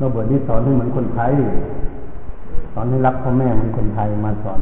[0.00, 1.32] เราเบิดนี่สอนให้เหมือนคนไทย
[2.72, 4.60] สอนให้รักพ่อแม่เหมือนคนไทยมาสอน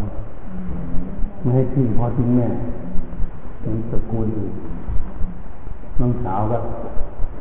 [1.40, 2.46] ไม่ให้ทิ้งพ่อทิ้งแม่
[3.60, 4.52] เป็นตระกูลอื่น
[6.00, 6.58] น้องสาวก็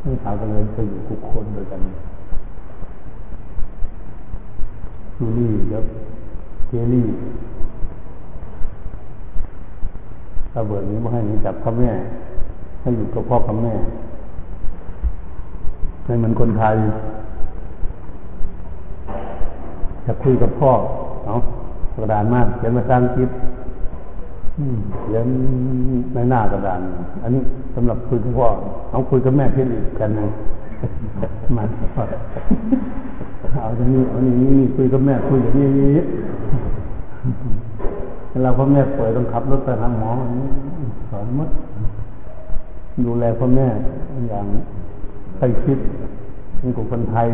[0.04, 1.81] น้องสาวก็เลยไปอยู่กุกคนด้วยกัน
[5.18, 5.84] จูลี่แล้ว
[6.68, 7.05] เจลี่
[10.55, 11.89] ระเบิดนี้ไม่ให้หนีจับพ่อแม่
[12.82, 13.73] ให้อยู่กับพ่อกับแม่
[16.05, 16.75] ไม่เหมือนคนไทย
[20.07, 20.71] จะคุยกับพ่อ
[21.25, 21.35] เอา
[21.95, 23.29] กระดานมากเขียนมาสร้างคลิป
[25.02, 25.27] เขียน
[26.13, 26.81] ในหน้ากระดาน
[27.23, 27.41] อันนี้
[27.75, 28.48] สำหรับคุยกับพ่อ
[28.91, 30.29] เอาคุยกับแม่เพียงอีกกันหนึ่ง
[31.57, 31.63] มา
[33.62, 36.03] เอาอย่างนี้เอาอย่างนี้คุยกับแม่คุยอย่างนี้นี้
[38.31, 40.49] เวลาพ่อแม่ป่วยต้องขับรถไปหาหมออันนี้
[41.09, 41.49] สอนมัด
[43.05, 43.67] ดูแลพ่อแม่
[44.29, 44.45] อย่าง
[45.37, 45.77] ใกล้ชิด
[46.62, 47.27] นี่กับคนไทย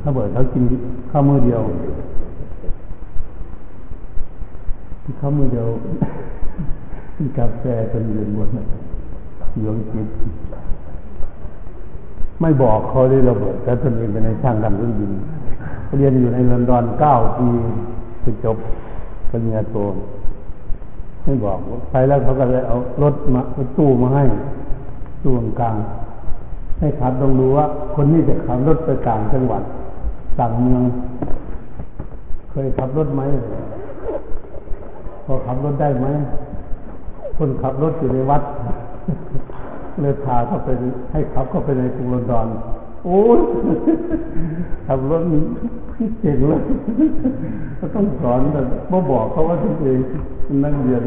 [0.00, 0.62] ถ้าเบิดเขากิน
[1.10, 1.62] ข้าวมือเดียว
[5.20, 5.68] ข้าวมือเดียว
[7.16, 8.48] กินกาแฟจนยืนบน
[9.64, 10.08] ยงจิต
[12.40, 15.12] ไม่บอกเขาได้ระเบิดแต่ตนเองเป็นในช่างทำเครื่องบิน
[15.98, 17.48] เรียนอยู่ในลอนดอนเก้าปี
[18.20, 18.56] ไปจบ
[19.30, 19.74] ปริญญาโท
[21.24, 21.58] ไม่บอก
[21.90, 23.40] ไปแล้วเขาก็เลยเอารถมา
[23.76, 24.24] ตู้มาให้
[25.24, 25.76] ตู้กลาง
[26.78, 29.62] ให้ขับต้องดูว่า คนนี้จะขับรถไปต่างจังหวัด
[30.38, 30.82] ต่างเมือง
[32.50, 33.22] เคยขับรถไหม
[35.24, 36.06] พอขับรถได้ไหม
[37.36, 38.42] คนขับรถอยู่ในวัด
[40.00, 40.68] เลยพาเขาไป
[41.12, 42.46] ให้ขับเข้าไปในกรุงลอนดอน
[43.06, 43.40] โอ้ย
[44.86, 45.22] ขับรถ
[45.94, 46.60] พี่เก่งเลย
[47.78, 50.00] ก็ต้องสอนแต่บ่บอกเขาว่าตัวเอง
[50.64, 51.02] นั่งเรียน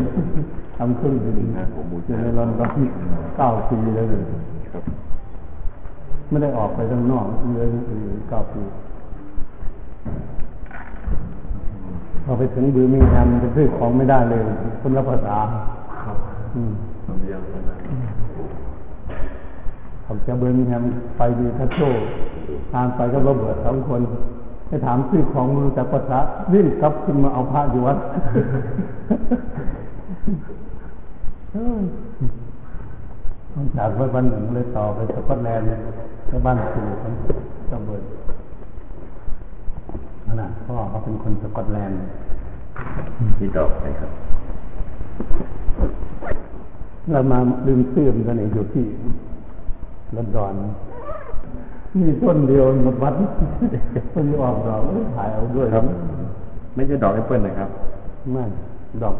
[0.77, 2.73] ทำเครื่องบินอยู่ในลอนดอน
[3.37, 4.23] เก้าปีแล้วเลย
[6.29, 7.69] ไม่ได้ออกไปข้างนอกเรียน
[8.29, 8.61] เก้าปี
[12.25, 14.41] พอไปถึงบือมีงานจะซื้อของไม่ได้เลย
[14.81, 15.37] คนละภาษา
[16.55, 16.71] อืม
[20.05, 20.83] ผมจะเบิร์มิงแฮม
[21.17, 21.79] ไปดีทัชโช
[22.71, 24.01] ทานไปก็ระเบิดสองคน
[24.67, 26.19] ให้ถามซื้อของมือจากภาษา
[26.53, 27.97] วิ่งกลับขึ้นมาเอาพระอยู่วัด
[33.77, 35.67] จากวัดวันหนึ่งเลยต่อไปสกอตแลนด์
[36.29, 37.13] ก็บ้านสู่คน
[37.71, 38.42] ระเบิดนั่
[40.33, 41.97] นน่ะพ่อเขาเป็นคนสกอตแลนด์
[43.37, 44.11] ที่ดอกนะครับ
[47.11, 48.85] เรามาลืมซื้อมันกันเองอยู่ที่
[50.15, 50.53] ลอนดอน
[51.99, 53.13] มีต้นเดียวหมดวัด
[54.15, 54.81] มันออกดอก
[55.15, 55.85] ถ่ายเอาด้วยครับ
[56.75, 57.69] ไม่ใช่ดอกแอปเปิลนะครับ
[58.33, 58.43] ไม่
[59.03, 59.15] ดอก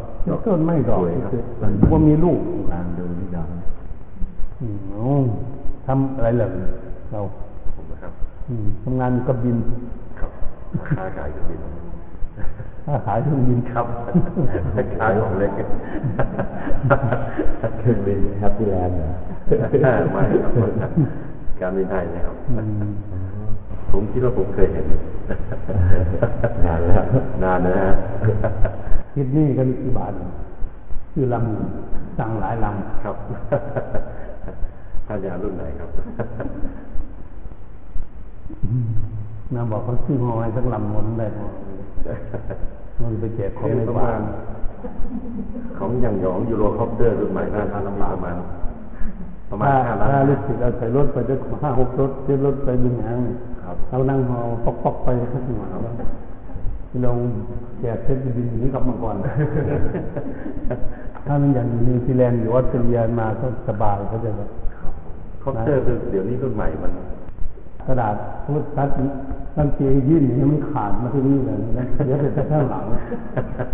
[0.46, 2.38] ต้นไม่ดอกสวยครับคือว่ามีลูก
[2.72, 3.48] ลางดูนี่ดอก
[4.60, 5.04] อืมอ๋อ
[5.86, 6.48] ทำอะไรเหล่า
[7.12, 7.20] เรา
[7.74, 8.12] ผมนะครับ
[8.48, 9.56] อืมทำงานกับบิน
[10.74, 11.60] ครับค้าขายเครื่องบิน
[12.86, 13.86] ถ้าขายเครื่องบินครับ
[15.00, 15.52] ขายของเล็ก
[17.78, 19.10] เครื่องบินแฮปปี้แลนด์เหรอ
[20.12, 20.52] ไม่ครับ
[21.60, 22.84] การบินไทยนะครับอืม
[23.92, 24.86] ผมคิดว่าผมเคยเห็น
[26.64, 27.04] นานแล้ว
[27.44, 27.92] นานนะฮะ
[29.14, 30.12] คิดนี่กันกี่บาท
[31.12, 32.66] คือลำสั่งหลายล
[33.04, 33.16] ครับ
[35.06, 39.13] ท่านยารุ่นไหนครับำ
[39.52, 41.46] นาบอกเขาซื้อหอยสักลำหมดได้พอ
[43.02, 44.22] มันไปแจกของในประบ้ามาณน
[45.78, 48.36] ของอย่างหยองยูโรคอปเตอร์รุ่นใหม่น่าจะมีประมาณ
[49.50, 53.18] ประมาณถ้าห้าล้านถ้าลูกศิษย์เอาใส่รถไปจะห้าหกรถเที่รถไปดึงหาง
[53.64, 55.82] ครับเรานั่งหอปอกปอกๆไปข้างหลัง
[57.04, 57.18] ลง
[57.80, 59.16] แจกเพชรบินหนีกลับมาก่อน
[61.26, 64.50] ถ้ามันอย่างอยู่นิวซีแลนด์หรือออสเตรเลียมาก็สบายเขาใจะแบบ
[65.42, 66.92] คอปเตอร์คือเดี๋ยวนี้รุ่นใหม่มัน
[67.86, 68.14] กระดาษ
[68.44, 68.88] พุทธัด
[69.56, 72.84] นั่นเจยื่นอย่างนี้มันขาดมาที่นี่เลยนะเดี๋ยวไปข้างหลัง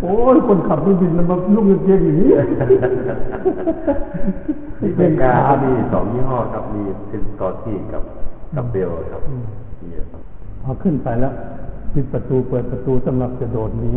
[0.00, 2.30] โอ้ยคนขับเครื่องบินมันมาลุ่งเกงอย่างนี้
[4.78, 8.02] ที่อเมริกาก็มีสองยี่ห้อครับมีเซนสกอร์ตี้กับ
[8.56, 9.22] กับเบลครับ
[9.82, 10.22] มีครับ
[10.62, 11.32] พอขึ้นไปแล้ว
[11.92, 13.96] ปิดประตูเปิดประตูสำหรับจะโดดหนี้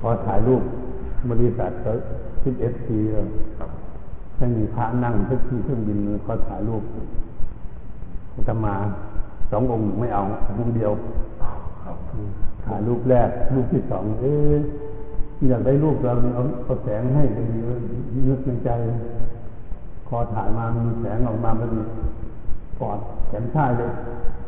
[0.00, 0.62] พอถ่ายรูป
[1.30, 1.92] บริษัทก็
[2.42, 3.26] สิบเอสทีเลย
[3.58, 3.70] ครับ
[4.36, 6.82] ไม่มีพระนั่งสักทีเครื่องบินก็ถ่ายรูป
[8.48, 8.74] จะมา
[9.50, 10.22] สององค์ไม่เอา
[10.58, 10.92] องค์เดียว
[12.64, 14.56] ถ่ายรูปแรก รูปที่สองเอ๊ะ
[15.48, 17.58] อยากได้รูปเราเอาเอาแสงให้ไปดี
[18.28, 18.70] นึกในใจ
[20.08, 21.80] พอถ่ายมามีแสงออกมาพอดี
[22.80, 22.98] กอด
[23.28, 23.90] แขนชายเลย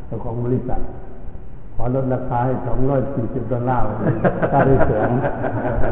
[0.07, 0.81] เจ้าของบริษัท
[1.75, 3.87] ขอลดราคาให้สองร้อยสี่สิบดอลลาร์
[4.51, 5.09] ถ้าได้แสง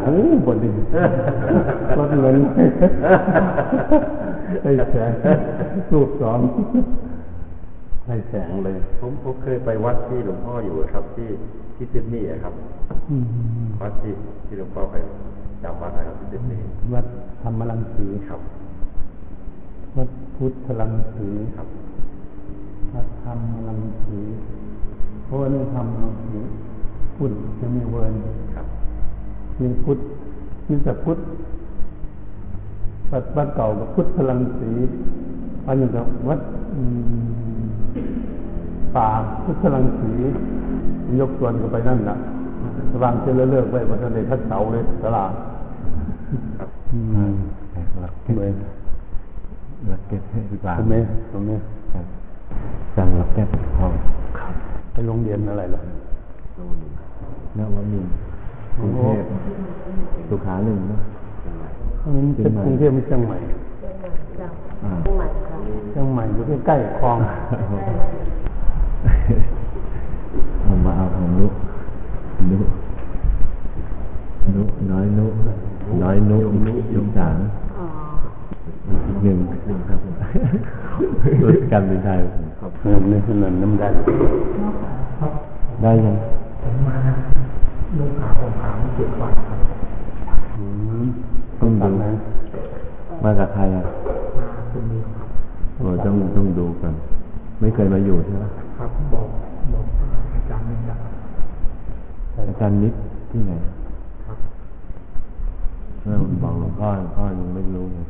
[0.04, 0.72] โอ้บดี
[1.98, 2.36] ลดเงิน
[4.64, 5.12] ได้แสง
[5.94, 6.40] รูปสอง
[8.08, 11.30] ให้แสงเลย ผมผมเคยไปวัดที่หลวงพ่ออยู่ครับ ที่
[11.76, 12.54] ที่ซิดนีย์อะครับ
[13.10, 13.26] อืม
[13.82, 14.14] วัดที่
[14.46, 14.96] ที่หลวงพ่อไป
[15.64, 17.06] จำวัดนะครับที่ซิดนีย์วัด
[17.42, 18.42] ธรรมรังสีครับ
[19.98, 21.68] วัดพุทธรังสีครับ
[22.94, 24.20] วัดธรรมรังสี
[25.24, 26.38] เพราะว่านี่ธรรมรังสี
[27.18, 28.14] พุทธจะมีเวิร์น
[28.56, 28.68] ครับ
[29.62, 29.98] มีพุทธ
[30.70, 31.20] มีแต่พุทธ
[33.12, 34.70] วัดวัดเก่ากับพุทธรังสี
[35.66, 36.40] อันนี้ก็วัด
[36.76, 36.82] อื
[37.46, 37.47] ม
[38.96, 39.08] ป่า
[39.44, 40.10] พุทธรังสี
[41.20, 42.16] ยกส่วนกันไปนั่นนะ
[43.04, 45.32] วางเส้นเลิกๆไว้บนในทัดเสาเลยตลาด
[46.60, 47.00] ครับอื
[47.34, 47.36] ม
[48.04, 48.42] รักทำไม
[49.92, 51.02] รักเก็บให้ดีกว่าตรงนี้
[51.32, 51.58] ตรงนี้
[51.94, 52.06] ครับ
[52.96, 53.92] สั่งรักแก้ปวดท้อง
[54.92, 55.82] ไปโรงเรียนอะไรล่ะ
[57.58, 58.12] นวมินทร์
[58.80, 59.24] กรุงเทพ
[60.30, 61.02] สุขาหนึ่งเนอะ
[62.16, 63.38] มันเป็นกรุงเทพไม่เชียงใหม่
[64.84, 64.92] อ่า
[65.92, 67.18] เชียงใหม่อยู่ใกล้ๆคลอง
[67.72, 68.47] ผ
[70.78, 71.46] มมาเอาของนุ
[72.52, 72.58] นุ
[74.56, 75.26] นุน้อยนุ
[76.02, 77.38] น้อยนุนุยุกสาง
[79.08, 80.00] อีกหนึ่งหนึ่งครับ
[81.44, 82.20] รถการบินไทย
[82.60, 83.88] ครับเออนี่ขนาดน้ำได้
[85.82, 86.16] ได้ยัง
[90.58, 90.66] อื
[91.04, 91.06] ม
[91.60, 92.10] ต้องตัดูดนะ
[93.24, 93.84] มากับใครอะ
[95.78, 96.94] โอ้ต้องต้องดูกัน
[97.60, 98.46] ไม่เคยมาอยู่ใช่ไหม
[98.78, 99.28] ครับบอก
[99.74, 99.86] บอก
[100.34, 101.12] อาจารย์นึงนะครับ
[102.38, 102.94] อาจารย์นิด
[103.32, 103.54] ที่ไหน
[104.26, 104.38] ครับ
[106.04, 108.06] เออบอกหลวงพ่อหลวงพ่อยังไม่รู้เลย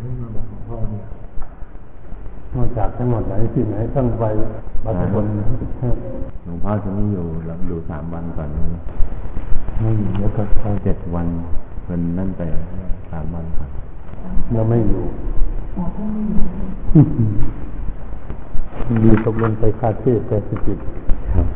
[0.00, 1.06] เพิ่งมาบอกหลวงพ่อเนี่ย
[2.54, 4.24] นอกจากทั้งหมดไหนที่ไหนตั้งไป
[4.84, 5.24] บางคน
[6.44, 8.82] หลวงพ่อจะไม่อยู่เราอยู่สามวันก่อนนะ
[9.80, 11.26] ไม่อยู่แล้วก็ก็เจ็ดวัน
[11.88, 12.42] มันนั่นไป
[13.10, 13.70] สามวันก่อน
[14.52, 15.02] เราไม่อยู่
[19.04, 20.78] ดีตกลงไปคาเธ่ย์แปซิฟิก
[21.34, 21.46] ครับ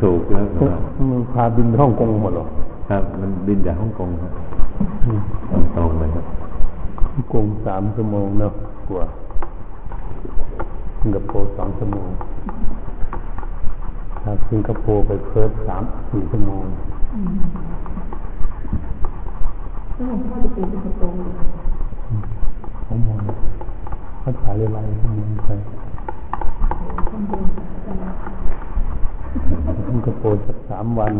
[0.00, 0.80] ถูกแล้วครับ
[1.10, 2.44] มันพาบินไปฮ่องกงหมดหรอ
[2.90, 4.32] ครับ มันบินจากฮ่องกงครับ
[5.76, 6.26] ตรงๆเลยครับ
[7.12, 8.52] ฮ่องกงสามชั่วโมงเนอะ
[8.88, 9.04] กว่า
[11.00, 12.08] สิงคโปร์สองชั่วโมง
[14.24, 16.64] จากสิงคโปร์ไปเพิร์ธสามสี่ชั่วโมง
[19.94, 21.16] แล้วหลวงพ่อจะไปสิงคโปร์
[22.86, 23.18] ชั่วโมง
[24.22, 25.50] ภาษาเรียนอะไรชั่วโมงไป
[27.88, 28.12] ข้านกันนะ
[29.88, 31.14] สิงคโปร์สักสามวัน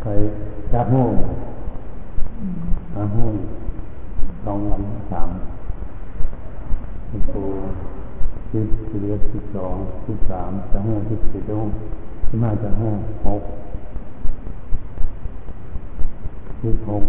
[0.00, 0.06] ไป
[0.72, 1.02] ยาโฮ่
[2.94, 3.24] ยาโฮ่
[4.44, 4.82] สองวัน
[5.12, 5.28] สาม
[7.10, 7.40] สิงคโปร
[8.50, 9.74] สิบสิบเอ็ดสิบสอง
[10.06, 11.68] สิบสามจะห้าสิบสี่จะห้า
[12.28, 12.90] สิบห้าจะห้า
[13.26, 13.42] หก
[16.62, 17.04] สิบหก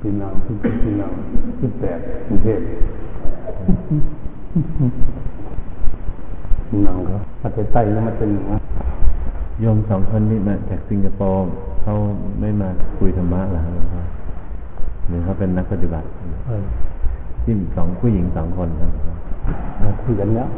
[0.00, 1.12] ปีนังสิบเจ็ดปีนัง
[1.60, 2.60] สิบแปดกรุงเทพ
[6.70, 8.58] ปีนังครับมาแต่ใต้แล้วมาเป็นหนึ่งนะ
[9.60, 11.42] โยมสองคนนี้มาจากสิงคโปร์
[11.82, 11.92] เขา
[12.40, 12.68] ไม่มา
[12.98, 14.02] คุยธรรมะเหรอครับหลวงพ่อ
[15.08, 16.06] หรือเขาเป็นนักปฏิบัติ
[16.46, 16.62] เออ
[17.44, 18.92] ที่สองผู้หญิงสองคนครับ
[19.82, 20.48] มาคุยกันแล้ว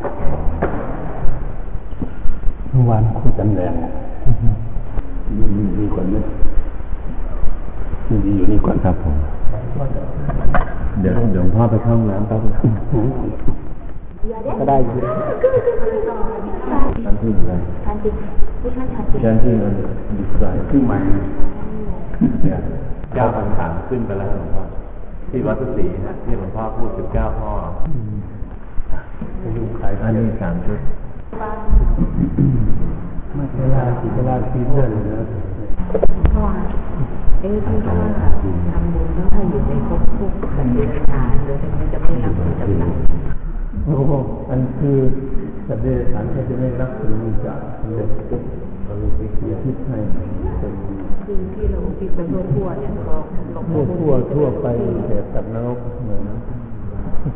[2.71, 3.75] เมื่อวานคุยกันแรง
[5.39, 6.21] ดีดีดีกว่านี้
[8.09, 9.17] ดีดีอยู่นี่ก่อนครับผม
[11.01, 13.07] เดี๋ยวเดี๋ยวหลวงพ่อไปเข้าห้องน้ำแป๊บนึง
[14.61, 14.99] ก็ได้อยู่
[17.05, 17.53] ท่านที่อะไร
[17.85, 18.15] ทานจริง
[18.61, 19.75] ผู้ท่านทานจริงท่านที่มัน
[20.19, 20.99] ดีไซน์ที่ใหม่
[22.43, 22.59] เนี่ย
[23.15, 24.65] เก้าพันสามขึ้นไปแล้วหลวงพ่อ
[25.31, 27.53] ที่วัดสุสีฮะที่หลวงพ่อพูดสิบเก้าข้อ
[29.39, 30.81] ไปดูขายอันนี้สามชุด
[33.35, 35.23] ไม่เวลากี่เวลาคีเพื่อนเลยนะ
[36.35, 36.45] พ่อ
[37.41, 38.09] เอ๊ะที่ว่า
[38.73, 42.85] ทำบุญแล้วถ้าอยู่ในภพทุกข์สัตว์เดรัจฉานหรือมันจะไม่รับผลกำไร
[43.85, 44.13] โอ้โห
[44.51, 44.99] อันคือ
[45.67, 47.13] สัตว์เดรัจฉานก็จะไม่รับผล
[47.47, 47.61] จาก
[47.97, 48.43] เด็ก
[48.85, 49.99] เราเลยไปเสียทิศให้
[51.25, 53.17] คือที่เราที่ไปทั่วทั่วเนี่ยก็
[53.53, 54.67] หลวงทั่วทั่วทั่วไป
[55.07, 56.37] เขตสัตว์นรกเหมือนนะ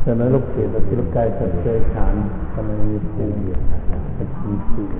[0.03, 2.15] สัตว์นรกเขตสัตว์ที่ร่างกายสัตว์เดรัจฉาน
[2.53, 3.39] ทำไมมีภูมิ
[4.15, 4.95] เป็นภูมิภูมิ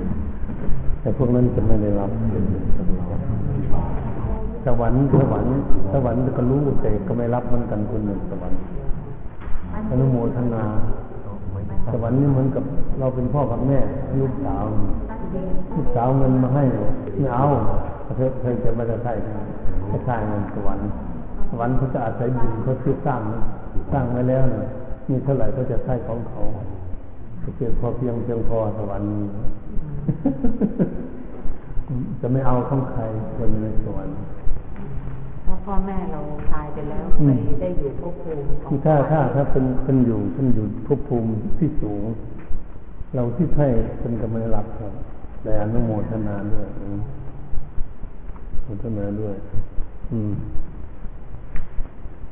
[1.02, 2.12] แต่พวกนั้นจะไม่ได้รับ
[4.66, 5.56] สวรรค์สวรรค์
[5.94, 8.60] สวรรค์ก็รู้แต่ก็ไม่รับเหมือนกันคนหนึ่งสวรรค์
[9.90, 10.64] อนุโมทนา
[11.92, 12.64] สวรรค์นี่เหมือนกับ
[13.00, 13.80] เราเป็นพ่อกับแม่
[14.22, 14.64] ลูกสาว
[15.76, 16.64] ลูกสาวเงินมาให้
[17.20, 17.46] ไม่เอา
[18.18, 19.14] เธอเธอจะไม่ได้ใช่
[19.90, 20.88] ไม่ใช่เงินสวรรค์
[21.50, 23.22] สวรรค์เขาจะอาศัยบุญเขาซื้อสร้าง
[23.92, 24.70] สร้างไว้แล้วนะ
[25.10, 26.42] มีเท่าไหร่ก็จะใช้ของเขา
[27.56, 29.10] เพียงพอเพียงเพียงพอสวรรค์
[32.22, 33.02] จะไม่เอาของใคร
[33.38, 34.16] คนในสวรรค์
[35.68, 36.22] พ่อแม่เรา
[36.54, 42.04] ตายไปแล้วอืไปมได้อยู่ภพภูมิของคือถ้าถ้าถ้าเป็นเป็นอยู่เป็นอยู่ภพภูมิที่สูง
[43.16, 43.68] เราที่ให้
[44.00, 44.94] เป็นกำลังรับครับ
[45.44, 47.00] แต่อนุโมทนาด้วยอืม
[48.66, 49.36] อนุโมทนาด้วย
[50.12, 50.32] อืม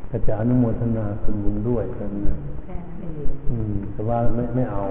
[0.09, 4.83] ก็จะอนุโมทนาเป็นบุญด้วยกันนะแค่นั้นเองอืม แต่ว่าไม่ไม่เอา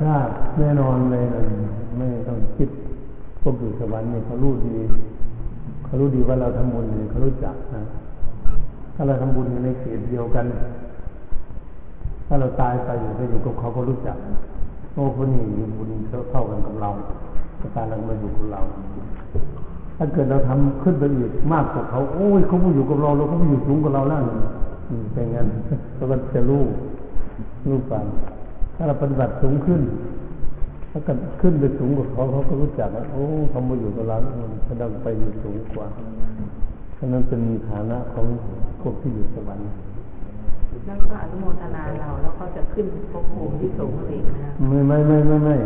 [0.00, 0.12] ถ้า
[0.58, 1.42] แน่นอนเลยนะ
[1.96, 2.68] ไม่ต้องคิด
[3.42, 4.76] พวกอยู่สวรรค์เนี่ยเขารู้ดี
[5.90, 7.82] เขารู้ดีว่าเราทำบุญเนี่ยเขารู้จักนะ
[8.94, 10.46] ถ้าเราทำบุญในเขตเดียวกัน
[12.26, 14.16] ถ้าเราตายไปอยู่ไปอยู่กับเขาก็รู้จัก
[14.94, 15.90] โอ้คนนี้มีบุญ
[16.30, 16.90] เท่ากันกับเรา
[17.76, 18.60] ตายแล้วมาอยู่กับเรา
[19.96, 24.20] ถ้าเกิดเราทำขึ้นไปอีกมากกว่าเขาโอ้ยเขาไมาอยู่กับเราเราก็มาอยู่สูงกว่าเราแล้ว
[25.12, 25.48] เป็นงั้น
[25.96, 26.62] เราก็จะรู้
[27.68, 28.04] รู้กัน
[28.74, 29.80] ถ้าเราปฏิบัติสูงขึ้น
[30.90, 35.86] ถ้าเกิดขึ้นไปสูงกว่าเขาเขาก็รู้จักว่าโอ้เขามาอยู่กับเราแล้วมันก็ต้องไปอยู่สูงกว่า
[36.98, 38.26] ฉะนั้นเป็นฐานะของ
[38.80, 39.64] พวกที่อยู่สวรรค์
[40.86, 45.56] แล้วก็อนุโมทนาเราแล้วก็จะขึ้นภพภูมิที่สูงเองนะไม่ไม่ไม่ไม่ไม่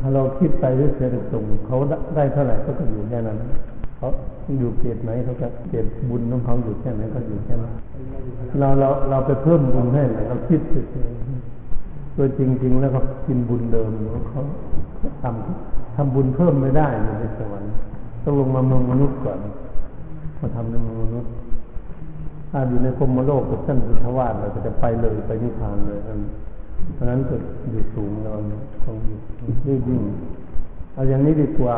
[0.00, 1.76] ถ้าเราคิดไปเรื่อยๆส่งเขา
[2.16, 3.38] ได้เท่าไหร่ก็ก็อยู่แค่นั้น
[3.96, 4.08] เขา
[4.60, 7.74] อยู่เกตไหนเขาจะเกตบุญของเขาอยู่แค่ไหนก็อยู่แค่นั้น
[8.58, 11.27] เราเราเราไปเพิ่มบุญให้ไหนเราคิดเฉยๆ
[12.18, 13.90] โดยจริง ๆ แล้วก็กินบุญเดิม
[14.28, 14.42] เขา
[15.22, 17.70] ทำทำบุญเพิ่มไม่ได้ในสวรรค์
[18.22, 19.38] ต้องลงมาเมืองมนุษย์ก่อน
[20.40, 21.30] มาทำในเมืองมนุษย์
[22.50, 26.20] ถ้าอยู่ในพรมโลกกับท่านพุทธวาสเราจะไปเลยไปนิพพานเลยอัน
[26.94, 27.34] เพราะฉะนั้นก็
[27.70, 28.32] อยู่สูงเรา
[28.84, 29.16] ต้องอยู่
[29.66, 30.02] ยิ่งยิ่ง
[30.94, 31.74] เอาอย่างนี้ดีกว่า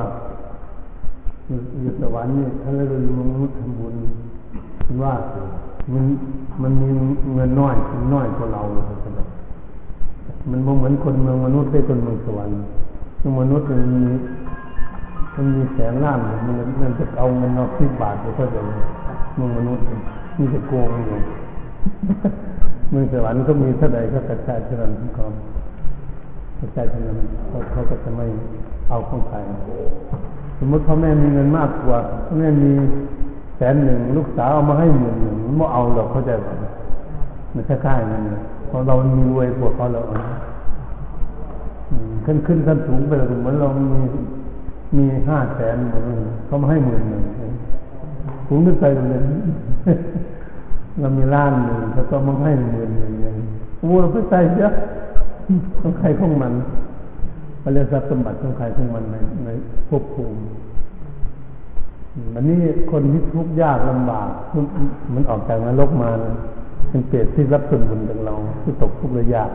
[1.80, 3.94] อยู่สวรรค์นี่ถ้าเราอยู่มนุษย์ทำบุญ
[5.02, 5.14] ว่า
[5.92, 6.04] มัน
[6.62, 6.88] มันมี
[7.34, 9.39] เงินน้อยนน้อยกว่าเราเลยครับ
[10.48, 12.56] มันบ่เหมือนคนเมืองมนุษย์ได้คนเมืองสวรรค์
[13.22, 14.04] มือมนุษย์มันมี
[15.34, 18.60] มันมีแสนล้านมันมันจะเอาเงินเอาสิบบาทไปก็จะ
[19.36, 19.84] เมืองมนุษย์
[20.38, 21.18] มีแต่โกงอยู่
[22.90, 25.24] เมืองสวรรค์ก็มีเท่าใดก็กระจายเท่านั้นก็
[26.58, 27.16] กระจายเท่านั้น
[27.72, 28.26] เขาก็จะไม่
[28.88, 29.36] เอาของใคร
[30.58, 32.72] สมมติพ่อแม่มีเงินมากกว่าพ่อแม่มี
[33.56, 36.54] แสนหนึ่งลูกสาวเอามาให้หมื่นหนึ่งมันไม่เอาหรอกเข้าใจป่ะ
[37.54, 40.02] มันคล้ายๆนั่นนะเพราะเรามีรวยกว่าเขาเรา
[42.24, 44.02] ขึ้นขึ้นขั้นสูงไปเลยเหมือนเรามี
[44.96, 46.04] มีห้าแสนเหมือน
[46.46, 47.22] เขามาให้หมื่นหนึ่ง
[48.48, 49.20] สูงขึ้นไปเลย
[51.00, 53.36] เรามีล้านหนึ่งเขาก็มาให้หมื่นหนึ่งอย่าง
[53.78, 54.72] โอ้เราไปใส่เยอะ
[55.80, 56.52] ของใครของมัน
[57.60, 59.48] เขาเรียกทรัพย์สมบัติของใครของมันในใน
[59.88, 60.40] ภพภูมิ
[62.34, 62.60] อันนี้
[62.90, 64.64] คนที่ทุกข์ยากลำบากมัน
[65.14, 66.34] มันออกจากนรกมานะ
[66.90, 69.50] เป็นเปรตที่รับส่วนบุญจากเราที่ตกทุกข์ระยาก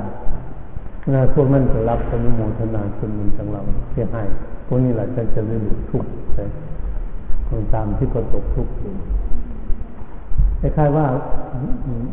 [1.14, 3.62] นะพวกนั้นจะรับอนุโมทนาส่วนบุญจากเรา
[3.92, 4.24] ที่ให้
[4.68, 6.40] พวกนี้แหละจะจะไม่หลุดทุกข์ไป
[7.48, 8.94] คนตามที่ก็ตกทุกข์อยู่
[10.60, 11.06] คล้ายๆว่า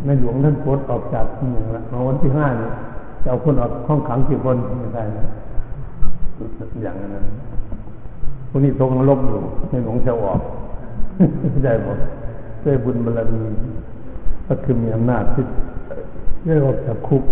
[0.06, 2.72] ในหลวงท่านโพสต์ออกจากเมืองละมาวันที่ห้าเนี่ย
[3.22, 5.26] จะเอาคนออกห้องขังกี่คนไม่ได้นะ
[6.82, 7.24] อย่างนั้น
[8.48, 9.38] พวกนี้ตรงนรกอยู่
[9.70, 10.40] ในหลวงจะออก
[11.50, 11.98] ไม่ได้หมด
[12.64, 13.42] ด้วยบุญบารมี
[14.52, 15.44] ก็คือมีอำนาจที่
[16.44, 17.22] เรียกว่าจับคุก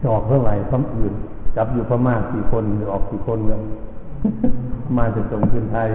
[0.00, 1.12] จะออกเท่าไหร่คำอื่น
[1.56, 3.60] จับอยู่พม่ากี่คนหรือออกกี่คนกัน
[4.96, 5.88] มาจะส่งขึ้นไทย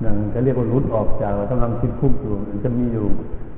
[0.00, 3.06] อย่งจะเรียกว่ารุดออกจากกำลังติดคุกอยู่มันจะมีอยู่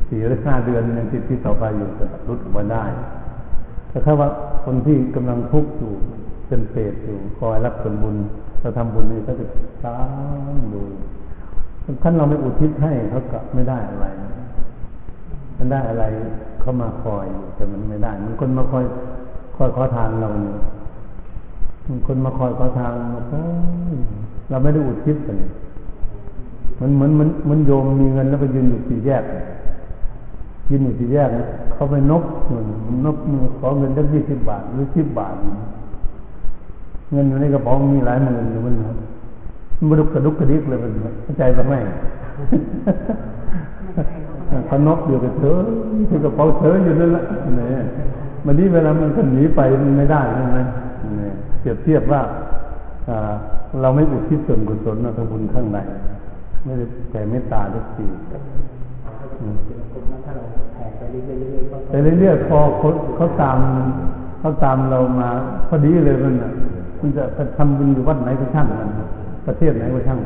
[0.09, 2.85] สี่หรือห้าเดือนยังติดที่ต่อไปอยู่จะรุดออกมาได้
[3.89, 4.29] แต่ถ้าว่า
[4.65, 5.93] คนที่กำลังทุกข์อยู่
[6.47, 8.17] เป็นเปรตอยู่คอยรับผลบุญ
[8.61, 9.45] เราทำบุญนี่ก็จะ
[9.85, 9.97] ตา
[10.55, 10.83] มดู
[12.03, 14.07] ท่านเราไม่อุทิศให้เขาก็ไม่ได้อะไร
[15.57, 16.05] มันได้อะไร
[16.61, 18.85] เขามาคอยอยู่แต่มันไม่ได้ มันคนมาคอย
[19.57, 20.57] คอยขอทานเราเนี่ย
[21.87, 23.39] มันคนมาคอยขอทานเราก็
[24.49, 25.37] เราไม่ได้อุทิศกัน
[26.81, 29.23] มันเหมือนมันมันโยมมีเงินแล้วไปยืนอยู่สี่แยก
[30.71, 31.29] ยืนอยู่สี่แยก
[31.75, 32.67] เขาไปนกเงิน
[33.07, 35.35] นกมือขอเงินตั้ยี่สิบบาทหรือสิบบาท
[37.13, 38.75] เงินอยู่ในกระเป๋ามีหลายหมื่นอยู่มัน
[39.89, 40.91] มันดุกกระดุกกระดิกเลยมัน
[41.23, 41.75] เข้าใจบ้างไหม
[44.71, 45.57] ขานกอยู่กับเธอ
[46.09, 47.25] ที่กระเป๋าเธออยู่นั่นแหละ
[47.57, 47.85] เนี่ย
[48.45, 50.59] มันนี้เวลามันก็หนีไปมันไม่ได้ใช่ไหม
[51.19, 52.21] เนี่ยเปรียบเทียบว่า
[53.81, 55.79] เราไม่อุทิศส่วนกุศลนะทบุญข้างใน
[56.65, 58.07] ไม่ได้แต่เมตตาทุกที
[61.89, 63.59] ไปเรื่อยๆพอเขาเขาตาม
[64.41, 65.29] เขาตามเรามา
[65.69, 66.51] พอดีเลยมันอะ
[67.01, 67.23] มันจะ
[67.57, 68.91] ทำบุญอยู่วัดไหนก็ช่างมัน
[69.47, 70.19] ประเทศไหนก็ช่าง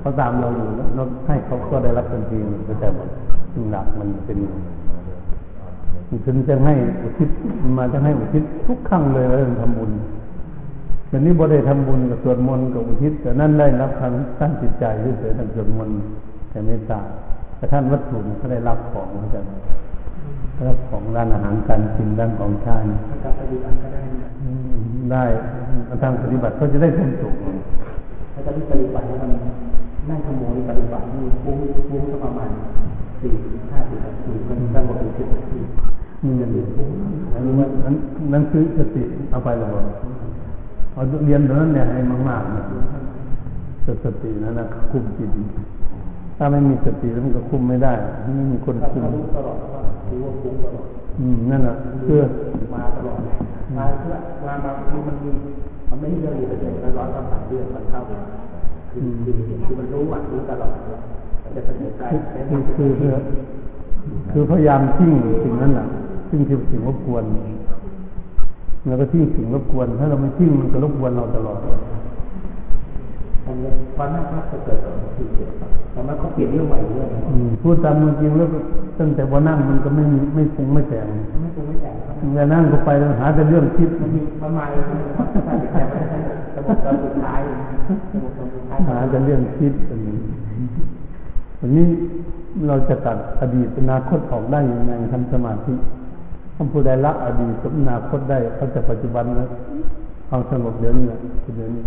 [0.00, 3.08] เขาตามเราอยู่แล้วให้เขาก็ได้รับทันทีมันก็แต่หมด
[3.70, 4.38] หลักมันเป็น
[6.08, 7.30] มันถึงจะให้อุทิศ
[7.78, 9.90] มาจะให้อุทิศทุกครั้งเลยแล้วทำบุญ
[11.08, 14.84] แต่นี้บ่ได้ทำบุญกับสวดมนต์กับอุทิศแต่นั่นได้รับทางตั้งจิตใจ
[15.18, 16.02] เฉยๆทางสวดมนต์ท
[16.50, 17.00] แต่เมตตา
[17.56, 19.40] แต่ท่านวัตถุเนี่ยเขาได้รับของเขาจะ
[20.68, 25.24] รับของร้านอาหารการกินร้านของทานถ้ากับปฏิบัติก็ได้นะอืมได้
[26.02, 27.34] ทางปฏิบัติเขาจะได้ความสุข
[28.32, 29.30] ถ้าจะปฏิบัติแล้วมัน
[30.08, 31.56] นั่งขโมยปฏิบัตินี่ฟุ้ง
[31.88, 32.50] ฟุ้งสักประมาณ
[33.26, 33.40] สี่
[33.72, 35.60] ห้าสิบนาทีมันสงบอยู่สิบนาที
[36.22, 37.96] อืมอันนี้มันนั้น
[38.32, 39.70] นั้นคือสติเอาไปแล้ว
[40.92, 42.64] เอาเรียนตรงนั้นเนี่ยให้มากๆนะ
[44.04, 45.30] สตินั่นนะคุมจิต
[46.36, 47.92] ถ้าไม่มีสติแล้วมันก็คุมไม่ได้
[48.36, 49.78] ไม่มีคนถ้าคุมรู้ตลอดก็
[50.10, 50.86] รู้ว่าฟุ้งตลอด
[51.20, 52.22] อืมนั่นแหละเพื่อ
[52.74, 53.18] มาตลอด
[53.76, 54.14] มาเพื่อ
[54.46, 55.30] มาบางทีมันมี
[55.88, 58.00] มันไม่ใช่เรื่องเดียวมันร้อนต่างเรื่องมันเข้า
[58.90, 60.72] คือคือคือมันรู้อะรู้ตลอด
[61.46, 62.02] มันจะเสนอใจ
[62.48, 63.12] คือคือคือ
[64.32, 65.12] คือพยายามทิ้ง
[65.44, 65.86] สิ่งนั้นแหละ
[66.28, 67.24] ทิ้งที่สิ่งรบกวน
[68.86, 71.58] แล้วก็ทิ้งสิ่งรบกวน ถ้าเราไม่ทิ้งมันก็รบกวนเราตลอด
[73.46, 75.50] อันนี้ความน่ารักจะเกิดจากที่เกิด
[75.92, 78.58] แต่มันก็เปลี่ยนเรื่องใหม่เรื่องอืมพูดตามจริงแล้วก็
[78.98, 81.06] ตั้งแต่วันนั่งมันก็ไม่มีไม่ปรุงไม่แต่ง
[81.42, 81.94] ไม่คงไม่แต่ง
[82.34, 86.18] เวลานั่งก็ไปแล้วหาแต่เรื่องคิดมันมีประมาณมันจะแต่ไม่ได้
[86.54, 87.40] สมุดตอนสุดท้าย
[88.10, 90.05] สมุดตอนสุดท้ายหาแต่เรื่องคิดอันนี้
[91.66, 91.88] วันนี้
[92.66, 95.74] เราจะตัดอดีตอนาคตออกได้ยังไงทำสมาธิ
[96.56, 99.48] ถ้าผู้ใดละอดีตกับอนาคตได้เขาจะปัจจุบันแล้ว
[100.30, 101.18] เอาสงบเดี๋ยวนี้แหละ
[101.56, 101.82] เดี๋ยวนี้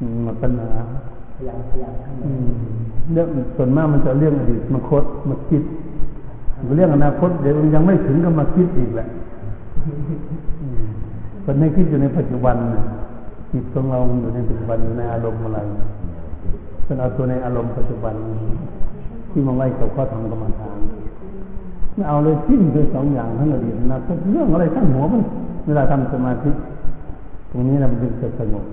[0.00, 0.70] อืมหมดปัญหา
[1.34, 2.48] พยายามพยายามให้อืม
[3.12, 5.62] เรื่องส่วนมากมันจะเรื่องอดีตมาคดมาคิด
[6.76, 9.06] เรื่องอนาคตเดี๋ยวมันยังไม่ถึงก็มาคิดอีกแหละ
[10.60, 10.86] อืม
[11.44, 12.82] คนให้คิดอยู่ในปัจจุบันน่ะ
[13.52, 15.60] จิตของเราอยู่ในปัจจุบันอยู่ในอารมณ์อะไร
[16.86, 18.14] เป็นเอาตัวในอารมณ์ปัจจุบัน
[19.30, 20.78] ที่มาไว้กับข้อธรรมกรรมฐาน
[21.94, 25.22] ไม่เอาเลยทิ้งคือสองอย่างทั้งอดีตอนาคตเรื่องอะไรทั้งหัวมัน
[25.66, 26.50] เวลาทำสมาธิ
[27.50, 28.64] ตรงนี้นะมันจึงจะสงบ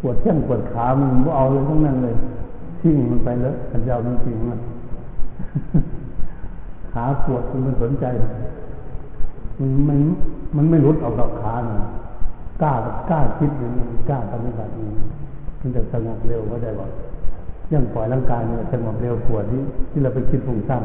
[0.00, 2.14] ปวดแข้งปวดขามันก็เอาเลยทั้งนั้นเลย
[2.80, 4.60] ทิ้งมันไปแล้วขันยาวจริงๆมัน
[6.92, 8.04] ขาปวดมันสนใจ
[9.58, 9.98] มันมัน
[10.56, 11.78] มันไม่รุดออกดอกขานะ
[12.62, 12.72] กล้า
[13.10, 15.06] กล้าคิดอย่างนี้กล้าปฏิบัติอย่างนี้
[15.64, 16.90] มันจะสงบเร็วก็ได้บอก
[17.72, 20.82] ยังปล่อยร่างกายเนี่ยสงบเร็วปวดที่ที่เราไปคิดฟุ้งซ่าน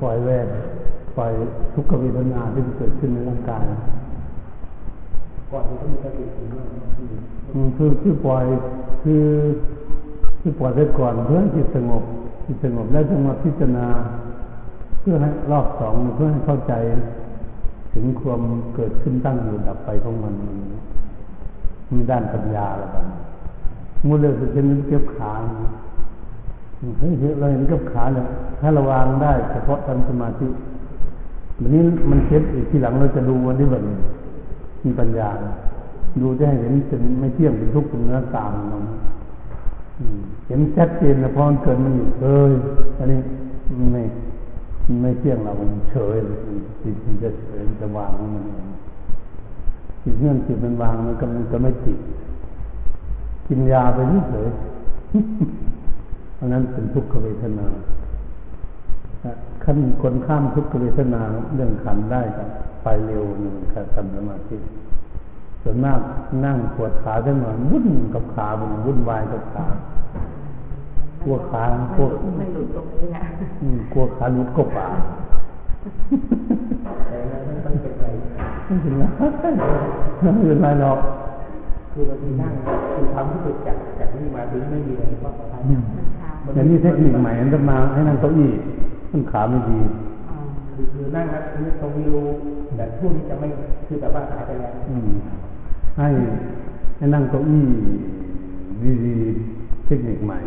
[0.00, 0.46] ปล่อยแวด
[1.16, 1.32] ปล่อย
[1.74, 3.64] ทุกขเวทนาที่มันเกิดขึ้นในร่างกาย
[5.50, 8.44] ก่อนที่จะมีสติถึงเรื่องคือคือปล่อย
[9.02, 9.26] คือ
[10.40, 12.02] คือปล่อยไปก่อนเพื่อให้จิตสงบ
[12.46, 13.86] จิตสงบแล้วจะมาพิจารณา
[15.00, 16.72] เพื่อให้รอบสองเพื่อให้เข้าใจ
[17.94, 18.42] ถึงความ
[18.74, 20.34] เกิดขึ้นตั้งอยู่ดับไปของมัน
[21.92, 23.06] มีด้านปัญญาอะไรบ้าง
[24.06, 25.32] มูเลยจะเป็นเก็บขา
[26.98, 28.26] เฮ้ยเราเห็นเก็บขาเนี่ย
[28.60, 30.46] ถ้าเราวางได้เฉพาะทำสมาธิ
[31.60, 33.82] วันนี้มันเก็บอีกทีหลังเราจะดูวันนี้แบบ
[34.84, 35.28] มีปัญญา
[36.20, 38.84] ดูจะให้เห็นเป็นไม่เที่ยงเป็นทุกข์เป็นเนื้อตามมัน
[39.98, 42.52] อืมเห็นชัดเจนนะพอมันเกิดมันอยู่เอย
[42.98, 43.18] อันนี้
[43.92, 44.02] ไม่
[45.02, 46.16] ไม่เที่ยงเรามันเฉย
[46.82, 48.44] จิตมันจะเฉยจะวางมัน
[50.02, 51.98] จิตเงื่อนจิตมันวางมันก็มันจะไม่ติด
[53.48, 53.98] กินยาไป
[54.30, 54.48] เฉย
[56.38, 57.66] อันนั้นเป็นทุกขเวทนา
[59.64, 61.20] ขั้นคนข้ามทุกขเวทนา
[61.54, 62.48] เรื่องขันได้ครับ
[62.82, 64.56] ไปเร็วหนึ่งการทำสมาธิ
[65.62, 66.00] ส่วนมาก
[66.44, 69.64] นั่งปวดขาจังหน่อยวุ่นกับขามันวุ่นวายกับขา
[71.22, 71.62] ปวดขา
[71.96, 73.24] ปวดไม่หลุดตรงนี้แหละ
[73.62, 74.88] อืมกลัวขาหลุดก็ป่า
[77.06, 78.06] แต่นั้นมันต้องเป็นอะไร
[78.66, 79.02] ไม่เป็นไร
[80.20, 80.98] ไม่เป็นไรหรอก
[81.98, 82.52] คือบางทีนั่ง
[82.94, 85.62] คือความรู้สึกจากจากนี่มาถึงไม่มีอะไรก็ประทาน
[86.54, 88.50] อย่างนี้เทคนิคใหม่มันจะมาให้นั่งเก้าอี้
[89.12, 89.80] มันขาไม่ดี
[90.28, 90.36] อ๋อ
[90.74, 92.16] คือคือนั่งแล้วคือตรงวิว
[92.76, 93.48] แต่ช่วงนี้จะไม่
[93.86, 95.10] คือแบบว่าหายไปแล้วอืม
[95.98, 96.08] ให้
[96.96, 97.66] ให้นั่งเก้าอี้
[99.04, 100.38] ดีๆเทคนิคใหม่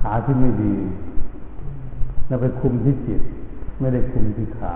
[0.00, 0.74] ขาที่ไม่ดี
[2.28, 3.22] แล้วไปคุมที่จิต
[3.80, 4.74] ไม่ได้คุมที่ขา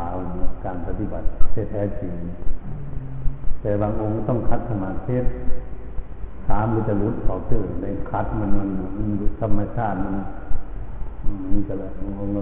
[0.64, 2.14] การปฏิบัติแท้ๆจริง
[3.62, 5.16] แต่บางองค์ต้องคัดสมาธิ
[6.46, 9.08] ขามันจะรุดออกตื่นในคัดมันมันมัน
[9.40, 10.14] ธรรมชาติมัน
[11.50, 12.34] มันจะแบบบางองค์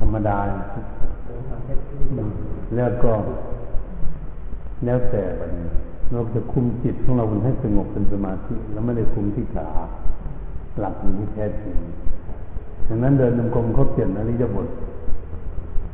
[0.00, 0.38] ธรรมดา
[2.76, 3.12] แล้วก็
[4.84, 5.52] แล้วแต่บัน
[6.12, 9.66] เราจะคุมจิตของเราให้สงบเป็นสมาธิ แล้วไม่ได้คุมที่ขา
[10.78, 11.76] หลักอยู่ที่แท้จริง
[12.88, 14.68] ดังนั้นเดินนมกลมเขาเปลี่ยนอริยบท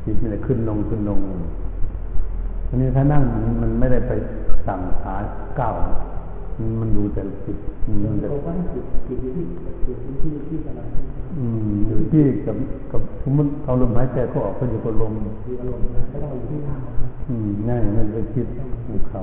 [0.04, 1.20] จิตมันจะขึ้นลงขึ้นลง
[2.68, 3.22] อันนี้ถ้านั่ง
[3.62, 4.12] มันไม่ได้ไป
[4.66, 5.14] สั่งขา
[5.58, 5.74] ก้าว
[6.58, 7.58] มันมันดูแต่จิต
[8.04, 9.44] มันจะเพราะว่าจิตจิตที่
[9.84, 11.00] จิตที่ที่สมาธิ
[11.38, 12.56] อืมอยู่ที่กับ
[12.92, 16.80] กับสมมติเอาลมหายใจเขาออกก็อยู่กับลมคืออารมณ์นะก็ต้องอยู่ที่ทาง
[17.28, 18.46] อืมง่ายมันไปคิด
[18.86, 19.20] ของเขา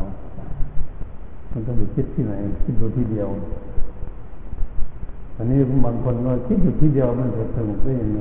[1.51, 3.27] มันต้องไปคิดที่ไหนคิดดูที่เดียว
[5.37, 8.19] อันนี้บางคนก็คิดอยู่ที่เดียวมันจะสงบได้ยังไง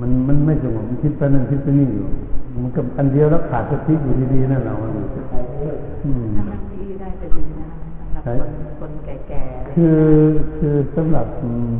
[0.00, 2.06] มันมันไม่สงบมันคิดไปนั่นคิดไปนี่อยู่
[2.62, 4.90] มันกับอันเดียวแล้วขาดสติอยู่ดีๆนั่นแหละมัน
[6.04, 7.66] อืมถ้ามันที่ได้จะดีนะ
[8.12, 10.02] คะสำหรับคนคนแก่ๆอะไรคือ
[10.58, 11.74] คือสำหรับอืม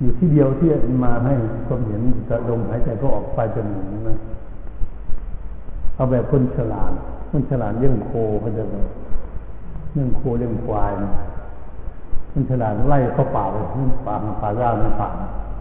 [0.00, 0.68] อยู่ที่เดียวที่
[1.04, 1.34] มาให้
[1.66, 4.18] ความเห็นจะลมหายใจก็ออกไปจมูกนะ
[5.94, 6.92] เอาแบบคนฉลาด
[7.30, 8.64] คนฉลาดเลี้ยงโคเขาจะ
[9.92, 11.10] เลี้ยงโคเลี้ยงควายนะ
[12.32, 13.56] คนฉลาดไล่เข้าป่าไป
[14.06, 15.51] ป่าป่าราในป่าเ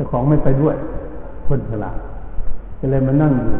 [0.00, 0.76] จ้าของไม่ไปด้วย
[1.46, 1.98] คนฉลาด
[2.78, 3.58] ก็เลยมานั่งอยู่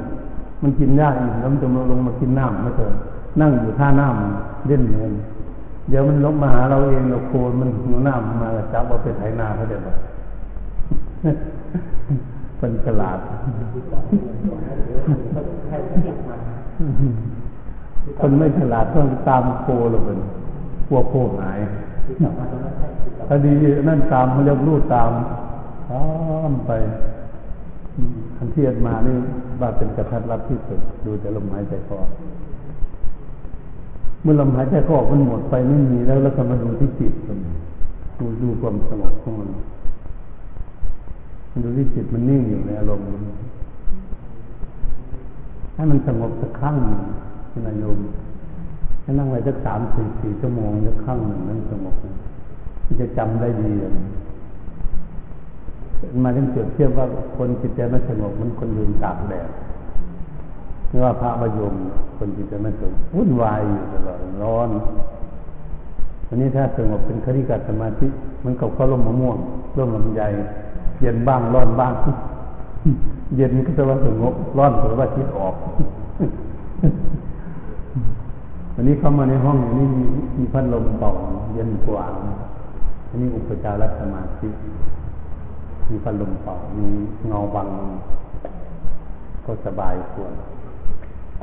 [0.63, 2.95] มันกินหญ้าอีกแล้วมันจะมาลงมากินน้ำไม่เกิน
[3.41, 5.13] นั่งอยู่ท่าน้ำเล่นเงิน
[5.89, 9.97] เดี๋ยวมันลงมาหาเราเองเราโคนมันหิวน้ำมาจับเอาไปไถนาเขาเดี๋ยวแบบ
[12.59, 13.19] เป็นฉลาด
[18.21, 20.19] คนไม่ฉลาดต้องตามโคหรอกเป็น
[20.89, 21.59] กลัวโคหาย
[23.29, 23.53] คดี
[23.89, 25.11] นั่นตามมันเรียกรูดตาม
[25.91, 26.03] ตา
[26.51, 26.71] มไป
[28.37, 29.17] อันที่อาตมานี่
[29.61, 32.03] บาเป็นกระทัดรัดที่สุด ดูแต่ลมหายใจเข้าอ
[34.23, 37.39] เมื่อลมหายใจเข้าออกมันหมดไปไม่มีแล้วแล้วก็มาดูที่จิตมัน
[38.19, 39.49] ดูดูความสงบของมัน
[41.65, 43.07] ดูที่จิตมันนิ่งอยู่ในอารมณ์
[45.75, 46.99] ให้มันสงบสักครั้งหนึ่ง
[47.51, 47.99] คุณนายม
[49.03, 52.15] ให้นั่งไว้สักสามสี่สี่ชั่วโมงสักครั้งหนึ่งนั้นสงบนะ
[52.85, 53.91] มันจะจำได้ดีเลย
[56.25, 57.07] มาถึงเปรียบเทียบว่า
[57.37, 59.49] คนจิตใจไม่สงบมันคนยืนตากแดด
[60.89, 61.75] ไม่ว่าพระประยม
[62.19, 64.69] คนจิตใจไม่สงบวุ่นวายอยู่ตลอดร้อน
[66.29, 68.07] อันนี้ถ้าสงบเป็นคติกาสมาธิ
[68.45, 69.37] มันกับข้าร่มมะม่วง
[69.77, 70.23] ร่มลำไย
[71.01, 71.93] เย็นบ้างร้อนบ้าง
[73.37, 75.55] เย็นก็จะว่าสงบร้อนก็ว่าคิดออก
[78.75, 80.05] วันนี้เข้ามาในห้องอย่างนี้มี
[80.39, 81.11] มีพัดลมเป่า
[81.55, 82.05] เย็นกว่า
[83.09, 84.49] อันนี้อุปจารสมาธิ
[85.89, 86.87] มีพัดลมเป่ามี
[87.29, 87.69] เงาบัง
[89.45, 90.33] ก็สบายส่วน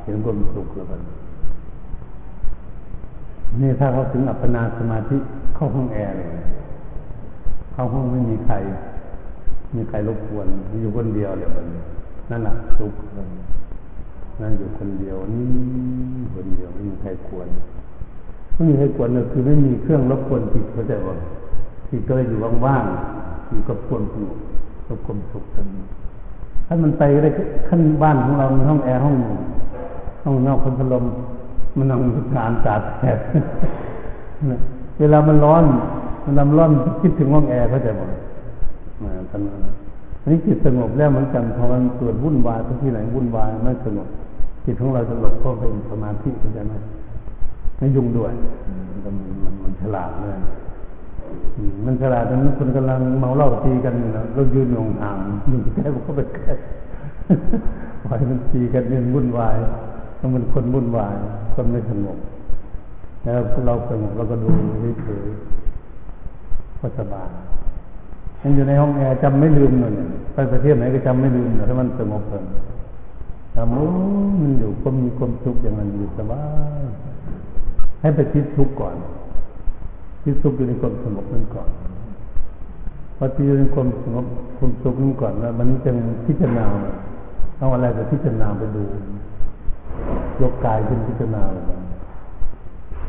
[0.04, 1.02] เห็นความสุขแล้วกัน
[3.62, 5.18] นี่ถ้าเขาถึงอัปปนาสมาธิ
[5.56, 6.28] เข้าห้องแอร์เลย
[7.74, 8.56] เข้าห้องไม่มีใคร
[9.76, 10.48] มีใครรบกวน
[10.82, 11.66] อยู่คนเดียวเดี๋ยวมัน
[12.32, 13.28] นั่นแหละสุขเลย
[14.42, 15.46] นั่งอยู่คนเดียวนี่
[16.36, 17.48] คนเดียวไม่มีใครกวน
[18.54, 21.16] ไม่มีใครกวนเลยคือไม่มีเครื่องรบกวนจิตเข้าใจว่า
[21.90, 24.40] จิตก็เลยอยู่ว่างๆ อยู่กับความสงบ
[24.88, 25.66] กับความสุขกัน
[26.68, 27.30] ถ้ามันไปได้
[27.68, 29.16] ขั้นบ้านของเรามีห้องแอร์ห้อง
[30.26, 31.06] ห้องนอกพัดลม
[31.78, 32.02] มันนั่ง
[32.36, 33.20] งานตากแดด
[35.00, 35.64] เวลามันร้อน
[36.24, 38.12] มันลำร้อนคิดถึงห้องแอร์เข้าใจไหมด
[39.04, 39.60] มาตอนนั้น
[40.22, 44.08] อันนี้จิตสงบแล้วเหมือนกันพอมันเกิดวุ่นวายที่ไหนวุ่นวายไม่สงบ
[44.66, 46.74] จิตของเราสงบก็เป็นสมาธิเข้าใจไหม
[47.78, 48.34] ไม่ยุ่งด้วย
[49.04, 50.40] มันมันมันฉลาดเลย
[51.86, 55.18] มันฉลาดตอนนั้นคนกำลังเมาเหล้าตีกันอยู่นะเรายืนอยู่ห่าง
[55.50, 56.54] อยู่ใกล้ก็ไปใกล้
[58.04, 59.56] ปล่อยมันตีกันเป็นวุ่นวาย
[60.20, 61.16] ต้องเป็นคนวุ่นวาย
[61.54, 62.18] คนไม่สงบ
[63.24, 64.50] แล้วเราสงบเราก็ดู
[65.04, 67.30] เฉยๆก็สบาย
[68.42, 69.92] มันอยู่ในห้องแอร์จำไม่ลืมเลย
[70.34, 72.44] ไปประเทศไหนก็จำไม่ลืมถ้ามันสงบเลย
[73.56, 73.88] ทำโอ้
[74.42, 76.44] มันอยู่ก็มีความสุขอย่างนั้นอยู่สบา
[76.80, 76.84] ย
[78.02, 78.96] ให้ไปคิดทุกข์ก่อน
[80.42, 81.70] ทุขอยู่ในความสงบนั่นก่อน
[83.18, 84.26] พอที่อยู่ในความสงบ
[84.58, 86.66] ความสุขนั่นก่อนแล้วมันจึงพิจารณา
[87.58, 88.84] เอาอะไรก็พิจารณาไปดู
[90.42, 91.64] ยกกายขึ้นพิจารณาเลย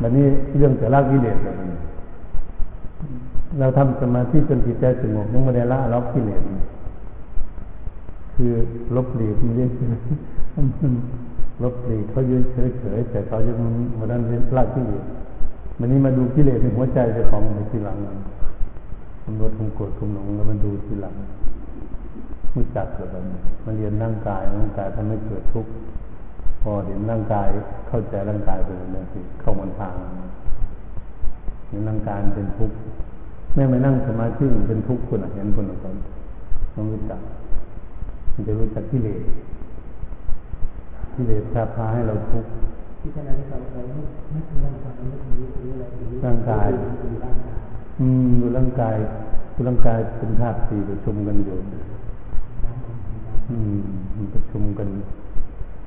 [0.00, 0.26] มันนี่
[0.58, 1.54] เรื่องแต่ละกิเลสเลย
[3.58, 6.42] เราทำสมาธิจนจิตใจสงบยังไม่ได้ละล็อกกิเลส
[8.34, 8.52] คือ
[8.96, 9.70] ลบหลีกมันเรียก
[11.62, 13.56] ลบหลีกเขายืนเฉยๆแต่เขายัง
[13.98, 15.04] มันนั้นเรียนละกิเลส
[15.78, 17.96] มันนี้มาดูกิเลสในหัวใจเจ้าของในทีหลัง
[19.24, 21.14] มันลดความโกรธความหลงแล้วมันดูทีหลัง
[22.54, 23.24] รู้จักแล้วมัน
[23.64, 25.70] มาเรียนร่างกายร่างกายทำให้เกิดทุกข์
[26.62, 27.48] พอเห็นร่างกาย
[27.88, 29.94] เข้าใจร่างกายเป็นอะไรสิเข้ามันทาง
[31.68, 32.76] เห็นร่างกายเป็นทุกข์
[33.54, 35.94] แม่ไม่นั่งสมาธิเป็นทุกข์คุณเห็นคนละคน
[36.74, 37.20] ต้องรู้จัก
[38.32, 39.22] มันจะรู้จักกิเลส
[41.14, 42.50] กิเลสพาพาให้เราทุกข์
[43.06, 43.82] ที่ขณะที่เราเรา
[44.32, 46.68] ไม่ถึงร่างกายไม่ถึงหรืออะไรหรือร่างกาย
[47.24, 47.58] ร่างกาย
[48.00, 48.96] อืมดูร่างกาย
[49.54, 51.56] ดูร่างกายเป็นธาตุสี่ประชุมกันอยู่
[53.50, 53.76] อืม
[54.34, 54.88] ประชุมกัน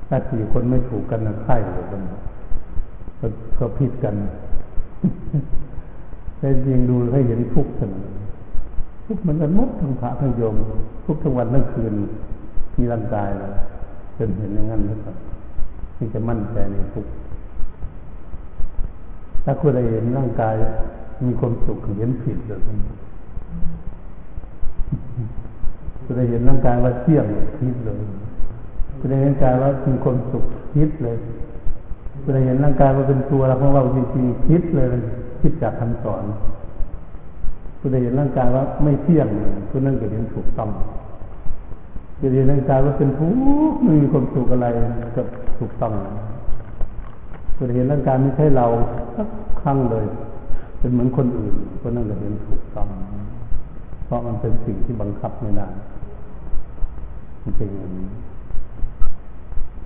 [0.08, 2.02] ถ้าสี่คนไม่ถูกกันนะไข่เลยกัน
[3.20, 3.26] ก็
[3.58, 4.14] ก็ผิดกัน
[6.38, 7.90] แต่จริงดูให้เห็นทุกข์กัน
[9.06, 10.54] ทุกข์มันกันมดทั้งพระทั้งโยม
[11.04, 11.92] ทุกทั้งวันทั้งคืน
[12.76, 13.52] มีร่างกายแล้ว
[14.16, 15.10] จนเห็นอย่างนั้นแล้วก็
[16.00, 17.06] ที่จะมั่นใจในทุก
[19.44, 20.54] ถ้าคุณได้เห็นร่างกาย
[21.24, 22.60] มีความสุขเห็นผิดเลย
[26.04, 27.24] คุณได้เห็นร่างกายว่าเที่ยง
[27.58, 27.96] ผิดเลย
[28.98, 31.16] คุณได้เห็นร่างกายว่ามีความสุขผิดเลย
[32.22, 34.86] คุณได้เห็นร่างกายว่าเป็นตัวเราของเราจริงๆผิดเลย
[35.40, 36.22] ผิดจากคำสอน
[37.78, 39.28] คุณได้เห็นร่างกายว่าไม่เที่ยง
[39.70, 40.70] คุณนั่นก็เห็นถูกต้อง
[42.20, 43.28] จะเห็นร่างกายว่าเป็นทุ
[43.72, 44.66] กข์ไม่มีความสุขอะไร
[45.16, 45.22] ก็
[45.60, 45.92] ถูกต้อง
[47.56, 48.66] คุดเห็นร่างกายไม่ใช่เรา
[49.16, 49.28] สัก
[49.60, 50.04] ครั้งเลย
[50.78, 52.88] เป็นเหมือนคนอื่นคนนั่นก็เห็นถูกต้อง
[54.04, 55.68] เพราะมันเป็นสิ่งที่บังคับไม่ได้
[57.42, 58.08] มันเป็นอย่างนี้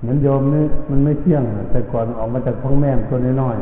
[0.00, 3.56] เหมือนโยมนี่มันไม่เที่ยง แต่ก่อนออกมาจากท้องแม่ตัวน้อย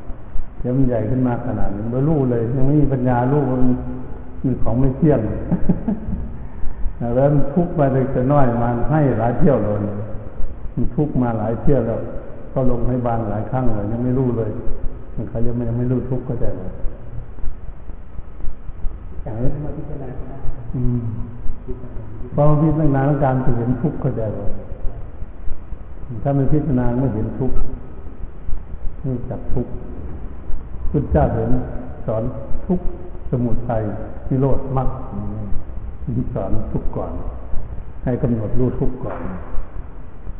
[0.00, 3.62] ๆเดี๋ยวมันใหญ่ขึ้นมาขนาดนี้ไม่รู้เลย ยังไม่มีปัญญารู้มัน
[4.44, 5.20] มีของไม่เที่ยง
[7.14, 9.80] แล้วมันทุกข์มาเลยแต่น้อยมาให้หลายเที่ยวเลย
[10.74, 12.00] มันทุกข์มาหลายเที่ยวแล้ว
[12.52, 14.50] ก็ลงให้บานหลายครั้งเลยยังไม่รู้เลย
[15.14, 16.72] มันเขายังไม่ยังไม่รู้ทุกข์ก็ใจเลย
[19.22, 20.36] อย่างนี้มาพิจารณาก็ได้
[20.74, 21.00] อืม
[22.34, 24.52] พอพิจารณาการจะเห็นทุกข์ก็ใจเลย
[26.22, 27.56] ถ้าไม่พิจารณาไม่เห็นทุกข์
[28.98, 29.72] ไม่รู้จักทุกข์
[30.90, 31.50] พุทธเจ้าเห็น
[32.06, 32.22] สอน
[32.66, 32.86] ทุกข์
[33.30, 33.82] สมุทัย
[34.28, 34.88] นิโรธมรรค
[36.34, 37.12] สอนทุกข์ก่อน
[38.04, 39.18] ให้กำหนดรู้ทุกข์ก่อน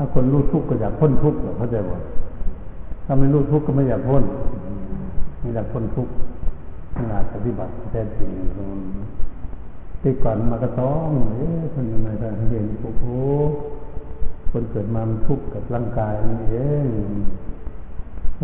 [0.03, 1.97] ถ้าคนรู้ทุกข์ก็อยากพ้นทุกข์เหรอเข้าใจบ่
[3.07, 4.25] ถ้าไม่รู้ทุกข์ก็ไม่อยากพ้น
[5.41, 6.13] ไม่อยากพ้นทุกข์
[6.97, 8.83] ขนาดปฏิบัติแท้จริงตรงนั้น
[10.03, 13.05] ที่ก่อนมากระท้องเอ๊ะคนยังไงกันเห็นโอ้โห
[14.51, 16.87] คนเกิดมามันทุกข์กับร่างกายนี่เอง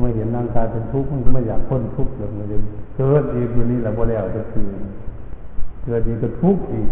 [0.00, 2.60] ไมเห็นร่างกายเป็นทุกข์มันก็ไม่อยากพ้นทุกข์เลยมันเลย
[2.96, 4.68] เกิดอีกวันนี้แหละพอแล้วจะคือ
[5.84, 6.88] เกิดอีกก็ทุกข์อีก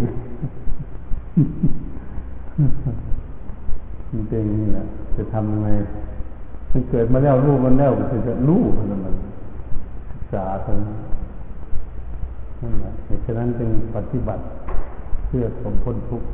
[4.14, 4.84] มันเป็นองนี้แหละ
[5.16, 5.68] จะทำยังไง
[6.70, 9.14] มันเกิดมาแล้วรู้มันแล้วมันจะรู้มันมัน
[10.10, 10.78] ศึกษาตรง
[12.60, 12.92] นั่นแหละ
[13.24, 14.42] ฉะนั้นจึงปฏิบัติ
[15.26, 16.28] เพื่อสมพ้นทุกข์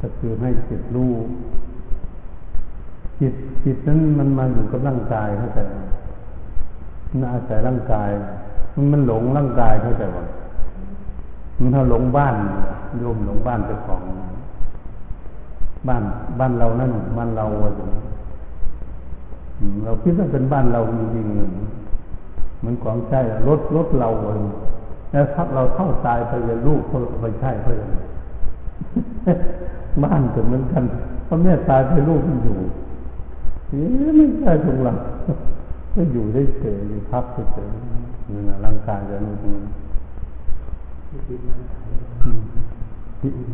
[0.00, 1.12] ก็คือให้จิตรู้
[3.20, 5.76] จิตจิตนั้นมันมาอยู่กับร่างกายเข้าใจไหม
[7.10, 8.10] มันอาศัยร่างกาย
[8.74, 10.18] มันมันหลงร่างกายเข้าใจไหม
[11.58, 12.34] มันถ้าหลงบ้าน
[13.00, 14.02] โยมหลงบ้านเจ้าของ
[15.88, 16.02] บ้าน
[16.38, 17.72] บ้านเรานั่นบ้านเราอะ
[19.84, 24.40] เราคิดว่าเป็นบ้านเราจริงๆเหมือนของใช่รถรถเราเอง
[25.10, 27.80] แล้วถ้าเราเข้าตายไปจะลูกเขาไปใช่เพื่อน
[30.04, 30.84] บ้านก็เหมือนกัน
[31.24, 32.58] เพราะแม่ตายไปลูกมันอยู่
[33.68, 34.92] เอ๊ะไม่ใช่ของเรา
[35.94, 37.68] ก็อยู่ได้เฉยอยู่พักเฉย
[38.30, 39.54] นี่นะร่างกายจะนู่นนี่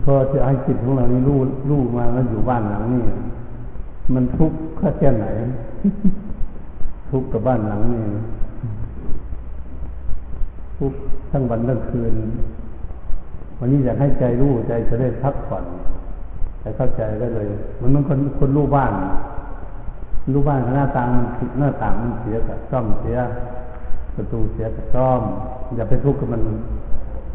[0.05, 1.39] พอจะให้จิตของเรานี่รู้
[1.71, 3.03] รู้มาแล้วอยู่บ้านหลังนี้
[4.15, 4.59] มันทุกข์
[4.99, 5.27] แค่ไหน
[7.11, 8.03] ทุกข์กับบ้านหลังนี้
[10.79, 10.99] ทุกข์
[11.31, 12.15] ทั้งวันทั้งคืน
[13.59, 15.65] วันนี้อยากให้ใจรู้ใจจะได้พักผ่อน
[16.61, 17.47] ใจเข้าใจก็เลย
[17.81, 18.93] มันมันคนคนรู้บ้าน
[20.35, 21.25] รู้บ้านหน้าต่างมัน
[21.59, 23.19] หน้าต่างมันเสียกับซ่อมเสีย
[24.15, 25.21] ประตูเสียกับซ่อม
[25.77, 26.43] อย่าไปทุกข์กับมัน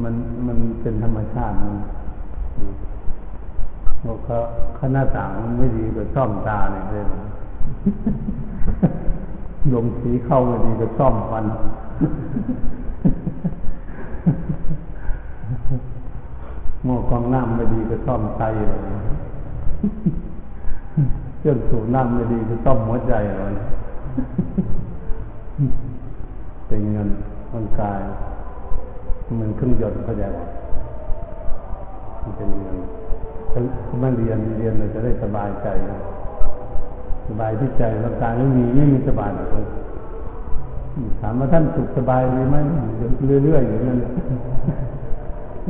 [0.03, 0.13] มัน
[0.47, 1.73] มันเป็นธรรมชาติมัน
[4.05, 4.37] บอกเขา
[4.77, 7.03] ข้าหน้าต่างไม่ดีก็ซ่อมตาเนี่ยเลย
[9.73, 11.45] ลงสีเข้าไม่ดีก็ซ่อมฟัน
[16.83, 18.79] หม้อกองน้ำไม่ดีก็ซ่อมไตเลย
[21.39, 23.53] เครื่องสูบน้ำไม่ดีก็ซ่อมหัวใจเลย
[26.67, 27.09] เป็นเงิน
[27.53, 27.99] ร่างกาย
[29.39, 30.39] มันเครื่องยนต์เข้าใจไหม
[32.23, 32.77] มันเป็นเงิน
[33.51, 35.67] ถ้าไม่เรียนเรียนเราจะได้สบายใจ
[37.27, 39.65] สบายที่ใจร่างกายไม่มีไม่มีสบายเลย
[41.21, 42.59] ถามว่าท่านสุขสบายหรือไม่
[43.43, 43.97] เรื่อยๆอย่างนั้น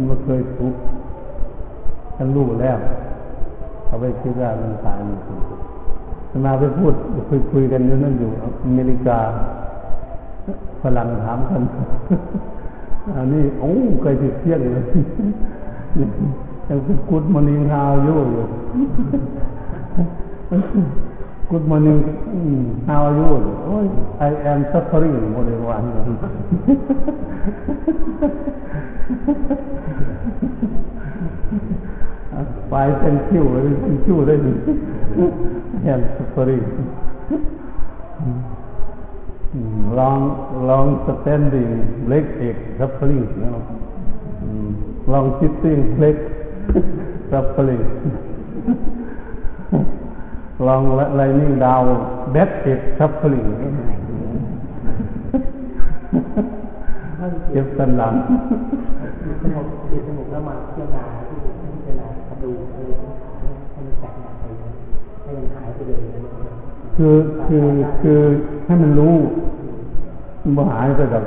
[0.09, 0.79] มันเคยทุกข์
[2.15, 2.77] ท่านรู้แล้ว
[3.85, 5.41] เขาไปคิดว่ามันตายมันสุข
[6.45, 6.93] มาไปพูด
[7.29, 8.29] คุยคุยกันอยู่นั่นอยู่
[8.63, 9.19] อเมริกา
[10.81, 11.61] ฝรั่งถามกัน
[13.15, 14.83] อันนี้โอ้เคยติดเที่ยงเลย
[15.99, 18.45] ยังพูดกุดมันยังฮาวอยู่อยู่
[21.49, 21.99] Good morning
[22.87, 23.31] how are you
[23.69, 23.85] oh
[24.27, 25.83] I am suffering โมเดลวัน
[32.69, 34.53] ไปเป็นคิวเป็นคิวได้ดิ
[35.85, 36.65] I am suffering
[39.97, 40.23] long
[40.67, 41.71] long standing
[42.09, 44.91] leg ache suffering you know long sitting leg suffering long lying down bed ache suffering
[44.91, 44.92] เจ็บ
[57.77, 58.13] สันหลัง
[59.41, 61.37] สงบจิตสงบแล้วมาพิจารณาที่
[61.73, 62.93] พิจารณากระดูอะไร
[63.71, 64.43] ให้มันแตกหนักไป
[65.23, 66.21] ให้มันหายไปเลยนะ
[66.95, 67.65] คือคือ
[68.01, 68.19] คือ
[68.65, 69.15] ให้มันรู้
[70.57, 71.23] มันหายไปแบบ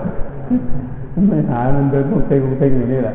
[1.28, 3.14] ไม่หายมันเดินคงเต็งคงเตงอยู่นี่แหละ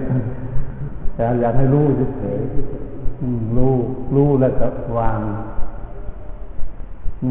[1.16, 1.86] แต่อยากให้รู้
[2.18, 3.74] เฉยๆรู้
[4.16, 5.20] รู้แล้วก็วาง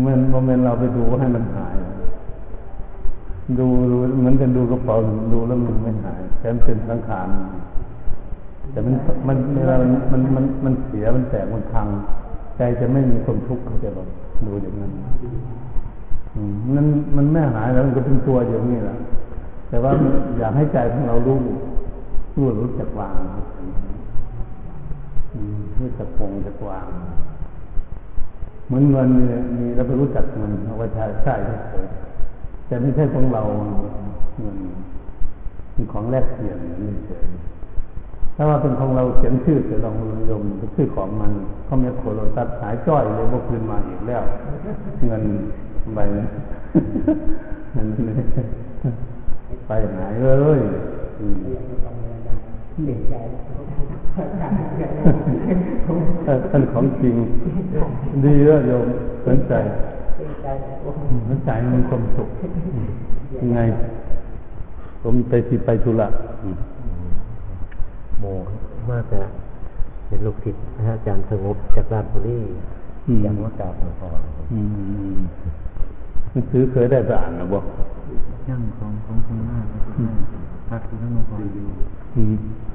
[0.07, 1.77] มันโมเมนต์เราไปดูให้มันหาย
[3.59, 4.97] ดูดูเหมือนกันดูกระเป๋า
[5.33, 7.29] ดูแล้วมันไม่หายแต่มันเป็นสังขาร
[8.71, 8.95] แต่มัน
[9.29, 11.87] มันเวลามันมันมันมันเสียมันแตกมันพัง
[12.57, 14.09] ใจจะไม่มีความทุกข์เขาจะบอก
[14.47, 14.93] ดูอย่างนั้น
[16.35, 18.97] อืมมันมันไม่หายแล้วมันก็เป็นตัวอยู่นี่แหละ
[19.69, 19.93] แต่ว่า
[20.38, 21.38] อยากให้ใจของเรารู้
[22.37, 23.14] รู้รู้จักวาง
[25.79, 26.88] รู้จักปรงจักวาง
[28.66, 29.09] เหมือนเงิน
[29.59, 31.35] มีเราไปรู้จักเงินเอาไว้ใช้ใช้
[31.71, 31.87] เฉย
[32.66, 33.43] แต่ไม่ใช่ของเรา
[34.40, 34.57] เงิน
[35.73, 37.25] เป็นของแลกเปลี่ยนนี่เฉย
[38.37, 39.95] ถ้าว่าเป็นของเราเขียนชื่อเสร็จลอง
[40.31, 41.33] ยมเป็นชื่อของมัน
[41.64, 44.23] เขามีโคโลตัดหายจ้อยเลยพวกคืนมาอีกแล้ว
[45.07, 45.23] เงิน
[45.95, 46.29] ใบนั้น
[47.73, 48.14] เงินนี่
[49.66, 50.61] ไปหายเลย
[51.19, 53.14] อืมเปลี่ยนใจ
[56.27, 57.15] ออเป็นของจริง
[58.25, 58.87] ดีแล้วโยม
[59.27, 59.53] สนใจ
[60.17, 60.47] เปลี่ยนใจ
[60.83, 60.91] โอ้
[61.29, 62.29] สนใจมันมีความสุข
[63.39, 63.61] ยังไง
[65.03, 66.09] ผมไปที่ไปธุระ
[66.43, 66.57] อืม
[68.19, 68.25] โม
[68.91, 69.21] มากจะ
[70.07, 72.41] เป็นลูกศิษย์พระอาจารย์สงบจากราชบุรี
[73.23, 74.09] อยากว่ากราบหลวงพ่อ
[74.53, 74.59] อื
[75.17, 75.19] ม
[76.31, 77.65] หนังสือเคยได้ไปอ่านนะบอก
[78.49, 79.65] ย่างของของคุณมาก
[80.69, 81.67] พักที่นั่งพออยู่
[82.17, 82.70] อืมหลวงพ่อ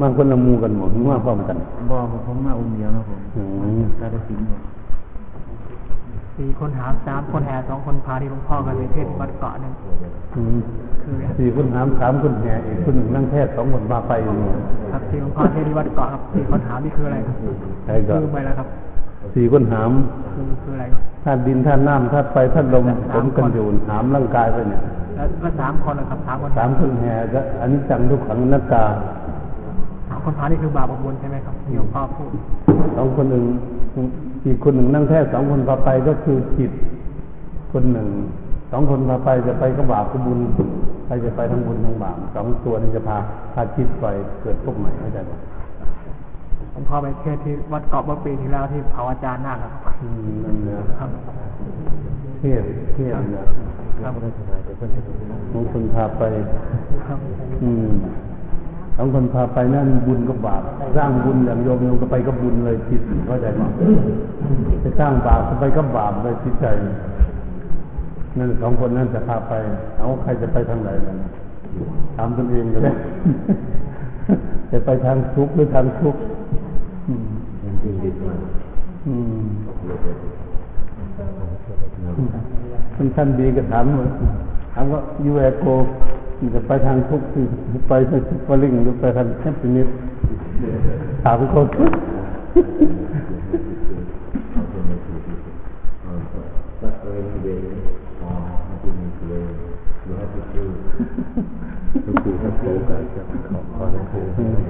[0.00, 1.56] บางคนละมูกันหมดถึงว่าพร้อมกัน
[1.90, 3.42] บ่ผมผมมาองค์เดียวนะผมอื
[3.80, 4.56] มกาฬสินธุ์บ่
[6.36, 9.72] สี่คนหามสามคนแห่สองคนพาที่หลวงพ่อกันไปเทศน์วัดเกาะหนึ่ง
[10.36, 10.58] อืม
[11.02, 14.50] คือสี่คนหามสามคนแห่อีกคนหนึ่งนั่งแค่สองคนมาไปอยู่นี่
[14.92, 17.36] ครับที่หลวงพ่อเทศน์ที่วัดเกาะครับสี่คนหามนี่คืออะไรครับ
[17.84, 18.68] ใครก็ลืมไปแล้วครับ
[19.34, 19.90] สี่คนหาม
[20.34, 20.84] คือคืออะไร
[21.24, 24.82] ธาตุดินธาตุน้ำธาตุไฟธาตุลมผมกันอยู่หามร่างกายไปเนี่ย
[25.16, 28.84] แล้วก็สามคนนะครับสามคนสามคนแห่ก็อันนี้จังทุกขังอนัตตา
[29.26, 29.27] สาม
[30.24, 32.30] คนพานี่คือบาปบุญใช่ไหมครับที่หลวงพ่อพูด
[32.96, 33.44] สองคนหนึ่ง
[34.46, 36.70] อีกคนหนึ่งนั่งแค่สองคนพาไปก็คือจิต
[37.72, 38.08] คนหนึ่ง
[38.72, 40.38] สองคนพาไปจะไปก็บาปก็บุญ
[41.06, 43.18] ใครจะไปทั้งบุญทั้งบาปสองตัวนี้จะพา
[43.54, 44.06] พาจิตไป
[44.42, 45.32] เกิดพบใหม่เข้าใจไหม
[46.72, 51.10] หลวงพ่อไปเทศน์ที่วัดเกาะเมื่อปีที่แล้วที่เผาอาจารย์นาคครับอืมนั่นเนี่ยครับ
[52.40, 52.62] เทศ
[52.94, 53.44] เทศเนี่ย
[54.02, 54.12] ครับ
[55.52, 56.22] บางคนพาไป
[57.06, 57.18] ครับ
[57.62, 57.88] อืม
[59.00, 60.62] สองคนพาไปนั่นบุญกับบาป
[60.96, 63.62] สร้างบุญอย่างโยมโยมก็ไปกับบุญเลยจิตเข้าใจไหม
[64.80, 66.66] ไปสร้างบาปก็ไปกับบาปเลยจิตใจ
[68.38, 69.52] นั่นสองคนนั่นจะพาไป
[69.98, 71.16] เอาใครจะไปทางไหนกัน
[72.16, 72.92] ถามตนเองก็ได้
[74.70, 76.20] จะไปทางทุกข์หรือทางทุกข์
[77.08, 77.26] อืม
[77.64, 78.34] ยังจริงดีกว่า
[79.06, 79.44] อืม
[82.96, 84.06] ท่านท่านดีก็ถามว่า
[84.74, 85.66] ถามว่ายูแอโก
[86.40, 89.88] มันจะไปทางทุกข์หรือไปทางซุปเปอร์ลิงหรือไปทางแฮปปี้นิส
[91.24, 91.62] ถามเขา
[96.80, 97.62] But when today
[98.26, 99.46] or nothing today
[100.06, 100.64] you have to do
[102.06, 104.24] ก็คือถ้าโฟกัสกับขอขอนั่นคือ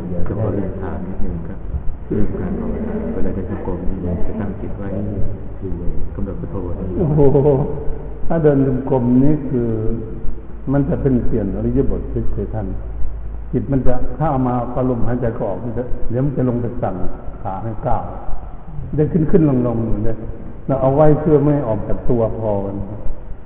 [0.08, 1.58] เดี๋ยวก็ขอเรียนถามนิดนึงครับ
[2.06, 4.88] เรื่องการภาวนาเวลาจะทำกลมนี่จะตั้งจิตไว้
[5.60, 5.72] อยู่
[6.14, 6.54] กำหนดพุทโธ
[6.98, 7.20] โอ้โห
[8.26, 9.68] ถ้าเดินจงกรมนี่คือ
[10.72, 12.00] มันจะเป็นเปลี่ยนอริยบท
[12.32, 12.66] เฉยๆท่าน
[13.52, 16.94] จิตมันจะถ้าเอามาปลมหายใจก็ออกมันจะเดี๋ยวมันจะลงไปสั่ง
[17.42, 18.04] ขาให้ก้าว
[18.96, 20.16] ได้ขึ้นขึ้นลงลงอยู่เลย
[20.66, 22.76] เราเอาไว้เพื่อไม่ให้ออกจากตัวพอกัน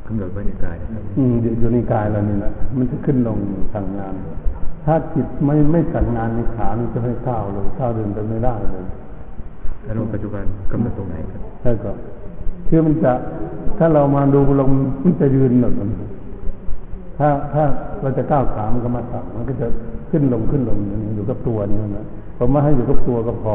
[0.06, 3.38] กำหนดไว้ในกายนะครับอืมอยู่อยู่ในกายเรานี่แหละมันจะขึ้นลง
[3.74, 4.14] สั่งงาน
[4.84, 8.84] ถ้าจิตไม่ไม่สั่งงานในขามันจะไม่ก้าวเลยก้าวเดินไปไม่ได้เลย
[9.84, 11.90] แล้วปัจจุบันกำหนดตรงไหนครับใช่ก็
[12.68, 13.12] คือมันจะ
[13.78, 14.72] ถ้าเรามาดูลม
[15.04, 15.90] มันจะยืนหนดมัน
[17.18, 17.64] ถ้าถ้า
[18.02, 19.66] เราจะก้าวขามันก็มาสั่งมันก็จะ
[20.10, 22.06] ขึ้นลงขึ้นลงอยู่นี่อยู่กับตัวนี่นะ
[22.38, 23.54] ผมว่าให้อยู่กับตัวก็พอ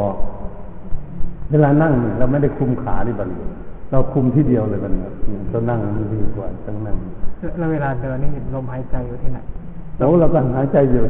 [1.52, 3.32] เวลานั่งเนี่ยเราไม่ได้คุมขาดิบัดน
[3.92, 4.96] เราคุมที่เดียวเลยบัดน
[5.52, 6.98] เรานั่งมันดีกว่าตั้งนั่ง
[7.58, 9.40] แล้วเวลาเดินนี่ลมหายใจอยู่ที่ไหน
[9.98, 11.02] แล้วเราก็หายใจอยู่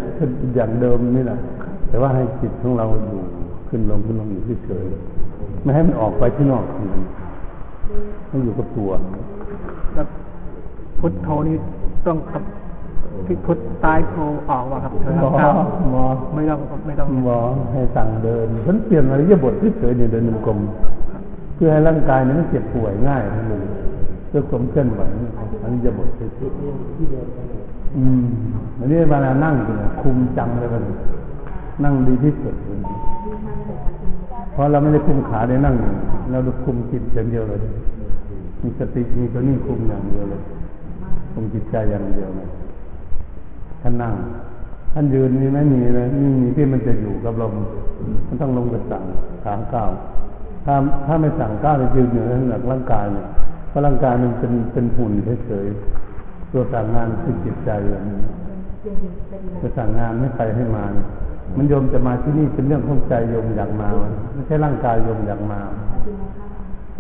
[0.56, 1.38] อย่างเดิมนี่แหละ
[1.90, 3.20] แต่ว่าให้จิตของเราอยู่
[3.70, 6.90] ขึ้นลงขึ้นลงอยู่เฉยๆไม่ให้มันออกไปที่นอกมัน
[8.30, 8.92] ให้อยู่กับตัว
[9.94, 10.08] แล้ว
[11.00, 11.56] พุทโธนี่
[12.08, 12.44] ต้องกับ
[13.26, 14.16] ที่พุทตายโธ
[14.50, 15.30] ออกว่าครับเธอหมอ
[15.92, 16.04] หมอ
[16.34, 17.40] ไม่ต้องไม่ต้องหมอ
[17.72, 20.60] ให้สั่งเดินฉันเปลี่ยนอริยบทเฉยเนี่ยเดินจงกรม
[21.56, 23.62] เพื่อให้ร่างกายนี้มันเจ็บป่วยง่ายทั้งหมด
[24.28, 25.02] เพื่อความเคลื่อนไหว
[25.64, 28.26] อริยบทเฉยๆอืม
[28.80, 30.84] อันนี้เวลานั่งเนี่ยคุมจังเลยมัน
[31.84, 32.80] นั่งดีที่สุดเลย
[34.52, 35.94] เพราะเราไม่ได้คุมขาได้นั่งอยู่
[36.32, 37.60] เราดูคุมจิตอย่างเดียวเลย
[38.62, 40.42] มีสติมีตัวนี้คุมอย่างเดียวเลย
[41.38, 42.50] คุมจิตใจอย่างเดียวเลย
[43.82, 44.14] ท่านนั่ง
[44.94, 47.54] ท่านยืนนี่ไม่มีเลยนี่มีที่มันจะอยู่กับลม
[48.28, 49.04] มันต้องลงไปสั่ง
[49.44, 49.90] สามก้าว
[50.66, 50.76] ถ้า
[51.06, 53.28] ถ้าไม่สั่งก้าวจะยืนอยู่ในหลักร่างกายเนี่ย
[53.70, 55.12] เพราะร่างกายมันเป็นเป็นหุ่น
[55.46, 58.22] เฉยๆตัวสั่งงานคือจิตใจอย่างนี้
[59.62, 60.86] จะสั่งงานไม่ใครให้มา
[61.58, 63.90] มันโยมจะมาที่นี่เป็นเรื่องของใจโยมอยากมา
[64.34, 65.60] ไม่ใช่ร่างกายโยมอยากมา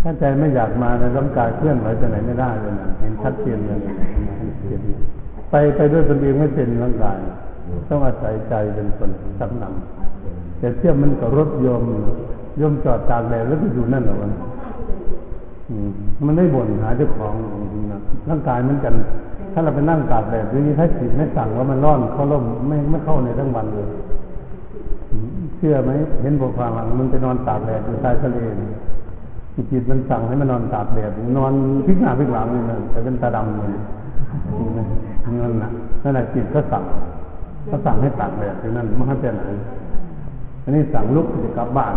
[0.02, 3.80] ถ้าใจไม่อยากมาในร่างกายเคลื่อนไหวไปไหนไม่ได้เลยนะเห็นชัดเจนเลย
[5.50, 7.18] ไปไปด้วยตนเองไม่เป็นร่างกาย
[7.90, 11.84] ต้องอาศัยใจเป็นคนสับนำแต่เทียบมันกับรถยม
[12.62, 14.32] ยมจอดตากแดดแล้วก็อยู่นั่นเหรอมัน
[16.26, 17.34] มันไม่บ่นหาเจ้าของ
[18.30, 18.94] ร่างกายเหมือนกัน
[19.54, 23.88] ถ้าเราไปนั่งตากแดดทีนี้ถ้าจิตไม่สั่งว่ามันร้อนเข้าร่มไม่ไม่เข้าในทั้งวันเลย
[25.58, 25.92] เชื่อไหม
[26.22, 28.38] เห็นบทความหลังมันไปนอนตากแดดอยู่ใต้ทะเล
[29.72, 31.54] จิตมันสั่งให้มันนอนตากแดดนอน
[31.86, 33.72] พิกหน้าพิกหลังเลยนะแต่เป็นตาดำเลย
[35.42, 35.70] นั่นนะ
[36.04, 36.84] นั่นแหละจิตก็สั่ง
[37.70, 39.44] ก็สั่งให้ตากแดดที่นั่นไม่ให้ไปไหน
[40.64, 41.94] อันนี้สั่งลุกจะกลับบ้าน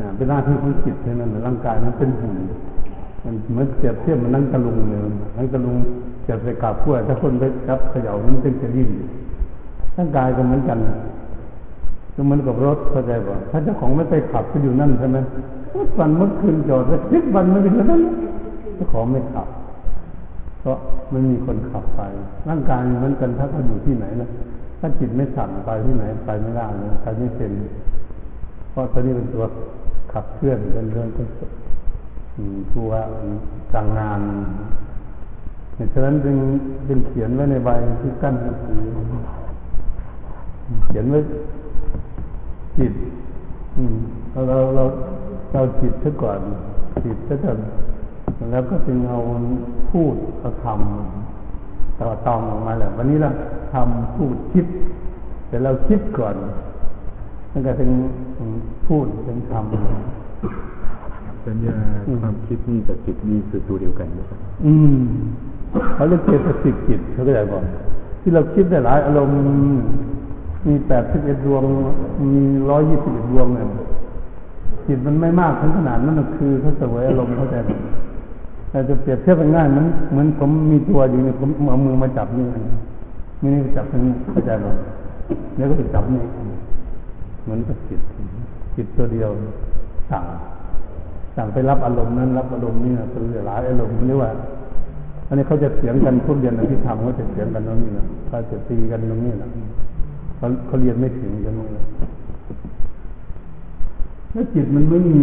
[0.00, 2.34] นะเป็นหน้าที่ของจิตเท่านั้นร่างกายมันเป็นหุ่น
[3.24, 5.00] มันเหมือนเสียบเทียบมันนั่งตะลุงเลย
[5.36, 5.76] นั่งตะลุง
[6.22, 8.90] เสียบไปกับขั้วถ้าคนไปจับเขย่ามันเป็นจะดิ้น
[9.96, 10.78] ร่างกายก็เหมือนกัน
[12.14, 15.18] ก็เหมือนกับรถเข้าใจป่ะถ้าเจ้าของไม่ไปขับก็อยู่นั่นใช่ไหม
[15.74, 18.02] ทุกวันมื่อคืนจอดแล้วทุกวันไม่เป็นนั้น
[18.74, 19.48] เจ้าของไม่ขับ
[20.60, 20.78] เพราะ
[21.12, 22.00] มันมีคนขับไป
[22.48, 24.28] ร่างกายมือนกันถ้าเขาอยู่ที่ไหนนะ
[24.80, 27.52] ถ้าจิตไม่สั่งไปที่ไหนไปไม่ได้เลยไปไม่เป็น
[28.70, 29.44] เพราะตัวนี้เป็นตัว
[30.12, 31.08] ขับเคลื่อนเป็นเรื่อง
[32.74, 32.90] ตัว
[33.72, 34.20] สั่งงาน
[35.92, 36.36] ฉะนั้นจึง
[36.86, 38.80] เป็นเขียนไว้ในใบที่กั้นหนังสือ
[40.84, 41.20] เขียนไว้
[42.78, 42.92] จิต
[44.32, 44.84] เราเราเรา
[45.52, 46.40] เราจิตซะก่อน
[47.04, 47.58] จิตซะก่อน
[48.50, 49.18] แล้วก็จึงเอา
[49.90, 53.30] พูดเอาทำต่อตองออกมาแล้ววันนี้เรา
[53.72, 54.66] ทำพูดคิด
[55.48, 56.34] แต่เราคิดก่อน
[57.50, 57.90] แล้วก็ถึง
[58.86, 61.76] พูดถึงทำสัญญา
[62.22, 64.98] ความคิดนี่กับจิตนี่คือตัวเดียวกันไหมครับอืม
[65.94, 67.62] เขาเรียกเจตสิกจิตเขาก็ได้บอก
[68.20, 69.38] ที่เราคิดได้หลายอารมณ์
[70.68, 71.62] มีแปดสิบเอ็ดดวง
[72.22, 72.32] มี
[72.70, 73.68] ร้อยยี่สิบเอ็ดดวงเนี่ย
[74.86, 77.70] จิตมันไม่มากถึงขนาดนั้นคือเขาเสวยอารมณ์เข้าใจไหม
[78.70, 82.46] แต่จะเปรียบเทียบง่ายมันเหมือนผมมีตัวอยู่นี่ผมเอามือมาจับนี่
[83.42, 84.66] นี่นี่จับตรงนี้เข้าใจไหม
[85.56, 86.22] แล้วก็ไปจับนี่
[87.44, 88.00] เหมือนกับจิต
[88.76, 89.30] จิตตัวเดียว
[90.10, 90.24] สั่ง
[91.36, 94.30] สั่งไปรับอารมณ์นั้นรับอารมณ์นี้นะเป็นหลายอารมณ์เรียกว่า
[95.28, 99.48] อันนี้เขาจะเสียงกันพวกเรียนอภิธรรมเขาจะเสียงกันตรงนี้นะเขาจะตีกันตรงนี้นะ
[100.36, 101.84] เขาเขาเรียนไม่ถึงกันเลย
[104.32, 105.20] แล้วจิตมันไม่มี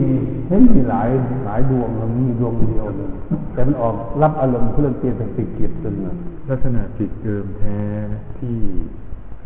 [0.48, 1.10] ไม่มีหลาย
[1.46, 3.10] หลายดวงมันมีดวงเดียวเลย
[3.54, 6.16] แต่มันออกรับอารมณ์เพื่อเปลี่ยนเป็นจิตจิตจนนะ
[6.50, 7.78] ลักษณะจิตเดิมแท้
[8.38, 8.58] ที่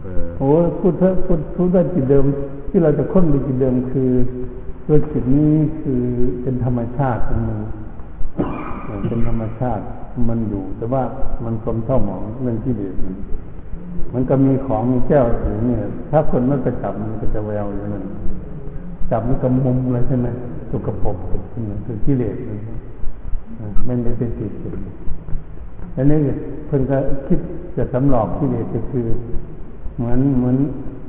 [0.02, 0.50] เอ่อโอ้
[0.80, 2.26] พูดเถอะพูดพูดว่าจิตเดิม
[2.70, 4.12] ที่เราจะค้นในจิตเดิมคือ
[4.86, 6.02] ตัวจิตนี้คือ
[6.42, 7.60] เป็นธรรมชาติของมัน
[9.10, 9.84] เป็นธรรมชาติ
[10.30, 11.04] มันอยู่ แต่ว่า
[11.46, 13.16] มันสมเท่าหมองเรื่องที่เด็ดมัน
[14.14, 15.80] มันก็มีของมีแก้วอยู่เนี่ย
[16.12, 18.06] ถ้าคนไม่ไปจับมันก็จะแววอย่างนั้น
[19.12, 20.28] จับมันก็มุมเลยใช่ไหม
[20.70, 21.18] ตุกกระปก
[21.86, 22.36] คือกิเลส
[23.86, 24.52] ไม่ได้เป็นจิต
[25.96, 26.18] อันนี้
[26.68, 26.98] เพิ่นก็
[27.28, 27.40] คิด
[27.78, 29.06] จะสำหลอกกิเลสก็คือ
[29.98, 30.58] เหมือนเหมือน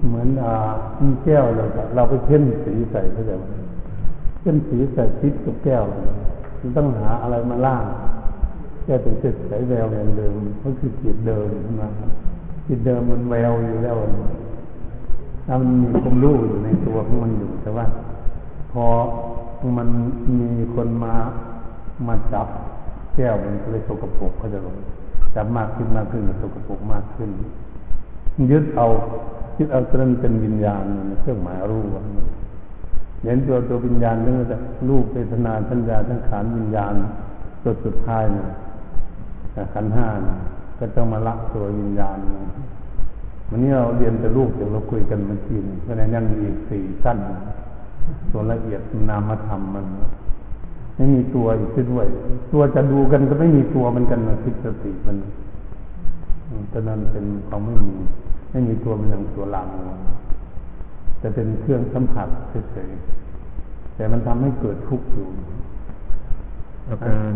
[0.09, 0.55] เหมือนอ่า
[1.03, 3.45] มีแก้วเราเราไปเพ่นสีใส่เข้าใจไหม
[4.41, 5.85] เพ่นสีใส่พิษกับแก้ว
[6.61, 7.85] มันต้องหาอะไรมาล่าง
[8.85, 11.47] แก้เป็นจิตใสแววอย่างเดิมก็คือจิตเดิม
[11.81, 11.91] นะ
[12.67, 13.97] จิตเดิมมันแววอยู่แล้ว
[15.53, 17.87] ถ้ามันมีความรู้อยู่ในตัวของมันอยู่แต่ว่า
[18.73, 18.85] พอ
[19.77, 19.89] มัน
[20.41, 21.15] มีคนมา
[22.09, 22.49] มาจับ
[23.15, 24.75] แก้วมันก็เลยสกปรกเขาจะบอก
[25.35, 27.31] จับมากขึ้นมากขึ้นสกปรกมากขึ้น
[28.51, 28.87] ยึดเอา
[29.59, 30.85] ยึดเอาจนเป็นวิญญาณ
[31.21, 31.83] เครื่องหมายรู้
[33.23, 34.57] เห็นตัวตัววิญญาณนั่นก็
[34.89, 36.95] รูปเวทนาสัญญาทั้งขานวิญญาณ
[37.63, 38.47] ตัวสุดท้ายนี่ย
[39.75, 40.37] ขันห้านะ
[40.79, 42.19] ก็ต้องมาละตัววิญญาณ
[43.51, 47.19] วันนี้เราเรียนแต่รูปเดี๋ยวเราคุยกันเมื่อกี้เพราะนั้นยังมีอีกสี่สั้น
[48.31, 48.81] ส่วนละเอียด
[49.11, 49.87] นามธรรมมัน
[50.97, 52.07] ไม่มีตัวอีกด้วย
[52.53, 55.17] ตัวจะดูกันก็ไม่มีตัวมันกันนะคิสติมัน
[56.73, 57.95] ฉะนั้นเป็นความไม่มี
[58.51, 59.69] ไม่มีตัวมันอย่างตัวหลัง
[61.23, 62.29] จะเป็นเครื่องสัมผัส
[62.73, 65.29] เฉยๆแต่มันทำให้เกิดทุกข์อยู่
[66.89, 67.35] อาการ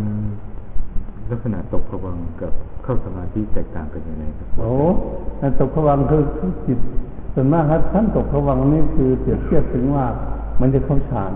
[1.29, 2.53] ลักษณะตกผวังกับ
[2.85, 4.71] เข้าสมาธิแตกต่างกันยังไงครับโอ้
[5.39, 6.21] ต่ตกผวังคือ
[6.67, 6.79] จิต
[7.33, 10.05] ส่วนมากครับท่านตกผวังนี่คือเปรียบเทียบถึงว่า
[10.61, 11.33] มันจะเข้าฌาน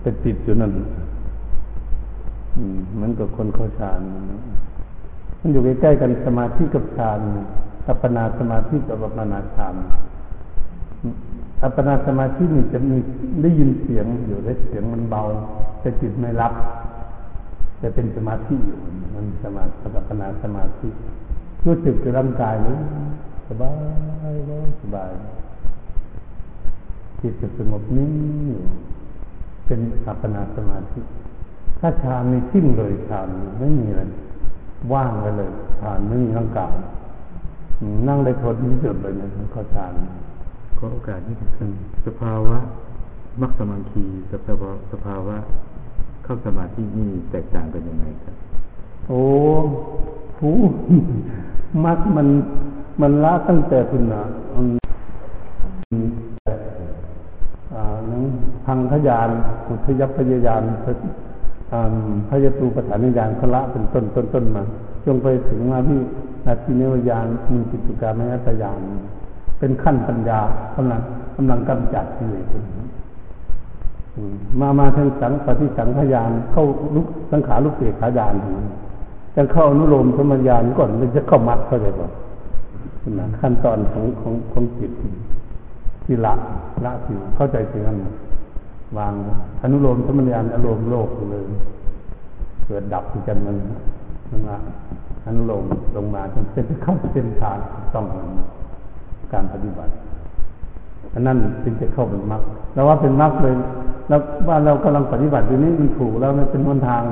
[0.00, 0.72] แต่ติดอยู่นั่น
[2.56, 4.00] อืมเหมือนกับคนเข้าฌาน
[5.40, 7.20] มันอยู่ใกล้ๆกันสมาธิกับฌาน
[7.86, 9.74] อัปปนาสมาธิกับอัปปนาฌาน
[11.62, 12.96] อัปปนาสมาธินี่จะมี
[13.42, 15.22] ได้ยินเสียงอยู่ได้เสียงมันเบา
[15.80, 16.52] แต่จิตไม่รับ
[17.82, 18.78] จะเป็นสมาธิอยู่
[19.20, 20.88] มันสมาธิอัปปนาสมาธิ
[21.66, 22.78] รู้สึกกับร่างกายนี้
[23.48, 23.72] สบา
[24.30, 25.10] ยเลยสบาย
[27.20, 28.12] จิตจะสงบนิ่ง
[28.48, 28.62] อยู่
[29.66, 31.00] เป็นอัปปนาสมาธิ
[31.80, 34.02] ถ้าฌานมีทิ้งเลยฌานไม่มีอะไร
[34.92, 35.50] ว่างไปเลย
[35.80, 36.74] ฌานไม่มีร่างกาย
[38.08, 39.92] นั่งได้ทนที่สุดเลยนี่ยเข้าฌาน
[40.78, 41.50] ขอโอกาสนี้ครับ
[42.06, 42.56] สภาวะ
[43.40, 45.36] มักสมังคีกับสภาวะสภาวะ
[46.24, 48.36] เข้าสมาธินี่แตกต่างกันยังไงครับ
[49.08, 49.22] โอ้
[50.38, 50.50] หู
[51.84, 52.28] มักมัน
[53.00, 54.22] มันละตั้งแต่คุณนะ
[54.54, 54.76] อืม
[57.74, 58.22] อ่านัง
[58.66, 59.28] พังขยาน
[59.68, 60.62] อุทยพยายาน
[61.72, 61.94] อ่า
[62.28, 64.62] พยตูปฐานญาณเขาละเป็นต้นต้นต้นมา
[65.04, 65.98] จงไปถึงมาที่
[66.46, 68.80] นาทีเนวญาณมีจิตุการมยตญาณ
[69.58, 70.40] เป็นขั้นปัญญา
[70.74, 71.00] กำลัง
[71.36, 72.46] กำลังกำจัดกิเลส
[74.16, 74.22] อื
[74.60, 78.56] มามาทางสังปฏิสังขยานเข้าลุกสังขารุกเสกขายานถึง
[79.42, 82.08] จะเข้านุโลมสมญาณก่อนมันจะเข้ามัดเข้าใจป่ะ
[83.18, 84.92] นะขั้นตอนของของของจิต
[86.04, 86.34] ที่ละ
[86.84, 87.98] ละสิเข้าใจถึงนั้น
[88.98, 89.12] วาง
[89.62, 91.42] อนุโลมสมญาณอารมณ์โลกเลย
[92.66, 93.56] เกิดดับที่กันมัน
[94.30, 94.56] มันมา
[95.26, 95.64] อนุโลม
[95.96, 97.56] ลงมาจนเป็นเข้าเส้นทาง
[97.94, 98.04] ต้อง
[99.32, 99.92] การปฏิบัติ
[101.14, 102.42] อันนั้นจึงจะเข้าเป็นมรรค
[102.74, 103.54] แล้วว่าเป็นมรรคเลย
[104.08, 107.02] แล้วว่าเรากำลังปฏิบัติอยู่นี้มันถูกแล้วมันเป็นหนทาง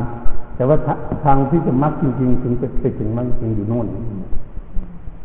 [0.59, 0.79] แต่ว่า
[1.25, 3.87] ทางที่จะมรรคจริงๆถึงจะไปถึงมรรคจริงอยู่โน่น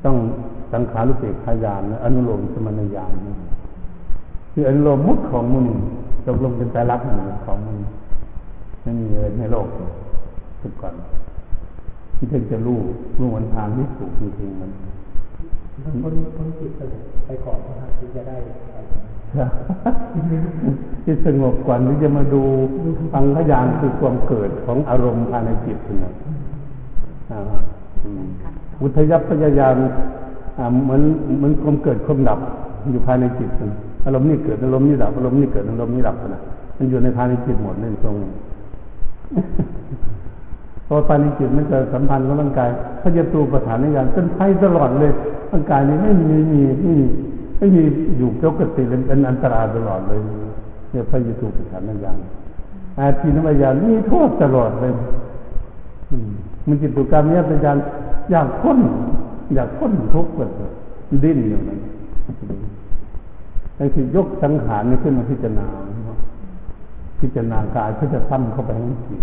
[0.05, 0.15] ต้อง
[0.73, 3.13] สังขารุเปกขายานอนุโลมสมณญาณ
[4.53, 5.67] คืออนุโลมมุดของมุน
[6.27, 7.77] ตกลงเป็นใจรักหนึ่งของมัน
[8.83, 9.67] ไม่มีเลยในโลก
[10.61, 10.93] สุดก่อน
[12.17, 12.79] ที่ถึงจะรู้
[13.19, 14.69] รู้หนทางที่ถูกจริงๆมัน
[15.85, 16.81] ต้องพ้นพ้นจิตไป
[17.25, 18.37] ไปก่อนนะครับถึงจะได้
[21.03, 22.41] ที่สงบก่อนที่จะมาดู
[23.13, 26.13] ฟังขยานคือความเกิดของอารมณ์ภายในจิตนะ
[28.81, 29.75] อุทยพยายาม
[30.83, 31.01] เหมือน
[31.37, 32.39] เหมือนความเกิดความดับ
[32.91, 33.71] อยู่ภายในจิตน
[34.05, 36.41] อารมณ์นี่เกิดอารมณ์นี่ดับอารมณ์นี่เกิดอารมณ์นี่ดับนะ
[36.77, 38.15] มันอยู่ในภายในจิตหมดเลยตรง
[40.87, 42.69] พอภายในจิตมันจะสัมพันธ์กับร่างกาย
[43.01, 45.11] พยตูประธานในยานเป็นไพ่ตลอดเลย
[45.51, 47.07] ร่างกายนี้ไม่มีไม่มีไม่มี
[47.63, 47.85] ไม่มี
[48.17, 50.19] อยู่ปกติเลยเป็นอันตรายตลอดเลย
[50.91, 52.17] เนี่ยพยตูประธานในยาน
[52.99, 54.91] อาทีนวายานนี่โทษตลอดเลย
[56.67, 57.77] มันจิตตุกรรมเนี่ยเป็นการ
[58.31, 58.79] อยากพ้น
[59.55, 60.51] อยากพ้นทุกข์แบบ
[61.23, 61.79] ดิ้นอยู่นั้น
[63.77, 65.65] ไอ้ที่ยกสังขารนี่ขึ้นมาพิจารณา
[67.19, 69.21] พิจารณากายเพื่อจะซ้ำเข้าไปให้จิต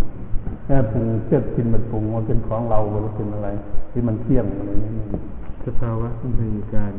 [0.64, 3.48] แค่ปรุงเชื่อกินมันปรุงว่าเป็นของเราหรือเป็นอะไร
[3.90, 5.04] ที่มันเที่ยงอะไรนี้
[5.64, 6.42] สภาวะใน
[6.74, 6.94] การ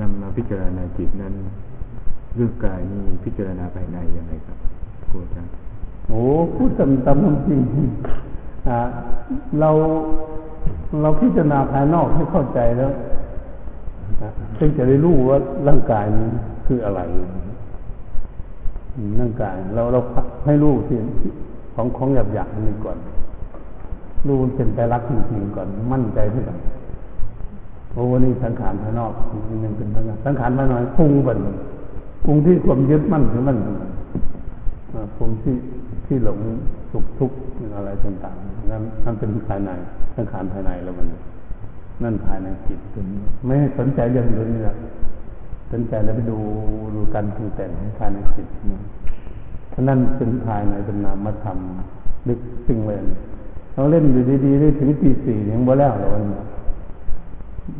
[0.00, 1.34] นำมาพิจารณาจิตนั้น
[2.36, 4.58] เรื่องกายนี่พิจารณาภายในยังไงครับ
[5.10, 5.52] ครูอาจารย์
[6.08, 6.22] โอ้
[6.56, 7.60] พูดตามตามความจริง
[8.68, 8.78] อ่า
[9.60, 9.70] เรา
[11.02, 12.92] เราพิจารณาภายนอกให้เข้าใจแล้ว
[14.58, 15.38] จึงจะได้รู้ว่า
[15.68, 16.28] ร่างกายนี้
[16.66, 17.00] คืออะไร
[19.20, 20.00] ร่างกาย เราเรา
[20.46, 20.98] ให้รู้ที่
[21.74, 22.98] ของของหยาบหยาบนี้ก่อน
[24.26, 26.58] รู้เป็นใจรักจริงๆก่อนมั่นใจที่ก่อน
[27.92, 29.12] โอ้วันนี้สังขารภายนอก
[29.64, 31.38] ยังเป็นสังขารสังขารภายในปรุงบัน
[32.24, 33.58] ปรุงที่ความยึดมั่นถือมั่น
[35.16, 35.54] ปรุงที่
[36.06, 36.38] ที่หลง
[36.90, 37.36] สุขทุกข์
[37.76, 39.70] อะไรต่างๆนั่นนั่นเป็นภายใน
[40.16, 41.06] สังขารภายในแล้วมัน
[42.02, 42.80] นั่นภายในจิต
[43.44, 44.76] ไม่ให้สนใจเรื่องอื่นนี่แหละ
[45.72, 46.38] สนใจแล้วไปดู
[46.94, 48.48] ดูการปรุงแต่งของภายในจิต
[49.72, 51.58] ท่านั้นเป็นภายในเป็นนามธรรม
[52.28, 52.98] ลึกซึ้งเลย
[53.74, 56.40] เราเล่นอยู่ดีๆได้ถึงตีสี่ยังบ่แล้วหรอวันนี้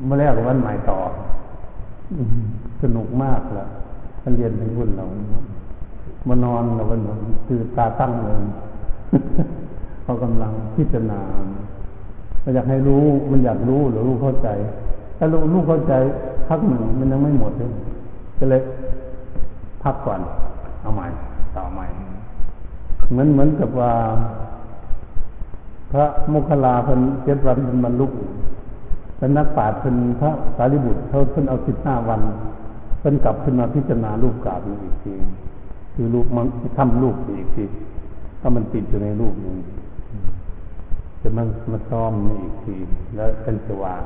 [0.04, 0.98] เมื่อแล้ววันใหม่ต่อ
[2.82, 3.66] สนุกมากละ
[4.22, 5.04] ท่านเรียนถึงบุญเรา
[6.28, 7.00] มานอนเราวัน
[7.46, 8.36] คือตาตั้งเลย
[10.02, 11.20] เขากำลังพิจารณา
[12.44, 14.48] มันอยากให้รู้ มันอยากรู้หรือรู้เข้าใจ
[15.18, 15.94] ถ้ารู้รู้เข้าใจ
[16.48, 17.70] พักหนึ่งมันยังไม่หมดเลย
[18.38, 18.60] ก็เลย
[19.82, 20.20] พักก่อน
[20.80, 21.06] เอาใหม่
[21.56, 21.86] ต่อใหม่
[23.10, 23.92] เหมือนเหมือนกับว่า
[25.90, 32.20] พระโมคคัลลาเพิ่นเจ็ดวันเป็นบรรลุเป็นนักปราชญ์เป็นพระสารีบุตรเขาเพิ่นเอาสิบห้าวัน
[33.00, 35.14] เพิ่นกลับขึ้นมาพิจารณารูปกราบอีกที
[35.94, 36.46] คือรูปมัน
[36.78, 37.64] ทำรูปอีกที
[38.40, 39.56] ถ้ามันติดอยู่ในรูปนึง
[41.22, 42.74] จะมามาซ้อมนี่อีกที
[43.14, 44.02] แล้วเป็นสว่าง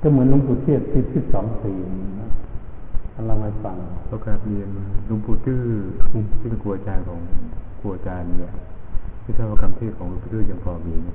[0.00, 1.76] ก็เหมือนหลวงปู่เทศที่ที่สองสี่
[2.20, 2.30] นะ
[3.12, 3.76] ท่านเราไม่ฟัง
[4.08, 4.68] ก็กราบเรียน
[5.06, 5.60] หลุงปู่ตื้อ
[6.10, 7.20] ที่เป็นครูอาจารย์ของ
[7.80, 8.52] ครูอาจารย์เนี่ย
[9.22, 11.08] ที่ทราบว่าคำเทศของหลวงปู่ตื้อยังพอมีไหม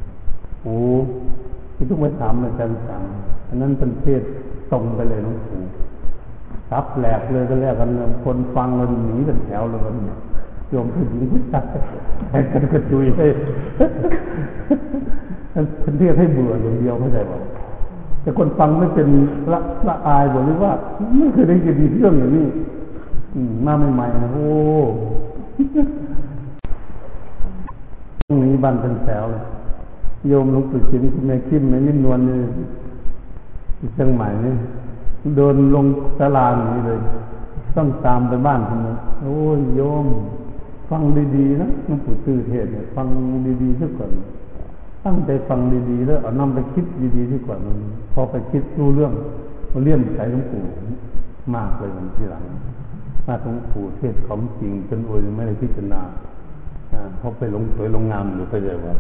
[1.78, 3.02] ครับโอ้ที่ต้องไปถามอาจารย์สั่ง
[3.50, 4.22] อันนั้นเป็นเทศ
[4.72, 5.62] ตรงไปเลยหลวงปู่
[6.74, 9.96] รับแหลกเลยก็แล้วกันเลยคนฟังมันหนีเป็นแถวเลยมัน
[10.70, 11.66] โยมผู้หญิงผู้ชาย
[12.30, 13.30] แข่กันกระจุยเลย
[15.82, 17.40] เป็นเทศให้เบื่ออย่างเดียวเข้าใจป่ะ
[18.22, 19.08] แต่คนฟังไม่เป็น
[19.52, 20.74] ละละอายบอกเลยว่า
[21.18, 22.48] ไม่เคยได้ยินเรื่องอย่างนี้
[23.66, 24.48] มาใหม่ๆนะโอ้
[28.28, 29.44] ตรงนี้บันเป็นแถวเลย
[30.30, 32.38] โยมหลวงปู่จินคุณแม่คิมแม่นิ่มนวลนี่
[33.78, 34.54] ที่เชียงใหม่นี่
[35.36, 35.86] เดินลง
[36.22, 37.00] ตลาดนี้เลย
[37.76, 40.06] ต้องตามไปบ้านคนนึงโอ้ยโยม
[40.90, 41.02] ฟัง
[41.36, 43.08] ดีๆนะหลวงปู่ตื้อเทศเนี่ยฟัง
[43.64, 44.12] ดีๆซะก่อน
[45.06, 45.60] ตั้งใจฟัง
[45.90, 47.78] ดีๆแล้วเอานำไปคิดดีๆซะก่อนมัน
[48.14, 49.14] พอไปคิดรู้เรื่อง
[49.72, 50.64] มันเลี่ยมใส่หลวงปู่
[51.56, 52.44] มากเลยมันทีหลัง
[53.28, 56.02] มาหลวงปู่เทศของจริงจนโอ้ยไม่ได้พิจารณา
[56.94, 58.94] อ่าเขาไปหลงสวยหลงงามอยู่ไปเลยว่า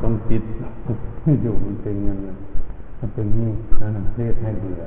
[0.00, 0.42] ต้องจิต
[1.42, 2.18] อยู่มันเป็นเงิน
[2.98, 4.82] มันเป็นนี่นั่นะเรียกให้เบื่อ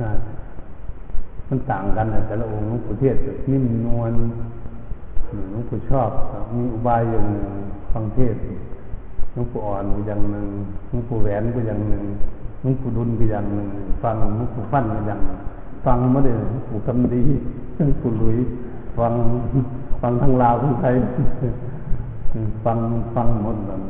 [0.00, 0.10] นะ
[1.48, 3.16] มันต่างกันนะแต่ละองค์หลวงปู่เทศ
[3.50, 4.12] นิ่มนวล
[5.50, 6.10] หลวงปู่ชอบ
[6.54, 7.46] มีอุบายอย่างหนึ่ง
[7.92, 8.36] ฟังเทศ
[9.32, 10.46] หลวงปู่อ่อนก็อย่างหนึ่ง
[10.88, 12.04] หลวงปู่แหวนก็อย่างหนึ่ง
[12.60, 13.68] หลวงปู่ดุลก็อย่างหนึ่ง
[14.02, 15.20] ฟังหลวงปู่ฟั่นก็อย่าง
[15.84, 17.22] ฟังไม่ได้หลวงปู่คำดี
[17.76, 18.36] หลวงปู่หลุย
[18.96, 19.14] ฟัง
[20.00, 20.94] ฟังทั้งลาวทั้งไทย
[22.64, 22.78] ฟัง
[23.14, 23.80] ฟังหมดเลย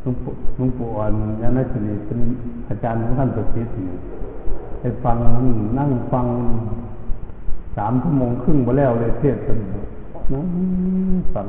[0.00, 2.18] หลวงปู่ลวงปู่อ่อนยานาชนีเป็น
[2.68, 3.96] อาจารย์ของท่านประสิทธิ์อยู่
[4.80, 5.18] ไปฟัง
[5.78, 6.26] นั่งฟัง
[7.76, 9.58] สามชั่วโมงครึ่งมาแล้วเลยเทศน์กัน
[10.32, 10.44] นั่ง
[11.34, 11.46] ฟัง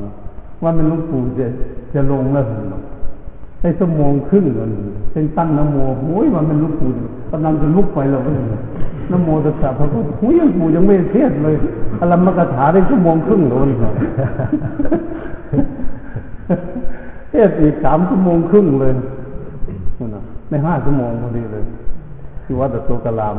[0.64, 1.46] ว่ามันลวงปู่จะ
[1.94, 2.82] จะลงแล้วเนาะ
[3.60, 4.68] ได้ชั่วโมงครึ่งเลย
[5.12, 6.90] เป็นตั้งนโมโอ้ยมันเป็นลวงปู่
[7.32, 8.46] กำลังจะลุกไปแล้วก็เลย
[9.12, 11.56] นโมตัสสะพระพุทธโอ้ยหลวงปู่ยังไม่เทศเลย
[12.00, 13.70] อารมกถาได้ชั่วโมงครึ่งเลย
[17.30, 18.94] เทศอีกสามชั่วโมงครึ่งเลย
[20.16, 21.64] นะในห้าชั่วโมงพอดีเลย
[22.44, 23.36] ที่วัดตะโตกะลาม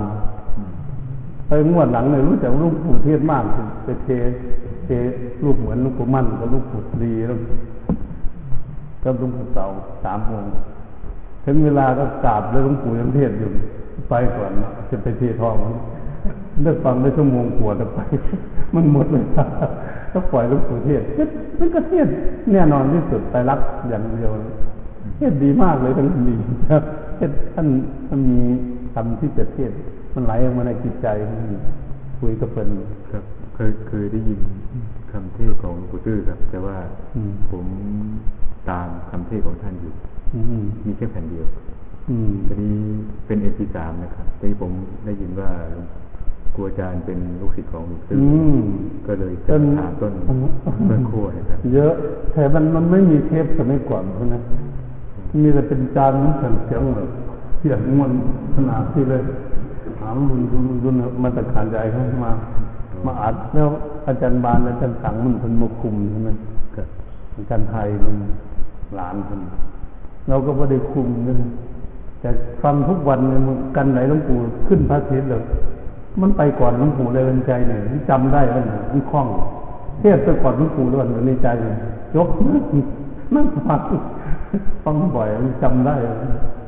[1.46, 3.42] ไปงวดหลังเลยรู้จักลูกปู่เทศมาก
[3.84, 4.08] ไปเท
[4.84, 4.88] เท
[5.44, 7.38] รูปเหมือนลูกปู่มั่นกับลูกปู่ดีแล้ว
[9.02, 9.64] ก็ลุงปู่เสา
[10.04, 10.50] สามองค์
[11.44, 13.50] ถึงเวลาก็กราบแล้วลุงปู่ยังเทศอยู่
[14.08, 14.50] ไปก่อน
[14.90, 15.56] จะไปเททอง
[16.64, 17.98] ได้ฟังได้ชั่วโมงกว่าจะไป
[18.74, 19.24] มันหมดเลย
[20.14, 21.02] ก็ปล่อยหลุงปู่เทศ
[21.58, 22.06] มันก็เทศ
[22.52, 24.30] แน่นอนที่สุดไปรับอย่างเดียว
[25.18, 26.36] เทศดีมากเลยทั้งดี
[26.70, 26.82] ครับ
[27.16, 27.68] เทศท่าน
[28.08, 28.40] ท่านมี
[28.94, 29.72] คำที่จะเทศ
[30.14, 31.06] มันไหลออกมาในจิตใจ
[32.20, 32.68] คุยกับเพิ่น
[33.12, 34.40] ครับ เคยเคยได้ยิน
[35.12, 36.76] คำเทศของหลวงปู่ตื้อครับ แต่ว่า
[37.14, 37.66] อืมผม
[38.70, 39.92] ตามคำเทศของท่านอยู่
[40.34, 41.46] อืมมีแค่แผ่นเดียว
[42.10, 42.76] อืมตอนนี้
[43.26, 44.72] เป็นเอพีสามนะครับตอนนี้ผม
[45.04, 45.50] ได้ยินว่า
[46.54, 48.58] ครูอาจารย์เป็นลูกศิษย์ของหลวงปู่ตื้ออืม
[49.06, 50.12] ก็เลยจะถามต้น
[50.88, 51.94] ต้นขั้วนะครับ เยอะ
[52.32, 54.36] แต่มันมันไม่มีเทปสมัยก่อนใช่ไหม
[55.42, 57.08] มีแต่เป็นจานน้ำแข็งเสียงเลย
[57.58, 58.12] เสียงมัน
[58.54, 59.22] ขนาดที่เลย
[59.98, 62.32] ถามรุนรุนรุนมาตรฐานใจเข้ามา
[63.06, 63.68] มาอัดแล้ว
[64.06, 66.30] อาจารย์บานอาจารย์สังมันเป็นมาคุมใช่ไหม
[66.76, 66.88] ครับ
[67.36, 68.16] อาจารย์ไทยมัน
[68.96, 69.40] หลานคน
[70.28, 71.34] เราก็ไม่ได้คุมนะ
[72.20, 72.30] แต่
[72.62, 74.38] ฟังทุกวันเนี่ยมันกันไหนหลวงปู่
[74.68, 75.42] ขึ้นพระเทศเลย
[76.20, 79.26] มันไปก่อนหลวงปู่เลยเป็นใจเนี่ยจำได้แล้วนะมันคล่อง
[80.00, 81.76] เทศไปก่อนหลวงปู่ด้วยในใจเนี่ย
[82.16, 82.28] ยก
[83.34, 83.80] นั่งฟัง
[84.84, 85.94] ฟังบ่อยมันจำได้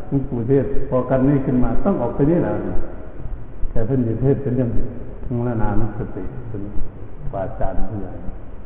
[0.09, 2.53] หลวงปู่เทศพอกันนี่ขึ้นมาต้องออกไปนี่แหละ
[3.71, 4.71] แต่เพิ่นอยู่เทศเป็นยัง
[5.39, 6.63] มรณานุสติเป็น
[7.33, 8.13] ปาจารย์ผู้ใหญ่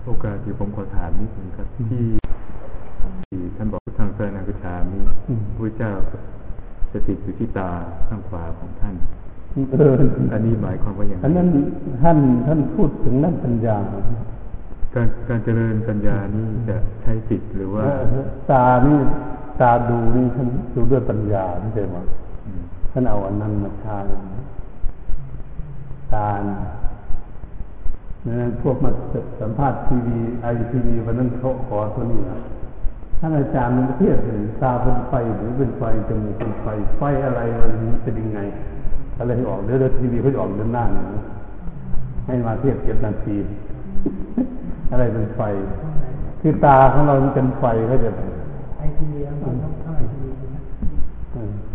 [0.04, 2.04] โอกาสที่ผมขอถามนิดนึงครับที่
[3.24, 5.90] ที่ท่านบอกทางแฟนอังกฤษามีอืมพระเจ้า
[6.92, 7.68] สถิตอยู่ที่ตา
[8.08, 8.94] ข้างขวาของท่าน
[9.78, 9.94] เออ
[10.32, 11.48] อันนี้หมายความว่าอย่างไรอันนั้น
[12.02, 13.76] ท่านท่านพูดถึงนั่นปัญญา
[14.94, 17.86] การการเจริญปัญญานี่จะใช้จิตหรือว่า
[18.50, 18.98] ตานี่
[19.60, 21.96] ตาดูนี่ท่านดูด้วยปัญญาไม่ใช่ไหม
[22.46, 24.04] อืมท่านเอาอันนั้นมาทาน
[26.14, 26.42] ตาล
[28.26, 28.90] นั้นพวกมา
[29.40, 32.38] สัมภาษณ์ทีวีไอทีวีวันนั้นเขาขอตัวนี้นะ
[33.20, 36.66] ท่านอาจารย์มันเทียบเลยตาเป็นไฟหรือเป็นไฟจมูกเป็นไฟ
[36.98, 38.40] ไฟอะไรมันเป็นยังไง
[39.20, 41.24] อะไรที่ออกเดี๋ยวเดี๋ยวทีวีเขาจะออกเดือนหน้าเนี่ยนะ
[42.26, 43.36] ให้มาเทียบเจ็ดนาที
[44.90, 45.40] อะไรเป็นไฟ
[46.40, 48.10] คือตาของเรามันเป็นไฟเขาใจะ
[48.78, 50.60] ไอทีวีแล้วมันต้องเข้าไอทีวีนะ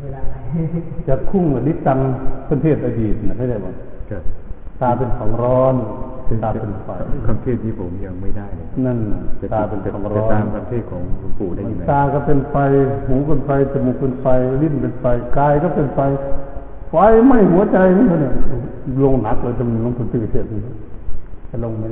[0.02, 0.36] เวลาไหน
[1.08, 2.00] จะคุ้งกับนิจตัง
[2.50, 3.74] ประเทศอดีตนะไม่ได้บอก
[4.10, 4.24] ครับ
[4.82, 5.76] ตาเป็นของร้อน
[6.44, 6.90] ตาเป็นไฟ
[7.28, 12.56] คำเทศที่ผมยังไม่ได้เลยครับนั่นน่ะจะตาเป็นจะความจะร้อนตามคำเทศของหลวงปู่ได้ยังไงตาก็เป็นไฟ
[13.08, 14.26] หูเป็นไฟ จมูกเป็นไฟ
[14.62, 15.06] ลิ้นเป็นไฟ
[15.38, 16.00] กายก็เป็นไฟ
[16.90, 16.96] ไฟ
[17.28, 18.34] ไหม้หัวใจนี่เนี่ย
[19.04, 20.44] ลงหนักเลยจำลงคุณตื่นเสีย
[21.50, 21.84] จะลงไหม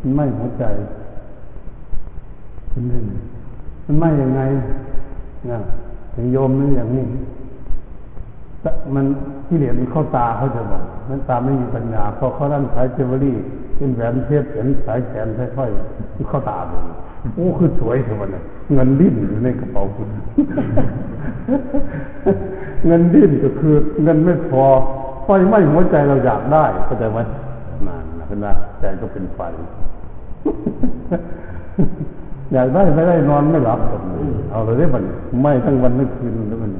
[0.00, 0.64] มันไหม้หัวใจ
[2.70, 3.04] เป็นเรื่ง
[3.86, 4.42] มันไหม้ยังไง
[5.50, 5.58] นะ
[6.14, 7.04] ถึงโยมนี่อย่างนี้
[8.94, 9.04] มัน
[9.48, 13.36] กิเลสมันเข้าตาเขาจะบอกมันตาไม่มีปัญญาพอเขาดันสายเจวเวลรี่
[13.76, 15.26] เป็นแหวนเพชรเป็นสายแขน
[15.56, 16.82] ค่อยๆเข้าตาเลย
[17.34, 20.08] โอ้คือสวยเท่านั้นเงินดิ้นอยู่ในกระเป๋าคุณ
[22.86, 24.64] เงินดิ้นก็คือเงินไม่พอ
[25.24, 27.18] ไฟไหม้หัวใจเราอยากได้เข้าใจไหม
[27.86, 28.46] นั่นนะเห็นไหม
[28.80, 29.40] ใจก็เป็นไฟ
[32.52, 35.04] อยากได้ไม่ได้นอนไม่หลับแบบนี้เอาเลยได้บัน
[35.40, 36.70] ไหม้ทั้งวันทั้งคืนแล้วมัน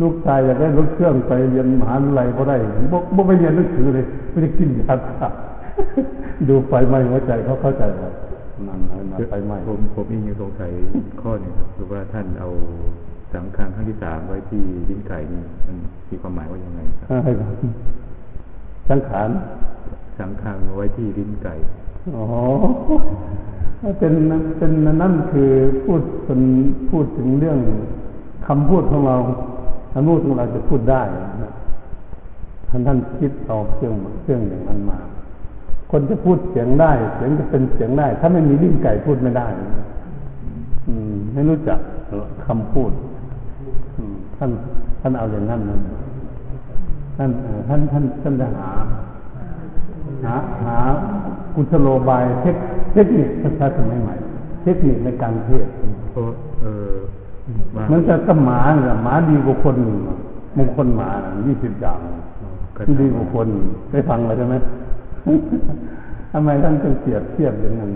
[0.00, 2.56] ลูกชายอยากได้รถเครื่องไปเรียนมหาวิทยาลัยก็ได้
[2.92, 5.28] บ่บ่ไปเรียนหนังสือเลยไม่ได้กินยาฆ่า
[6.48, 8.10] ดูไฟไหม้หัวใจเขาเข้าใจว่า
[8.66, 10.70] นั่นนะไฟไหม้ผมผมเองยังสงสัย
[11.22, 12.48] ข้อหนึงครับคือว่าท่านเอา
[13.34, 15.76] สังฆังครั้งที่สามไว้ที่ลิ้นไก่นี่มัน
[16.10, 17.54] มีความหมายว่ายังไงครับใช่ครับ
[18.90, 19.28] สังขาร
[20.18, 21.54] สังฆังไว้ที่ลิ้นไก่
[22.16, 22.24] อ๋อ
[23.98, 24.14] เป็น
[24.58, 24.72] เป็น
[25.02, 25.50] นั่นคือ
[25.84, 26.40] พูดเป็น
[26.90, 27.58] พูดถึงเรื่อง
[28.46, 29.16] คำพูดของเรา
[29.92, 31.02] คำพูดของเราจะพูดได้
[31.42, 31.52] นะ
[32.70, 34.98] ท่านท่านคิดเอาเครื่องเครื่องอย่างนั้นมา
[35.90, 39.48] คนจะพูดเสียงได้ เสียงจะเป็นเสียงได้ ถ้าไม่มีลิ้นไก่พูดไม่ได้
[40.86, 41.78] อืมไม่รู้จัก
[42.46, 43.13] คำพูดอืม
[44.38, 44.50] ท่าน
[45.00, 45.78] ท่านเอาอย่างนั้นนะ
[47.16, 48.70] ท่านเอ่อท่านท่านท่านจะหา
[50.24, 50.76] หาหา
[51.54, 52.56] กุศโลบายเทค
[52.92, 54.14] เทคนิคภาษาสมัยใหม่
[54.62, 55.72] เทคนิคในการเทศน์
[56.10, 56.24] เพราะ
[56.62, 56.96] เออ
[57.74, 59.76] ว่ามันจะก็หมาเนี่ยหมาดีกว่าคน
[60.56, 61.08] มงคลหมา
[61.46, 61.98] ยี่สิบอย่าง
[62.76, 63.48] กระที่ทำดีกว่าคน
[63.90, 64.54] ได้ฟังแล้วใช่ไหม
[66.32, 67.90] ทำไมท่านจึงเปรียบเทียบอย่างนั้น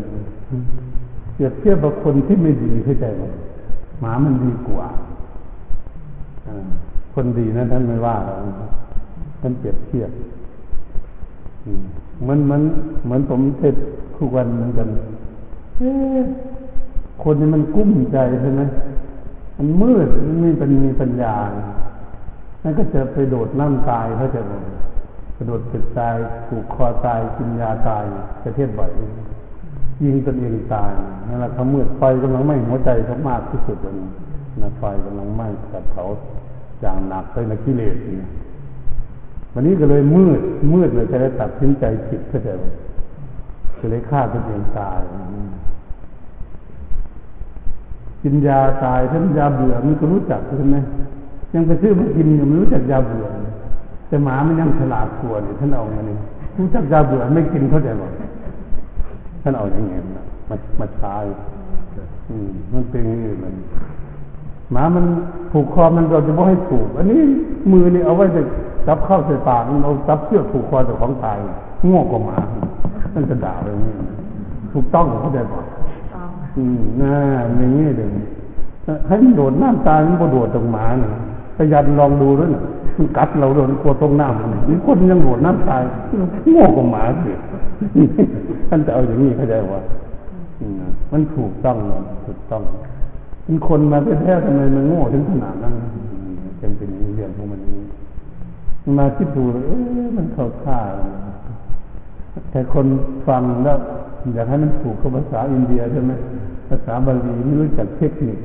[1.34, 3.22] เปรียบเทียบกับคนที่ไม่ดีเข้าใจไหม
[4.00, 5.07] หมามันดีกว่าอ่า
[7.14, 8.38] คนดีนั้นท่านไม่ว่าหรอก
[9.40, 10.10] ท่านเปรียบเทียบ
[11.76, 11.80] ม
[12.22, 12.62] เหมือนเหมือน
[13.04, 13.74] เหมือนผมเทศ
[14.16, 14.88] ทุกวันเหมือนกัน
[17.22, 18.62] คนนี้มันกุ้มใจใช่ไหม
[19.56, 21.34] มันมืดมันไม่เป็นมีปัญญา
[22.62, 24.62] นั่นก็จะไปโดดน้ำตายเขาจะบอก
[25.36, 26.14] กระโดดตึกตาย
[26.48, 28.04] ถูกคอตายกินยาตาย
[28.44, 28.90] ประเทศบ่อย
[30.04, 30.92] ยิงตนเองตาย
[31.28, 33.94] นั่นแหละเขามืดไฟกำลังไหม้หัวใจเขามากที่สุดเลย
[34.62, 36.04] นะไฟกำลังไหม้กับเขา
[36.80, 38.28] อย่างหนักเลยนะกิเลสเนี่ย
[39.52, 40.40] วันนี้ก็เลยมืด
[40.72, 42.64] มืดเลยจะได้ตัดสินใจผิดเข้าใจไหม
[43.78, 45.00] จะเลยฆ่าตัวเองตาย
[48.22, 50.78] กินยาตายท่านยาเบื่อมันก็รู้จักใช่ไหม
[51.54, 53.26] ยังไปซื้อมากินอยู่ไม่รู้จักยาเบื่อ
[54.08, 56.16] แต่หมามันยังฉลาดกลัว่านี่ท่านเอามานี่
[56.58, 58.02] รู้จักยาเบื่อไม่กินเข้าใจไหม
[59.42, 60.04] ท่านเอาอย่างเงี้ยน
[60.48, 61.24] มามาตาย
[62.28, 63.54] อืมมันเป็นอย่างนี้มัน
[64.72, 65.04] หมามัน
[65.52, 67.20] ผูกคอมันเราจะไม่ให้ผูก อันนี้
[67.72, 68.42] มือนี่เอาไว้จะ
[68.86, 71.38] จับเข้าใส่ปากมันเอาจับเชือกผูกคอแต่ของตาย
[71.88, 72.38] ง่วงกว่าหมา
[73.14, 73.94] มันจะด่าเลยนี่
[74.72, 77.14] ถูกต้องเขาใจป่ะองอืมน่า
[77.56, 78.08] อย่างนี้เลย
[79.06, 81.12] ให้มันโดดน้ำตายมันก็โดดตรงหมาเนี่ย
[81.56, 82.62] พยันลองดูด้วยนะ
[82.96, 85.82] มันกัดเราโดนกลัวตรงน้ำนี่คนยังโดดน้ำตาย
[86.52, 87.30] ง่วงกว่าหมาสิ
[88.68, 89.80] ท่านจะเอาอย่างนี้เข้าใจว่า
[90.60, 90.80] อืม
[91.12, 91.92] มันถูกต้องน
[92.26, 92.62] ถูกต้อง
[93.48, 95.74] เป็นคนมาแท้ๆทำไมมันโง่ถึงขนาดนั้น
[96.58, 97.80] เป็นเป็นเรื่องของมันนี้
[98.98, 100.78] มาคิดดูเลยเอ๊ะมันเข้าท่า
[102.50, 102.86] แต่คน
[103.28, 103.78] ฟังแล้ว
[104.34, 106.12] อยากให้มันถูกกับภาษาอินเดียใช่ไหม
[106.68, 108.38] ภาษาบาลีไม่รู้จักเทคนิค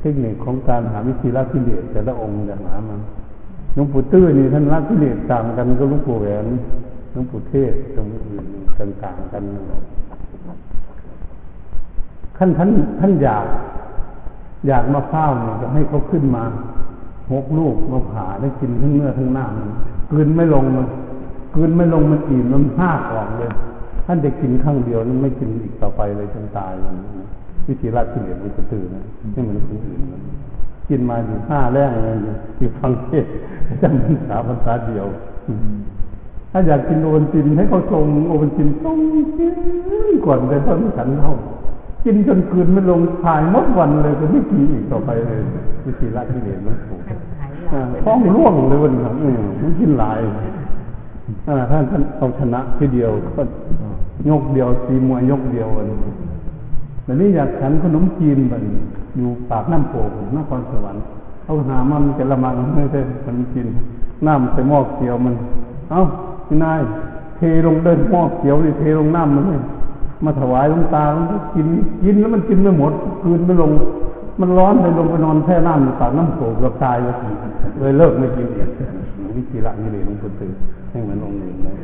[0.00, 2.96] เทคนิคของการหาวิธีละกิเลสแต่ละองค์จะหามา
[3.74, 6.46] หลวงปู่ตื้อนี่ท่านละกิเลสต่างกันก็หลวงปู่แหวน
[7.12, 8.46] หลวงปู่เทศตรงอื่น
[8.80, 9.42] ต่างๆกัน
[12.38, 12.70] ขั้นท่าน
[13.00, 13.46] ท่านอยาก
[14.66, 16.44] อยากมะพร้าวเนี่ยจะให้เขาขึ้นมา
[17.32, 19.68] หกลูกมาผ่าได้กินทั้งเนื้อทั้งหน้ามัน
[20.10, 20.86] กลืนไม่ลงมัน
[21.54, 23.50] กลืนไม่ลงมันอิ่มมันห้าออกเลย
[24.06, 26.96] ท่านจะกินข้างเดียวนั้นไม่กินอีกต่อไปเลยจนตายมัน
[27.66, 30.00] วิธีราชกิเลสมันจะตื่นนะไม่เหมือนคนอื่น
[30.88, 32.16] กินมาอยู่ห้าแรงเลย
[32.58, 33.24] อยู่ฟังเทศ
[33.82, 35.06] จำพรรษาภาษาเดียว
[36.52, 38.98] ถ้าอยากกินโอวัลตินให้เขาชงโอวัลตินต้อง
[39.38, 39.56] กิน
[40.26, 41.34] ก่อนจะต้องฉันเข้า
[42.04, 45.40] กินจนคืนไม่ลงถ่ายหมดวันเลยก็ไม่กินอีกต่อไปเลย
[45.84, 50.18] วิธีละกิเลสมันถูกให้หายหอ่าลับท้องร่วงเลยวันนั้นอืมมันกินหลาย
[51.48, 53.42] อ่าท่านท่านเอาชนะทีเดียวก็
[54.28, 55.86] ยกเดียวตีมวยยกเดียววัน
[57.04, 58.62] แต่นี้อยากฉันขนมจีนบัน
[59.16, 61.02] อยู่ปากน้ำโป่งนครสวรรค์
[61.46, 63.66] เอาหามันจะละมังไม่ใช่ขนมจีน
[64.26, 65.34] น้ำใส่หม้อเกียวมัน
[65.90, 66.00] เอ้า
[66.46, 66.80] พี่นาย
[67.36, 69.60] เทลงเดินหม้อเขียวนี่เทลงน้ำมันเลย
[70.24, 71.66] มาถวายหลวงตามันก็กิน
[72.02, 72.92] กินแล้วมันกินไม่หมด
[73.22, 73.70] คืนไม่ลง
[74.40, 77.14] มันร้อนเลยลงไปนอนแช่น้ำอยู่ปากน้ำโขกเกับตายเลย
[77.78, 78.68] เลยเลิกไม่กินอีก
[79.36, 80.52] วิธีละนี่เลยหลวงปู่ตื่น
[80.90, 81.74] ให้มันลงเองเลย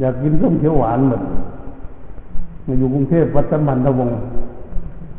[0.00, 1.20] อยากกินส้มเขียวหวานหมด
[2.66, 4.16] มาอยู่กรุงเทพวัดจันบันทวงศ์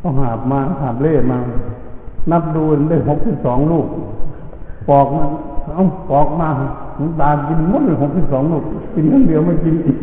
[0.02, 1.38] ก็หาบมาหาบเล่มา
[2.32, 3.88] นับดูได้หกสิบสองลูก
[4.90, 5.28] ปอกมัน
[5.74, 6.50] เอาปอกมา
[6.98, 8.64] หลวงตากินหมดเลยหกสิบสองลูก
[8.94, 9.98] กินครั้งเดียวไม่กินอีก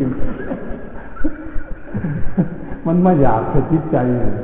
[2.87, 3.97] มันไม่อยากจะจิตใจ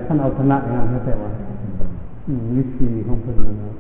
[0.06, 1.32] ท่านเอาชนะงานแต่ว่า
[2.58, 3.76] วิธีของเพื่อนนะ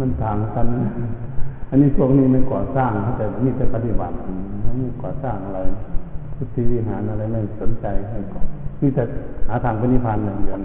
[0.00, 0.66] มันต่างกัน
[1.70, 4.14] อันนี้พวกนี้ไม่ก่อสร้างแต่มีแต่ปฏิบัติ
[4.78, 5.60] ไม่ก่อสร้างอะไร
[6.36, 8.46] พุทธิวิหารอะไรไม่สนใจให้ก่อน
[8.80, 9.02] นี่แต่
[9.48, 10.58] หาทางปฏิพันธ์อย่างเดียว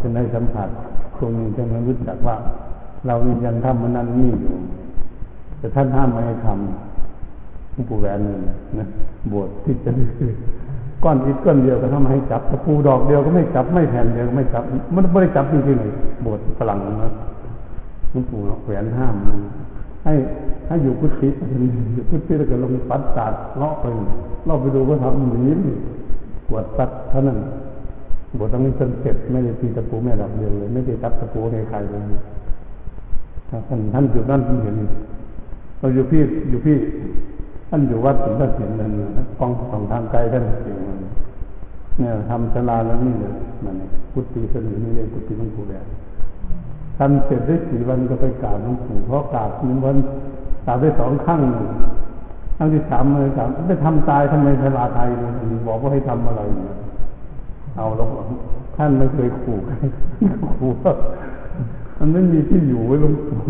[0.00, 0.68] จะได้สัมผัส
[1.18, 2.36] ตรงนี้จะไม่รู้จักว่า
[3.06, 3.14] เรา
[3.46, 4.54] ยังทำมันนั้นนี่อยู่
[5.58, 8.36] แต่ท่านห้ามไม่ให้ทำหลวงปู่แหวนนี่
[8.78, 8.86] นะ
[9.32, 9.90] บวชที่จะ
[11.04, 14.62] ก้อนอิฐก้อนเดียวก็ทำให้จับตะปูดอกเดียวก็ไม่จับไม่แผ่นเดียวก็ไม่จับ
[14.94, 15.94] มันไม่ได้จับจริงๆเลย
[16.24, 17.12] บวชฝรั่งนะ
[18.10, 19.36] หลวงปู่แหวนห้ามนะ
[20.04, 20.14] ให้
[20.68, 21.28] ให้อยู่กุฏิ
[21.94, 23.84] อยู่กุฏิแล้วก็ลงปัดตาดเลาะไป
[24.46, 25.52] เลาะไปดูก็ทำหนี
[26.48, 27.38] กวดตัดเท่านั้น
[28.38, 32.02] บทต้องมีจนเสร็จไม่ได้ตีตะปูแม่ดับเดียวเลย ไม่ได้ตัดตะปูในใครเลย
[33.48, 34.76] ท่านท่านอยู่นั่นท่านเห็น
[35.78, 36.76] เราอยู่พี่อยู่พี่
[37.74, 40.78] ท่านอยู่วัดถึงท่านเห็นนั่นะกองสองทางไกลท่านเห็น
[41.98, 43.76] เนี่ยทำศาลาแล้วนี่เลยนั่น
[44.12, 45.84] กุฏิท่านอยู่นี่เลยกุฏิหลวงปู่แดง
[46.98, 49.96] ทำเสร็จได้สี่วันก็ไปกราบหลวงปู่เพราะกราบหนึ่งวัน
[50.66, 51.40] กราบได้สองครั้ง
[52.56, 55.08] ครั้งที่สามเลยกราบไปทำตายทำไมศาลาไทย
[55.68, 56.42] บอกว่าให้ทำอะไร
[57.76, 58.08] เอาแล้ว
[58.76, 59.74] ท่านไม่เคยขู่ใคร
[60.56, 60.92] ขู่ว่า
[61.98, 63.40] มันไม่มีที่อยู่ไว้หลวงปู่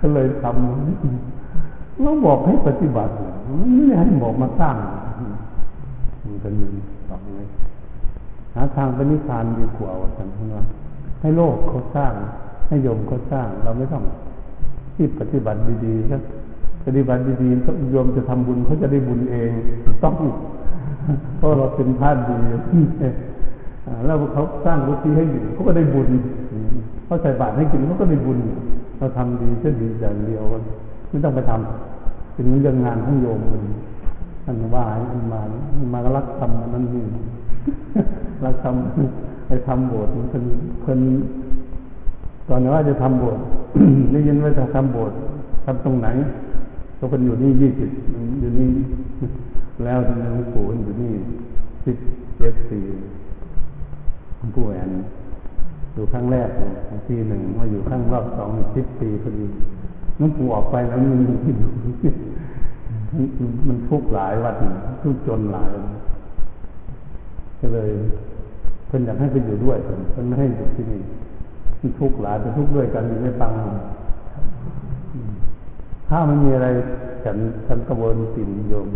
[0.00, 1.33] ก็เลยทำ
[2.02, 3.12] เราบอกให้ปฏิบัติ
[3.74, 4.76] ไม่ได้ให้บอกมาสร้าง
[6.24, 6.66] มันก็มี
[7.10, 7.46] บอกเลย
[8.54, 10.62] หาทางไปณิพานดีกว่าว่าสันว่า
[11.20, 12.12] ให้โลกเขาสร้าง
[12.68, 14.04] ให้โยมเขาสร้าง เราไม่ต้อง
[14.94, 16.22] ที่ปฏิบัติดีๆครับ
[16.84, 19.50] ปฏิบัติดีๆก็โยมจะทำบุญเขาจะได้บุญเอง
[20.02, 20.14] ต้อง
[21.36, 22.38] เพราะเราเป็นท่านดี
[24.06, 26.08] แล้วเขาสร้างกุฏิให้อยู่เขาก็ได้บุญ
[27.06, 28.38] เขาใส่บาตรให้กินเขาก็ได้บุญ
[28.98, 30.44] เราทำดีก็ดีอย่างเดียว
[31.14, 33.62] ไม่ต้องไปทำเป็นเรื่องงานของโยมมัน
[34.44, 35.00] ท่านว่าให้
[35.32, 35.40] มา
[35.92, 37.04] มารักทำนั่นนี่
[38.44, 40.44] รักทำไปทำโบสถ์มันเป็น
[40.80, 41.00] เพิ่น
[42.48, 43.42] ตอนนี้ว่าจะทำโบสถ์
[44.12, 45.16] ได้ยินว่าจะทำโบสถ์
[45.64, 46.08] ทำตรงไหน
[46.98, 47.90] ก็เป็นอยู่นี่ยี่สิบ
[48.40, 48.68] อยู่นี่
[49.84, 51.12] แล้วทำไมหลวงปู่อยู่นี่
[51.84, 51.96] สิบ
[52.38, 52.84] เจ็ดสี่
[54.36, 54.90] หลวงปู่แอน
[55.94, 56.48] อยู่ครั้งแรก
[57.08, 59.46] ปีหนึ่งมาอยู่ครั้งรอบสองสิบปีพอดี
[60.16, 61.36] หลวงปู่ออกไปแล้วมันอยู่
[63.68, 64.56] มันทุกข์หลายวัน
[65.02, 65.68] ทุกจนหลาย
[67.60, 67.90] ก็เลย
[68.86, 71.00] เพิ่นอยากให้ไปอยู่ด้วยเพิ่นไม่ให้อยู่ที่นี่
[71.80, 73.52] มันทุกข์หลายไปทุกข์ด้วยกันอยู่ไม่ฟัง
[76.08, 76.68] ถ้ามันมีอะไร
[77.24, 77.36] ฉัน
[77.66, 78.88] ฉันกระวนสินโยม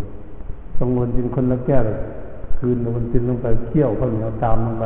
[0.77, 1.97] กังวลจินคนละแก้วเลย
[2.57, 4.85] คืนมันจินลงไปเคี่ยวข้าวเหนียวตามลงไป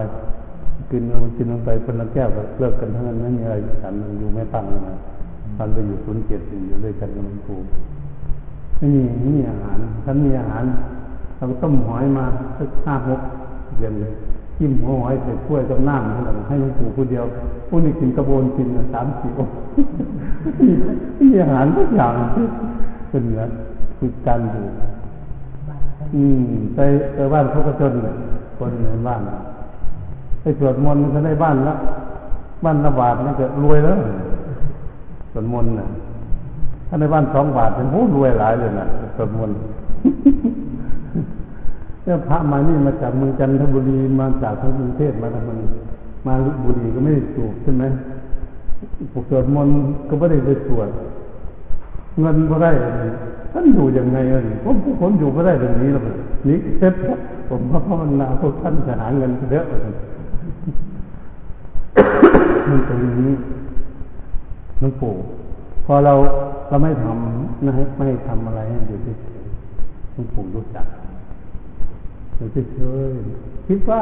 [0.89, 4.97] คืนมันจินลงไปคนละแก้วก็เลิกกันทั้งนั้นไม่มีอะไรฉันอยู่ไม่ฟังนะ
[5.57, 7.59] ท่านไปอยู่ศูนย์เจ็ดอยู่ด้วยกันกับหลวงปู่
[8.77, 10.63] ไม่มีไม่มีอาหารท่านมีอาหาร
[11.37, 12.25] เราต้มหอยมา
[12.57, 13.21] สักห้าหก
[13.77, 14.13] เดือนเลย
[14.57, 17.25] จิ้มหัวหอยใส่ถ้วยกับน้ำให้หลวงปู่ผู้เดียว
[17.67, 19.49] ผู้นี้กินกระโบนกินสามสี่อง
[21.19, 22.13] มีอาหารทุกอย่าง
[23.09, 23.43] เป็นเนื้อ
[23.97, 24.65] คือการอยู่
[26.15, 26.79] อืมไป
[27.15, 27.93] ไปบ้านพระกจน
[28.57, 29.21] คนในบ้าน
[30.41, 31.77] ไปสวดมนต์ก็ได้บ้านแล้ว
[32.63, 33.97] บ้านละบาทนี่ก็รวยแล้ว
[35.33, 35.87] สวดมนต์น่ะ
[36.87, 39.57] ถ้าในบ้านสองบาทเป็นโอ้รวยหลายเลยนะสวดมนต์
[42.03, 45.57] เนี่ยพระมานี่มาจากเมืองจันทบุรีมาจากกรุงเทพมาทำมัน
[46.25, 47.83] มาลุบุรีก็ไม่ได้สูบใช่ไหม
[49.13, 49.75] ปกสวดมนต์
[50.09, 50.89] ก็ไม่ได้ไปสวด
[52.19, 52.71] เงินก็ได้
[53.51, 56.03] ท่านอยู่ยังไงเอ่ยผมผมอยู่ไม่ได้แบบนี้หรอก
[56.47, 56.93] นี่เซ็ต
[57.49, 59.79] ผมพระภาวนาพวกท่านจะหาเงินเยอะเลย
[62.69, 63.31] มันตรงนี้
[64.83, 65.13] ลวงปู่
[65.85, 66.13] พอเรา
[66.69, 69.17] เราไม่ทำนะฮะไม่ทำอะไรให้อยู่เฉย
[70.13, 70.85] หลวงปู่รู้จัก
[72.35, 72.57] อยู่เฉ
[73.09, 73.11] ย
[73.67, 74.01] คิดว่า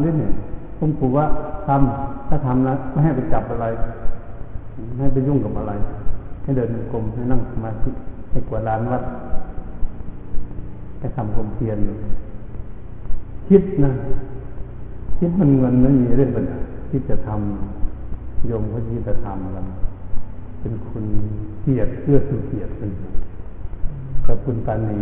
[0.00, 0.32] เนี่ยเนี่ย
[0.76, 1.26] หลวงปู่ว่า
[1.66, 3.66] ทำถ้าทำแล้วไม่ให้ไปจับอะไร
[4.94, 5.72] ไม่ให้ไปยุ่งกับอะไร
[6.42, 7.90] ให้เดินกลมให้นั่งสมาธิ
[8.30, 9.02] ให้กวาดลานวัด
[10.98, 11.78] ให้ทำความเพียร
[13.48, 13.92] คิดนะ
[15.18, 16.58] คิดมันเงินไม่มีเรื่องปัญหา
[16.90, 19.58] คิดจะทำโยมเขาคิดจะทำอะไร
[20.60, 21.04] เป็นคน
[21.62, 22.90] เกียดเพื่อสุเกียดเป็น
[24.26, 25.00] กับคุณปานี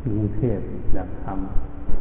[0.00, 0.58] กรุงเทพ
[0.94, 1.26] อยากท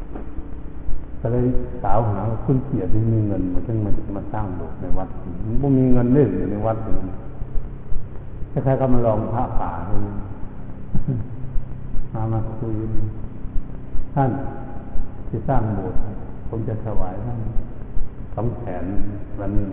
[0.01, 1.45] ำก็เลย
[1.83, 5.09] สาวหาคุณเกียรติมีเงินมาจึงมามาสร้างโบสถ์ในวัด
[5.61, 6.95] มันมีเงินเล่นอยู่ในวัดเลย
[8.51, 9.99] คล้ายๆก็มาลองพระป่าเลย
[12.13, 12.75] มามาคุย
[14.15, 14.31] ท่าน
[15.27, 15.99] ที่สร้างโบสถ์
[16.47, 17.39] ผมจะถวายท่าน
[18.35, 18.83] สองแสน
[19.39, 19.67] วันนี้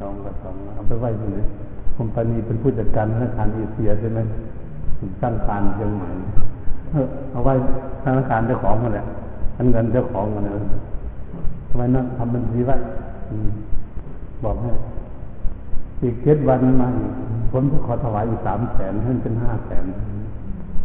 [0.00, 1.38] สองกับสองเอาไปไว้ที่ไหน
[1.96, 4.20] คุณปานีเป็นผู้จัดการธนาคารเอเชียใช่ไหม
[5.20, 6.08] สร้างการเชียงใหม่
[7.32, 7.54] เอาไว้
[8.04, 9.06] ธนาคารเจ้าของกันแหละ
[9.56, 10.62] ท่านเงินเจ้าของกันเลย
[11.68, 12.76] ทำไมนั่งทำบัญชีไว้
[14.44, 14.70] บอกให้
[16.02, 16.88] อีกเจ็ดวันมา
[17.52, 19.84] ผมจะขอถวายอีกสามแสนให้เป็นห้าแสน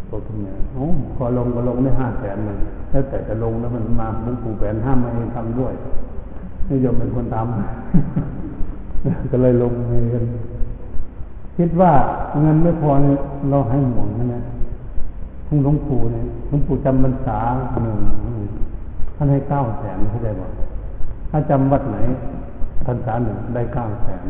[0.10, 0.86] บอกทำไงโอ้
[1.16, 2.58] พอลงก็ลงได้ห้าแสนเลย
[2.90, 5.74] แล้วแต่จะลงแล้วมันมาหลวงปู่แหวนห้ามไม่ให้ทำด้วย
[6.70, 8.43] นิยมเป็นคนทำ
[9.32, 10.24] ก็เลยลงให้กัน
[11.58, 11.92] คิดว่า
[12.40, 12.92] เงินไม่พอ
[13.50, 14.44] เราให้หมดนะนี่ย
[15.48, 17.38] ทั้งหลวงปู่เนี่ยหลวงปู่จำพรรษา
[17.84, 17.98] หนึ่ง
[19.16, 20.46] ท่านให้เก้าแสนเข้าใจบ่
[21.32, 21.98] ถ้าจำวัดไหน
[22.88, 24.24] พรรษาหนึ่งได้เก้าแสน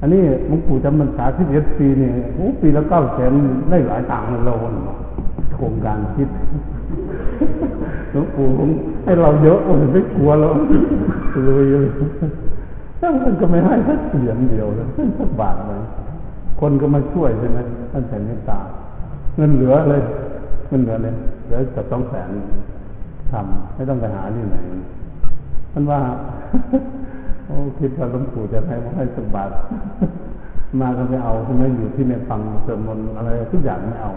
[0.00, 3.32] อันนี้หลวงปู่จำพรรษาสิบเอ็ดปีเนี่ยโอ้ปีละเก้าแสน
[3.70, 4.54] ได้หลายตังเลยเรา
[5.54, 6.28] โครงการคิด
[8.12, 8.46] หลวงปู่
[9.04, 10.48] ให้เราเยอะโอ้ยไม่กลัวเรา
[11.44, 11.86] เลยเลย
[13.24, 14.86] มันก็ไม่ให้สักเหรียญเดียวเลย
[15.18, 15.82] สักบาทเลย
[16.60, 17.58] คนก็มาช่วยใช่ไหม
[17.92, 18.60] ท่านแสนเมตตา
[19.36, 20.02] เงินเหลือเลย
[20.68, 22.30] เงินเหลือเลยเหลือจะต้องแสน
[23.30, 24.56] ทำไม่ต้องไปหาที่ไหน
[25.72, 26.00] มันว่า
[27.46, 29.50] โอ้คิดว่าหลวงปู่จะให้มาให้สกบาท
[30.80, 34.12] มาก็ไม่เอาใช่ไหมอยู่ที่ในฟังเสริมมนอะไรทุกอย่างไม่เอา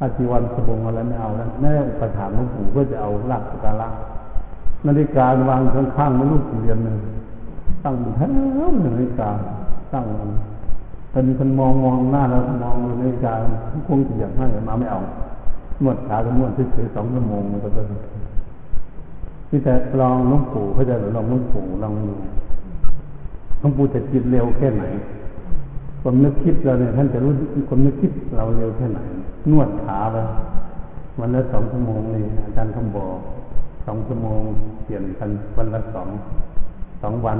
[0.00, 3.88] อาชีวันสบงอะไรไม่เอาแล้วแม่ประถามหลวงปู่เพื่อจะเอาหลักสการะ
[4.86, 6.96] นาฬิกาวางข้างๆมันลูกเรียนหนึ่ง
[7.84, 8.30] ตั้งแถว
[8.84, 9.30] นาฬิกา
[9.92, 10.30] ตั้งมัน
[11.12, 13.32] ตอนนี้คนมองมองหน้าแล้วมองนาฬิกา
[13.88, 15.00] คงจะอยากให้มาไม่เอา
[15.82, 17.86] นวดขาก็นวดเฉยๆสองชั่วโมงมันก็เป็น
[19.50, 22.14] นี่แต่ลองหลวงปู่เขาจะลองหลวงปู่ลองดู
[23.58, 24.84] หลวงปู่จะคิดเร็วแค่ไหน
[26.00, 27.32] ความนึกคิดเราเนี่ยท่านจะรู้
[27.68, 28.98] ความนึกคิดเราเร็วแค่ไหน
[29.50, 30.16] นวดขาไป
[31.20, 33.16] วันละสองชั่วโมงนี่อาจารย์คำบอก
[33.86, 34.40] สองชั่วโมง
[34.84, 36.08] เปลี่ยนกันวันละสอง
[37.02, 37.38] สองวัน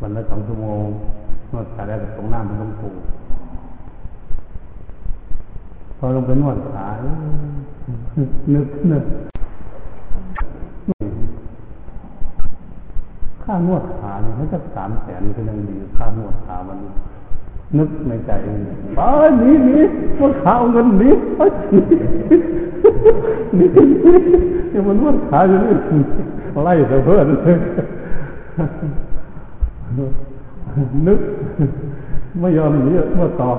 [0.00, 0.84] วันละสองชั่วโมง
[1.52, 2.88] นวดขาแล้วก็ตรงหน้ามันต้องปู
[5.98, 6.86] พอลงไปนวดขา
[8.54, 9.04] นึกนึก
[13.42, 16.88] ค่านวดขาเนี่ยเขาจะสามแสนก็ยังดีค่านวดขามันนึ
[17.78, 18.58] นึกในใจเอง
[18.96, 19.00] ไป
[19.38, 19.78] หนีหนี
[20.18, 21.40] นวดขาเอาเงินหนีไป
[23.54, 23.66] หนี
[24.70, 25.74] เดี๋ยวมันนวดขาอยู่นี่
[26.64, 27.26] ไล่แต่เพื่อน
[31.06, 31.20] นึก
[32.40, 33.50] ไม่ยอมหนีเมื่อต่อ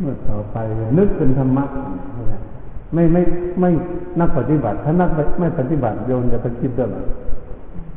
[0.00, 0.56] เมื่อต่อไป
[0.98, 1.64] นึกเป็นธรรมะ
[2.94, 3.22] ไม่ไม่
[3.60, 3.70] ไม่
[4.20, 5.10] นักปฏิบัติ ถ้านัก
[5.40, 6.98] ไม่ปฏิบัติโยนจะไปคิดเรื่องอะไร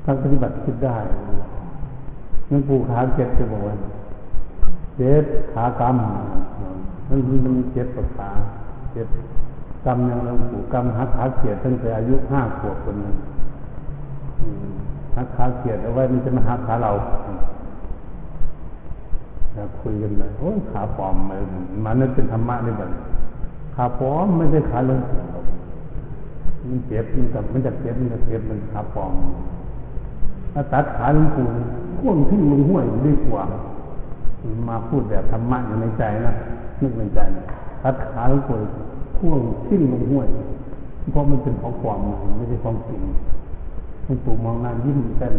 [0.07, 0.97] นักปฏิบัติคิดได้
[2.47, 3.75] หลวงปูขาเจ็บจะบอกว่า
[4.97, 8.29] เจ็บขากำมันมันเจ็บกับขา
[8.91, 9.07] เจ็บ
[9.85, 13.15] กำยังหลวงปู่กำหักขาเกียดตั้งแต่อายุห้าขวบคนนั้น
[15.15, 16.91] หักขาเกียดเอาไว้มันจะมาหักขาเรา
[19.79, 21.41] คุยกันเลยโอ้ยขาปลอมเลย
[21.83, 22.91] มันนั่นเป็นธรรมะนี่แบบ
[23.75, 24.99] ขาปลอมไม่ใช่ขาลง
[26.67, 29.13] มันเจ็บมันกับมันจะเจ็บมันจะเจ็บมันขาปลอม
[30.53, 31.47] ถ้าตัดขาหลวงปู่
[32.05, 33.43] ข่วงทิ้งลงห้วยดีกว่า
[34.69, 36.33] มาพูดแบบธรรมะอยู่ในใจนะ
[36.81, 37.19] นึกในใจ
[37.83, 38.59] ตัดขาหลวงปู่
[39.17, 40.27] ข่วงทิ้งลงห้วย
[41.11, 41.99] เพราะมันเป็นของปลอม
[42.37, 42.99] ไม่ใช่ของจริง
[44.05, 45.33] หลวงปู่มองหน้ายิ้มเต้น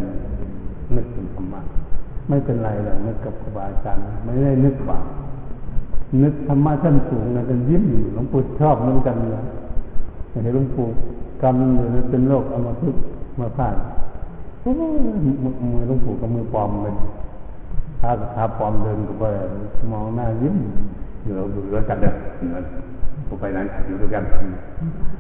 [0.97, 1.61] นึกถึงธรรมะ
[2.29, 5.05] ไม่เป็นไรเลยนึกกับครูบาอาจารย์ไม่ได้นึกบาป
[6.23, 9.45] นึกธรรมะชั้นสูงนะเป็นยิ้มอยู่หลวงปู่ชอบเหมือนกันเลย
[10.31, 10.87] เห็นหลวงปู่
[11.43, 12.95] กำอยู่เป็นโรคอมาทุก
[13.41, 13.77] มาพาด
[14.67, 16.95] มือลวงปู่กับมือปลอมเลย
[18.01, 19.25] ถ้าขาปลอมเดินก็ไป
[19.93, 20.57] มองหน้ายิ้ม
[21.23, 22.13] อยู่เราอยู่ด้วยกันเด้อ
[23.27, 24.23] ผมไปไหนอยู่ด้วยกัน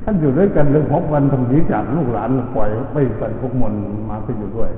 [0.04, 3.74] ท่านอยู่ด้วยกันเลยหกวันทำนี้จากลูกหลานปล่อยไปสั่นพวกมน
[4.10, 4.70] มาไปอยู่ด้วย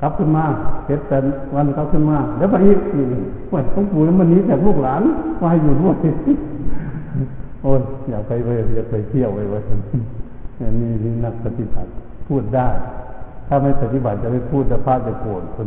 [0.00, 0.44] กลับขึ้นมา
[0.84, 1.18] เสร็จแต่
[1.54, 3.06] วันกลับขึ้นมาแล้วไปอีกนี่
[3.52, 5.02] ว่าต้องปู่มันนี้จากลูกหลาน
[5.42, 5.96] มาอยู่ด้วย
[7.62, 7.80] โอ้ย
[8.10, 9.60] อยากไปไปอยากไปเที่ยวไปว่า
[10.80, 11.90] นี่นี่นักปฏิบัติ
[12.28, 12.68] พูดได้
[13.52, 15.66] ถ้าไม่ปฏิบัติจะไม่พูดแต่พระจะโกรธคน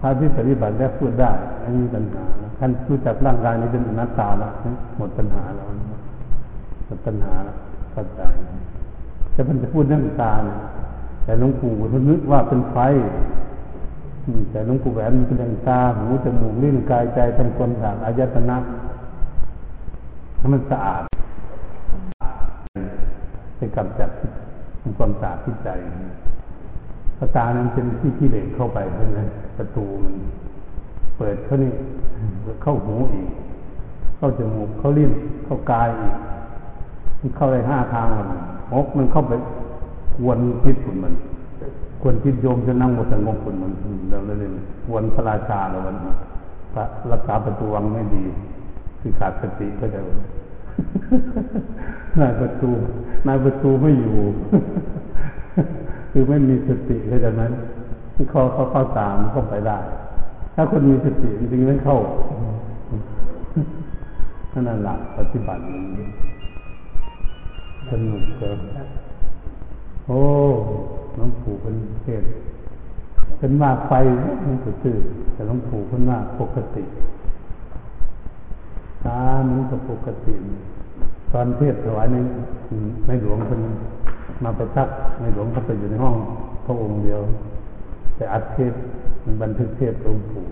[0.00, 1.30] พระที่ปฏิบัติแล้วพูดได้
[1.60, 2.24] ไม่มีปัญหา
[2.58, 4.52] ท่านรู้จักร่างกายนี้เป็นอนัตตาแล้ว
[4.96, 5.66] หมดปัญหาแล้ว
[6.86, 7.56] หมดปัญหาแล้ว
[7.92, 8.22] เข้าใจ
[9.32, 10.58] แต่มันจะพูดเรื่องตาเนี่ย
[11.24, 12.76] แต่หลวงปู่ท่านนึกว่าเป็นไฟ
[14.50, 18.56] แต่หลวงปู่แหวนมันเป็นอย่างตาหูจมูกลิ้นกายใจทำความสะอาดอายตนะ
[20.38, 21.02] ให้มันสะอาด
[23.56, 24.43] ให้กำจัดทำ
[24.96, 25.68] ความสะอาดที่ใจ
[27.18, 29.20] พระตานั้นเป็นที่กิเลสเข้าไปใช่ไหม
[29.56, 30.14] ประตูมัน
[31.18, 31.72] เปิดเขานี่
[32.62, 33.28] เข้าหูอีก
[34.16, 35.12] เข้าจมูกเข้าลิ้น
[35.44, 36.14] เข้ากายอีก
[37.20, 38.28] มันเข้าได้ห้าทางมัน
[38.74, 39.32] หกมันเข้าไป
[40.16, 41.14] กวนพิษฝุ่นมัน
[42.02, 43.72] ควรคิดโยมจะนั่งบนสงบคนมัน
[44.10, 44.56] เราเลยน
[44.94, 45.96] วนพระราชาเราวัน
[46.72, 48.24] พระรักษาประตูวังไม่ดี
[49.00, 50.00] คือขาดสติก็จะ
[52.20, 52.70] นายประตู
[53.26, 54.18] นายประตูไม่อยู่
[56.10, 57.42] คือไม่มีสติเข้าใจไหม
[58.14, 59.78] ที่ขาเขาเข้าตามเข้าไปได้
[60.54, 61.98] ถ้าคนมีสติจริงๆไม่เข้า
[64.52, 65.62] นั่นแหละปฏิบัติ
[67.90, 68.58] สนุกเกิน
[70.06, 70.20] โอ้
[71.16, 72.22] หลวงปู่เป็นเทศ
[73.38, 73.92] เป็นว่าไฟ
[74.44, 75.02] มันตื่น
[75.32, 76.82] แต่หลวงปู่เป็นว่าปกติ
[79.06, 80.34] ตามันก็ปกติ
[81.32, 82.16] ตอนเทศถวายใน
[83.06, 83.60] ในหลวงเป็น
[84.42, 84.88] มาไปทัก
[85.20, 86.14] ในหลวงก็ไปอยู่ในห้อง
[86.64, 87.20] พระองค์เดียว
[88.16, 88.72] แต่อัดเทศ
[89.24, 90.44] มันบันทึกเทศหลวงปู่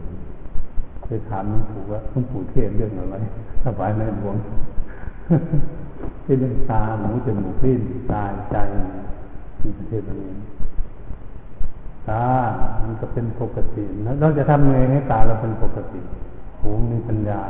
[1.04, 3.16] เคยถามหลวงปู่ว่าหลวงปู่เทศเรื่องอะไร
[3.62, 4.36] ถวายในหลวง
[6.24, 7.80] เป็นเรื่องตาหูจมูกลิ้น
[8.10, 8.56] กายใจ
[9.62, 10.30] มีประเทศนี้
[12.08, 12.24] ตา
[12.82, 16.00] มันก็เป็นปกติแล้วเราจะทำไงให้ตาเราเป็นปกติ
[16.60, 17.40] หูมีปัญญา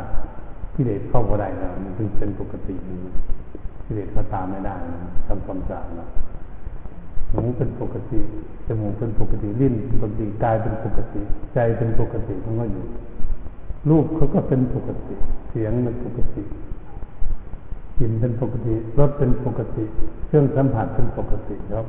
[0.75, 2.75] พิเรศเข้าบ่ได้แล้วมันเป็นปกติ
[3.85, 4.75] พิเรศเขาตามไม่ได้
[5.27, 6.09] ทำความสะอาดแล้ว
[7.33, 8.20] หูเป็นปกติ
[8.66, 11.23] จมูกเป็นปกติลิ้นปกติกายเป็นปกติ
[11.55, 12.85] ใจเป็นปกติมันก็อยู่
[13.91, 15.14] รูปเขาก็เป็นปกติ
[15.51, 16.43] เสียงเป็นปกติ
[17.99, 19.85] กลิ่นเป็นปกติรสเป็นปกติ
[20.27, 21.87] เครื่องสัมผัสเป็นปกติครับ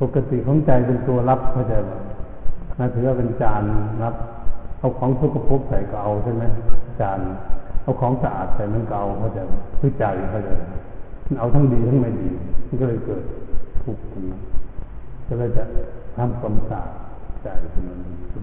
[0.00, 1.92] ปกติของใจเป็นตัวรับเข้าใจไหม
[2.78, 3.62] น่าถือว่าเป็นจาน
[4.02, 4.14] รับ
[4.78, 6.44] เอาของทุกข์ภพใส่ก็เอาใช่ไหม
[7.00, 7.18] จาน
[7.82, 10.50] เอาของสะอาดใส่มันก็เอาเขาจไหมคือใจเขาใจ
[11.26, 12.28] มันเอาทั้งดีทั้งไม่ดี
[12.68, 13.22] มันก็เลยเกิด
[13.82, 14.38] ทุกข์ขึ้นมา
[15.26, 15.64] ก็เลยจะ
[16.16, 16.90] ทำความสะอาด
[17.42, 17.94] ใจขึ้นมา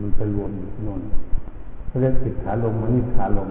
[0.04, 1.01] มันไปรวมอยู่ที่โน่น
[1.88, 3.49] เขาเรียกจิตขาลมมันนี่ขาลม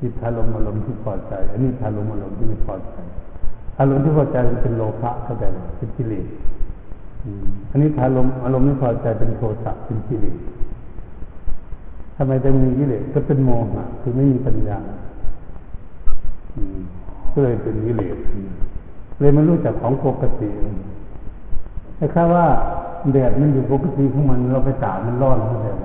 [0.00, 2.94] จิตขาลมอารมณ์ที่พอใจ อันนี้ขาลมอารมณ์ที่ไม่พอใจ
[3.78, 5.44] อารมณ์ที่พอใจมันเป็นโลภะเข้าใจ
[5.78, 6.26] เป็นกิเลส
[7.70, 14.78] อันนี้อารมณ์อารมณ์ที่พอใจเป็นโทสะเป็นกิเลสำไมจะมีกิเลสก็เป็นโมหะคือไม่มีปัญญา
[17.32, 18.16] ก็เลยเป็นกิเลส
[19.20, 20.50] เลยไม่รู้จักของปกติ
[21.96, 22.46] แต่ค่าว่า
[23.12, 25.84] แดดมันอยู่ปกติของมันเราไปด่ามันร้อนเข้าใจไหม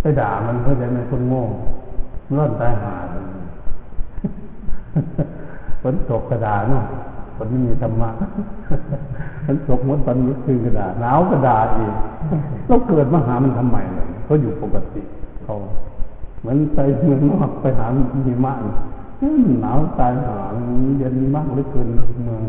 [0.00, 1.42] ไปด่ามันเข้าใจไหมคนโง่
[2.36, 2.94] ร้อนตายหา
[5.82, 6.84] ฝนตกกระดาเนาะ
[7.36, 8.10] ฝนไม่มีธรรมะ
[9.44, 11.94] ฝนตกมดตอนนี้คือกระดาหนาวกระดาอีก
[12.66, 15.02] เราเกิดมาหามันทำไมเลยเขาอยู่ปกติ
[15.46, 15.56] เขา
[16.40, 17.86] เหมือนไปเมืองนอกไปหา
[18.26, 18.58] มีมาก
[19.62, 20.38] หนาวตายหา
[20.98, 21.88] เย็นมากเหลือเกิน
[22.24, 22.42] เมือง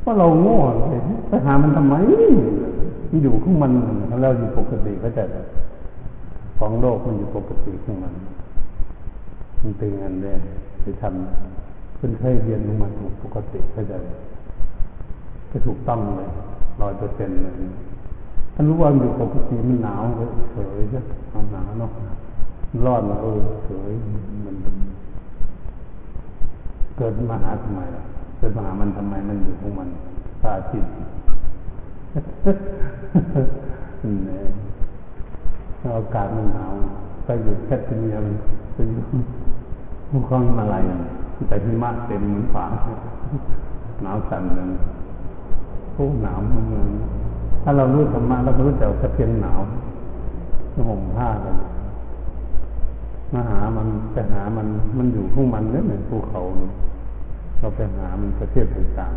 [0.00, 1.94] เพราะเราโง่เลยไปหามันทำไม
[3.10, 3.72] มันอยู่ของมัน
[4.22, 5.24] เราอยู่ปกติก็จะ
[6.58, 8.14] ของโลกมันอยู่ปกติของมัน
[9.60, 10.40] มันเป็นงานแรก
[10.82, 13.94] ไปทำขึ้นเคยเรียนรู้มาถูกปกติเข้าใจ
[15.50, 16.30] ก็ถูกต้องเลย
[16.80, 17.54] ร้อยเปอร์เซ็นต์เลย
[18.54, 21.00] ถ้ารู้ว่าอยู่ปกติมันหนาวก็เฉยใช่
[21.30, 21.90] เอาหนาวเนาะ
[22.84, 23.92] ร้อนเออเฉย
[24.44, 24.56] มัน
[26.96, 27.80] เกิดมาหาทำไม
[28.38, 29.88] เกิดมาหามันทำไมมันอยู่ของมัน
[30.40, 31.04] พระอาทิตนี่
[35.96, 36.72] อากาศมันหนาว
[37.24, 38.34] ไปอยู่แคทเมียมัน
[38.74, 39.02] ไปอยู่
[40.08, 40.82] ภูเขาหิมาลัย
[41.48, 42.64] แต่หิมะเต็มเหมือนฝา
[44.02, 44.64] หนาวสั่นเลย
[45.94, 46.64] โอ้หนาวมัน
[47.62, 49.60] ถ้าเรารู้ธรรมะเราก็รู้จักกระเทียนหนาว
[50.88, 51.54] ห่มผ้ากัน
[53.32, 54.66] มาหามันไปหามัน
[54.98, 56.40] มันอยู่ข้างมันเนี่ยเหมือนภูเขา
[57.58, 59.12] เราไปหามันประเทศต่าง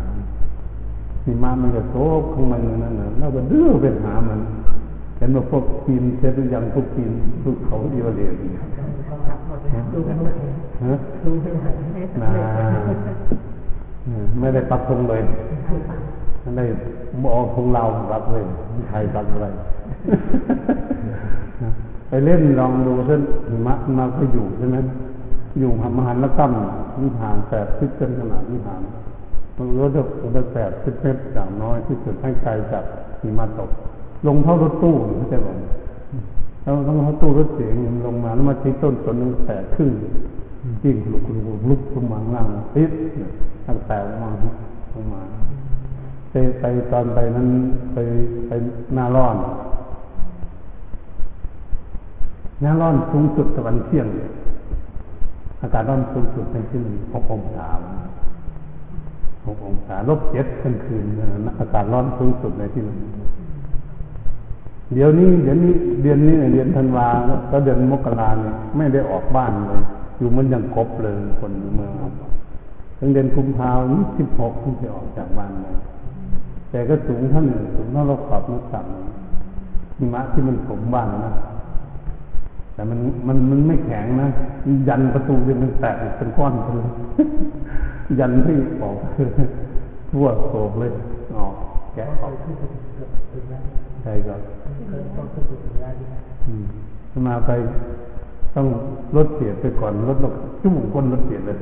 [0.62, 4.40] ๆหิมะมันก็โซกข้างมันนั่นน่ะเราก็ดื้อไปหามัน
[5.18, 7.12] เห็นว่าพวกปีนเซตุยังพวกปีน
[7.42, 8.32] ภูเขาเดียวเดียว
[10.84, 10.94] ฮะ
[12.22, 12.30] นะ
[14.40, 15.22] ไม่ได้ปักธงเลย
[16.42, 16.64] ไม่ได้
[17.22, 17.82] บอกธงเรา
[18.12, 18.44] รับเลย
[18.88, 19.46] ใครรับอะไร
[22.08, 24.76] ไปเล่นลองดูเส้นหิมะมาก็อยู่ใช่ไหม
[25.58, 26.52] อยู่หามหันละตั้ม
[27.02, 28.80] วิหารแปดสิบเซนขนาดวิหาร
[29.56, 30.02] มันรู้จะ
[30.54, 32.84] แปดสิบเมตรอย่างน้อยที่สุดให้ไกลจาก
[33.22, 33.70] หิมะตก
[34.26, 35.48] ลงเท่ารถตู้เข้าใจไหม
[36.62, 37.74] เราต้องเขาตู้รถเสียง
[38.06, 39.90] ลงมาแล้วมาที่ต้นสนนึงแตกขึ้น
[40.82, 42.90] จิ้งลุกลุกลุกลงมาล่างติด
[43.66, 44.30] ตั้งแต่ลงมา
[44.94, 45.22] ลงมา
[46.30, 47.48] ไปไปตอนไปนั้น
[47.92, 47.96] ไป
[48.46, 48.50] ไป
[48.94, 49.36] หน้าร้อน
[52.60, 54.06] หน้าร้อนสูงสุดตะวันเที่ยง
[55.62, 57.68] อากาศร้อนสูงสุดในที่หนึ่หกองศา
[59.46, 61.04] หกองศาลบเจ็ดกลางคืน
[61.60, 62.98] อากาศร้อนสูงสุดในที่นึ่ง
[64.94, 65.72] เดี๋ยวนี้เดี๋ยวนี้
[66.02, 67.08] เดือนนี้เดือนธันวา
[67.48, 69.82] แล้วเดือนมกราเนี่ยไม่ได้ออกบ้านเลย
[70.18, 71.92] อยู่มันยังกบเลยคนเมือง
[72.98, 75.76] ถึงเดือนกุมภาพันธ์สิบหกที่จะออกจากบ้านเลย
[76.70, 78.86] แต่ก็สูงเท่าหนึ่งสูงเท่าเราขอบนักสั่ง
[79.98, 81.32] หิมะที่มันถมบ้านนะ
[82.76, 82.98] แต่มัน
[83.28, 84.28] มันมันไม่แข็งนะ
[84.88, 86.88] ยันประตูเีมันแตกเป็นก้อนเลย
[88.20, 88.96] ยันที่ออก
[90.10, 90.90] ทั่วโศกเลย
[91.36, 91.54] ออก
[91.94, 92.32] แกะออก
[94.02, 94.40] ใช่ครับ
[97.26, 97.50] มาไป
[98.54, 98.66] ต้อง
[99.16, 100.30] รถเสียไปก่อนรถเรา
[100.62, 101.58] จุ่มก้นรถเสียเลย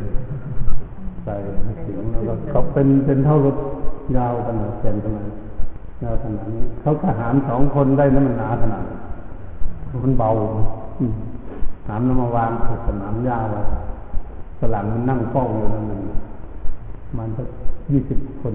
[1.24, 1.34] ใส่
[1.82, 3.56] เสียงแล้วก็เป็นเป็นเท่ารถ
[4.16, 5.28] ยาวขนาดแขนขนาด
[6.02, 8.84] ยาวขนาดนี้เขาทหารสองคนได้นั้นมันหนาขนาด
[10.04, 10.30] มันเบา
[11.86, 13.64] หามน้ำมาวางถูกสนามยาวเลย
[14.58, 16.02] สลังมันนั่งเฝ้าอยู่นั่นเอง
[17.16, 17.48] มันสัก
[17.90, 18.54] ยี่สิบคน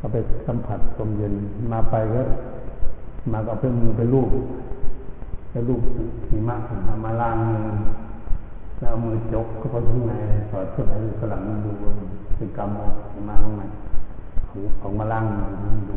[0.00, 0.16] ก็ไป
[0.46, 1.34] สัมผัสลมเย็น
[1.72, 2.22] มาไปก็
[3.32, 4.28] มาก็เพิ่งมือไปลูก
[5.50, 5.80] ไปลูก
[6.30, 6.56] หิมะ
[6.86, 7.64] มามาล้างมือ
[8.80, 10.12] แล้วมือจกก็พอข้างใน
[10.50, 11.70] สอดเข้าไปฝรั่งมันดู
[12.36, 12.92] เป็นกรรมออก
[13.28, 13.62] มาข้างใน
[14.82, 15.96] ออกมาล้างมือดู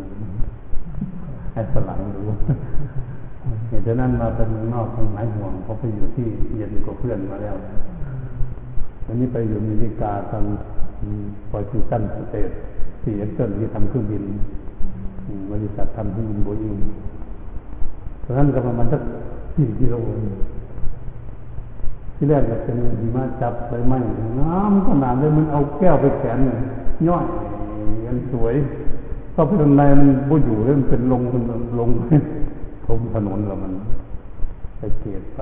[1.53, 2.21] ให้ฝรั่งดู
[3.67, 6.27] เหตุนั้นมาเป็นเมืองนอกทางหลายห่วงเพราะไปอยู่ที่
[6.57, 7.55] เย็นกว่าเพื่อนมาแล้ว
[9.05, 10.43] วันนี้ไปอยู่อเมริกาทาง
[11.51, 12.49] ปอยซิตันสเตท
[13.03, 14.23] สี่เอ็กเซนที่ทำเครื่องบิน
[15.51, 16.75] บริษัททำเครื่องบินโบอิง
[18.23, 19.01] ตอนนั้นก็ประมาณสัก
[19.55, 19.95] สี่กิโล
[22.15, 23.93] ที่แรกก็เป็นหิมะจับไปไหม
[24.39, 26.39] น้ำขนาดเลยมันเอาแก้วไปแขน
[27.07, 27.25] ย่อย
[28.05, 28.55] กันสวย
[29.33, 31.43] เข้าไปตรงในมันบ่อยู่เลยมันเป็นลงมัน
[31.79, 31.89] ลง
[32.85, 33.73] ทมถนนแล้วมัน
[34.77, 35.39] ไปเกตไป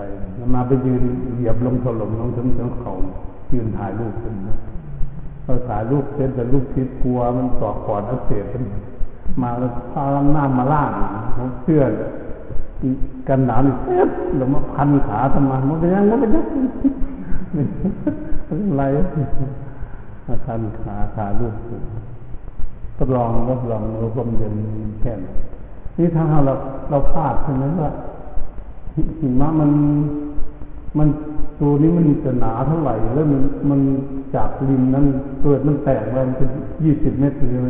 [0.53, 1.03] มาไปยืน
[1.36, 2.94] เหยียบลงถล่มลงถึงถึงเขา
[3.52, 4.57] ยืนถ่ายรูปกันนะ
[5.44, 8.64] เราถ่ายรูปเสร็จแต่ลูกคิดกลัวมันต่อกปอดอักเสบกัน
[9.41, 10.91] มาแล้วพาล้างน้ามาล่าง
[11.64, 11.82] เสื้อ
[13.28, 14.07] กันหนาวนี่เอ๊ะ
[14.38, 16.45] แล้วมาพันขาทำไมมันเป็นยังมันเป็นยัง
[18.48, 18.84] อะไร
[20.28, 21.56] มาพันขาขาลูก
[22.98, 24.53] ทดลองทดลองราลมเย็น
[25.02, 25.14] แค่
[25.99, 26.53] นี่ถ้าเรา
[26.89, 27.89] เราพลาดใช่ไหมว่า
[29.19, 29.71] หิมะมัน
[30.97, 31.07] มัน
[31.59, 33.81] ตัวนี้มันจะหนาเท่าไหร่ แล้วมันมัน
[34.35, 35.05] จากริมนั้น
[35.41, 36.49] เกิดมันแตกไปมันเป็น
[36.84, 37.69] ยี่สิบเมตรใช่ไหม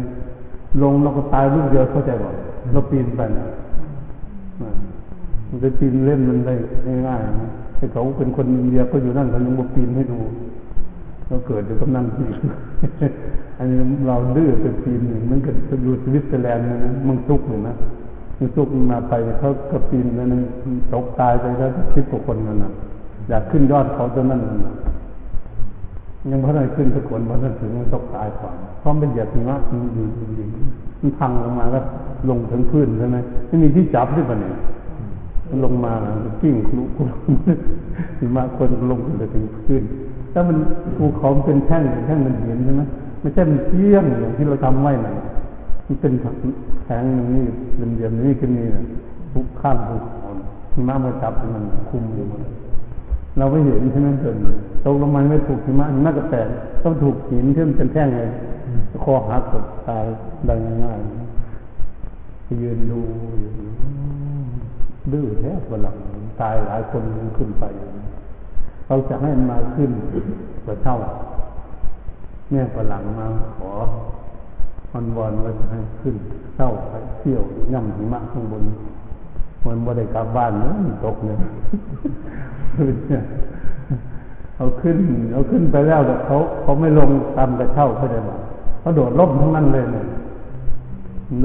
[0.81, 2.29] ลงเราก็ตายลูกเดียวเข้าใจบ่
[2.71, 3.45] เราปีนไปนะ
[5.49, 6.53] มันจะปีนเล่นมันได้
[7.07, 10.19] ง่ายๆนะไอ้เขาเป็นคนอินเดียก็อยู่นั่นเขายังมาปีนให้ดู
[11.27, 12.27] เราเกิดอยู่กับนั่นที่
[13.57, 13.77] อันนี้
[14.07, 15.51] เราดื้อเป็นปีนหนึ่งมันก็
[15.83, 16.77] อยู่สวิตเซอร์แลนด์นะ
[17.07, 17.75] มันทุกข์เลยนะ
[18.39, 20.41] มันทุกมาไปเขาก็ปีนแล้วนึง
[20.93, 22.71] ตกตายไปแล้วคิดกว่าคนนั่นนะ
[23.29, 24.73] อยากขึ้นยอดเขาจนนั่นนะ
[26.29, 30.49] ยังเพราะอะไรขึ้นทุกคนเพราะนั้นถึงมันตกตายก่อนเพราะมันเหยียบหิมะมันอยู่จริง
[31.01, 31.83] มันพังลงมาแล้ว
[32.29, 33.17] ลงถึงพื้นใช่ไหม
[33.47, 34.53] ไม่มีที่จับด้วยปะเนี่ย
[35.49, 35.93] มันลงมา
[36.41, 36.89] กิ้งคลุก
[38.19, 39.83] หิมะคนลงไปถึงพื้น
[40.33, 40.57] ถ้ามัน
[40.97, 42.81] ภูเขาเป็นแท่งแท่งมันเห็นใช่ไหม
[43.21, 45.13] ไม่ใช่มันเที่ยงอย่างที่เราทำไว้นะ
[45.89, 47.03] มันเป็นแข็ง
[47.35, 47.45] นี่
[47.77, 48.85] เป็นเดียมนี่ก็มีนะ
[49.31, 50.29] ภูข้ามภูเขา
[50.73, 52.41] หิมะมาจับมันคุมอยู่มัน
[53.37, 54.37] เราไม่เห็นใช่ไหมเกิน
[54.83, 56.47] ตกลงมาไม่ถูกหิมะหิมะก็แตก
[56.83, 58.29] ต้องถูกหินที่มันเป็นแท่งเลย
[59.03, 60.05] คอหักกตาย
[60.47, 63.01] ได้ง่ายๆยืนดู
[63.39, 63.51] อยู่
[65.11, 65.97] ดื้อแท้ฝรั่ง
[66.41, 67.03] ตายหลายคน
[67.37, 67.63] ขึ้นไป
[68.85, 69.91] เขาจะให้มาขึ้น
[70.65, 70.97] กว่าเท่า
[72.49, 73.71] แม่ฝรั่งมาขอ
[74.93, 76.15] มันวอนว่าจะให้ขึ้น
[76.55, 77.41] เท่าไปเที่ยว
[77.73, 78.63] ย่ำหิมะข้างบน
[79.65, 80.73] มันบ่ได้กลับบ้านเนื้อ
[81.05, 81.37] ตกเลย
[84.55, 84.97] เอาขึ้น
[85.33, 88.39] เอาขึ้นไปแล้วแต่เขาเขาไม่ลงตามกระเช่าเขาจะบอก
[88.79, 90.05] เขาโดดล่มทั้งนั้นเลยเนี่ย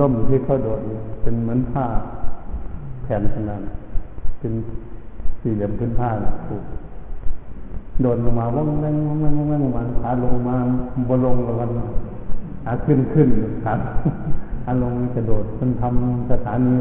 [0.01, 0.81] ล่มที่เขาโดด
[1.23, 1.85] เป็นเหมือนผ้า
[3.03, 3.61] แผ่นขนาด
[4.39, 4.53] เป็น
[5.41, 6.09] สี่เหลี่ยมพื้นผ้า
[6.49, 6.63] ถูก
[8.03, 10.55] โดดลงมาว่างแว่งว่างแว่งว่างแว่งมาขาลงมา
[11.09, 11.71] บนลงแล้วกัน
[12.65, 13.29] ขาขึ้นขึ้น
[13.65, 13.73] ขา
[14.65, 16.77] ขาลงกระโดดมันทำสถานี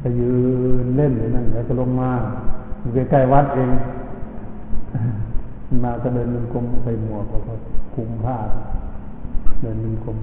[0.00, 0.32] ไปยื
[0.84, 2.10] นเล่นอยู่นั่นแล้วก็ลงมา
[2.80, 3.70] อยู่ใกล้ๆวัดเอง
[5.84, 7.54] มาก็เดินเป็นกลมไปหมวกแล้วก็
[7.94, 8.36] คุมผ้า
[9.60, 10.18] เดินเป็นกลม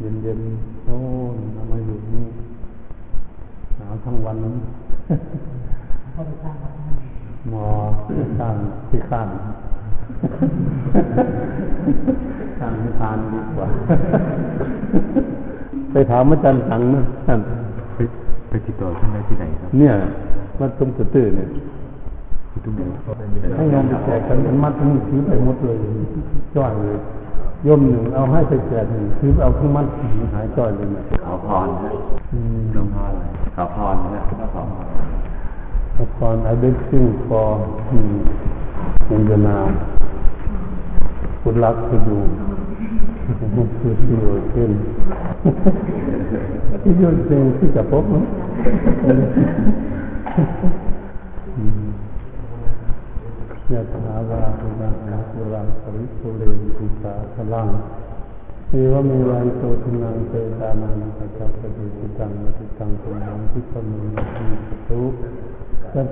[0.00, 0.96] เย็นๆโอ้
[1.34, 1.36] น
[1.70, 2.26] มาอยู่นี่
[3.76, 4.56] หนาวทั้งวันนั้น
[7.50, 7.66] หมอ
[8.38, 8.56] ข้าง
[8.88, 9.28] ที่ข้าง
[12.58, 13.68] ข้างที่ทานดีกว่า
[15.92, 17.40] ไปถามอาจารย์สังนะท่าน
[18.48, 19.92] ไปติดต่อท่านได้ที่ไหนครับ เนี่ย
[20.60, 21.48] มัดตรงกระตื้อเนี่ย
[22.50, 22.74] ที่ตุ้ม
[23.56, 25.76] ให้งานไปแจกกันมันมัดทั้งถือไปหมดเลย
[26.54, 26.96] จ้อยเลย
[27.66, 29.86] ย่มหนึ่งเอาให้ไปแจกหนึ่งถือเอาทั้งมัด
[30.34, 31.90] หายจ้อยเลยนะขอพรฮะ
[32.32, 33.22] อืมหลวงพ่ออะไร
[33.56, 34.60] ขอพรนะขอพร
[36.00, 37.58] Upon everything for
[37.90, 38.22] him
[39.10, 39.66] in the now.
[39.66, 40.07] Good luck to
[41.44, 42.18] you.
[43.80, 44.74] to see you again.
[46.88, 48.24] If you're saying ที่จะพบมั้ง
[53.72, 57.68] ยะถาวาปุราณปุราปริปุเรนติสาพลัง
[58.70, 66.02] เอวเมวัยโตทินังเตตานังปัจจปฏิสิตังมติตังตุนังทิปมุนติสุสัพเปุเรนตุสังกปาตุโภคนารโสยะถามิตุยะโส ยะ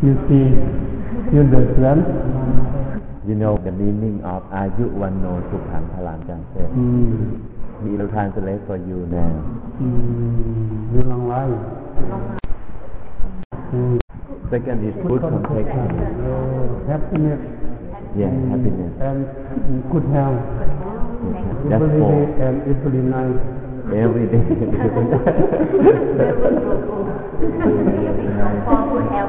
[0.03, 0.45] you see
[1.33, 2.01] you understand
[3.27, 7.13] You know the meaning of อายุวันโนสุขังพลังจังเซ่อืม
[7.81, 9.33] He will translate for you now
[9.79, 11.35] อืมยูลังไล
[13.71, 13.93] อืม
[14.51, 15.89] Second is good complexion
[16.89, 17.41] happiness
[18.19, 19.19] Yeah happiness and
[19.91, 20.41] good health
[21.69, 23.58] That's every four day and every night
[23.91, 24.45] Every day
[28.65, 29.25] พอคุณแอล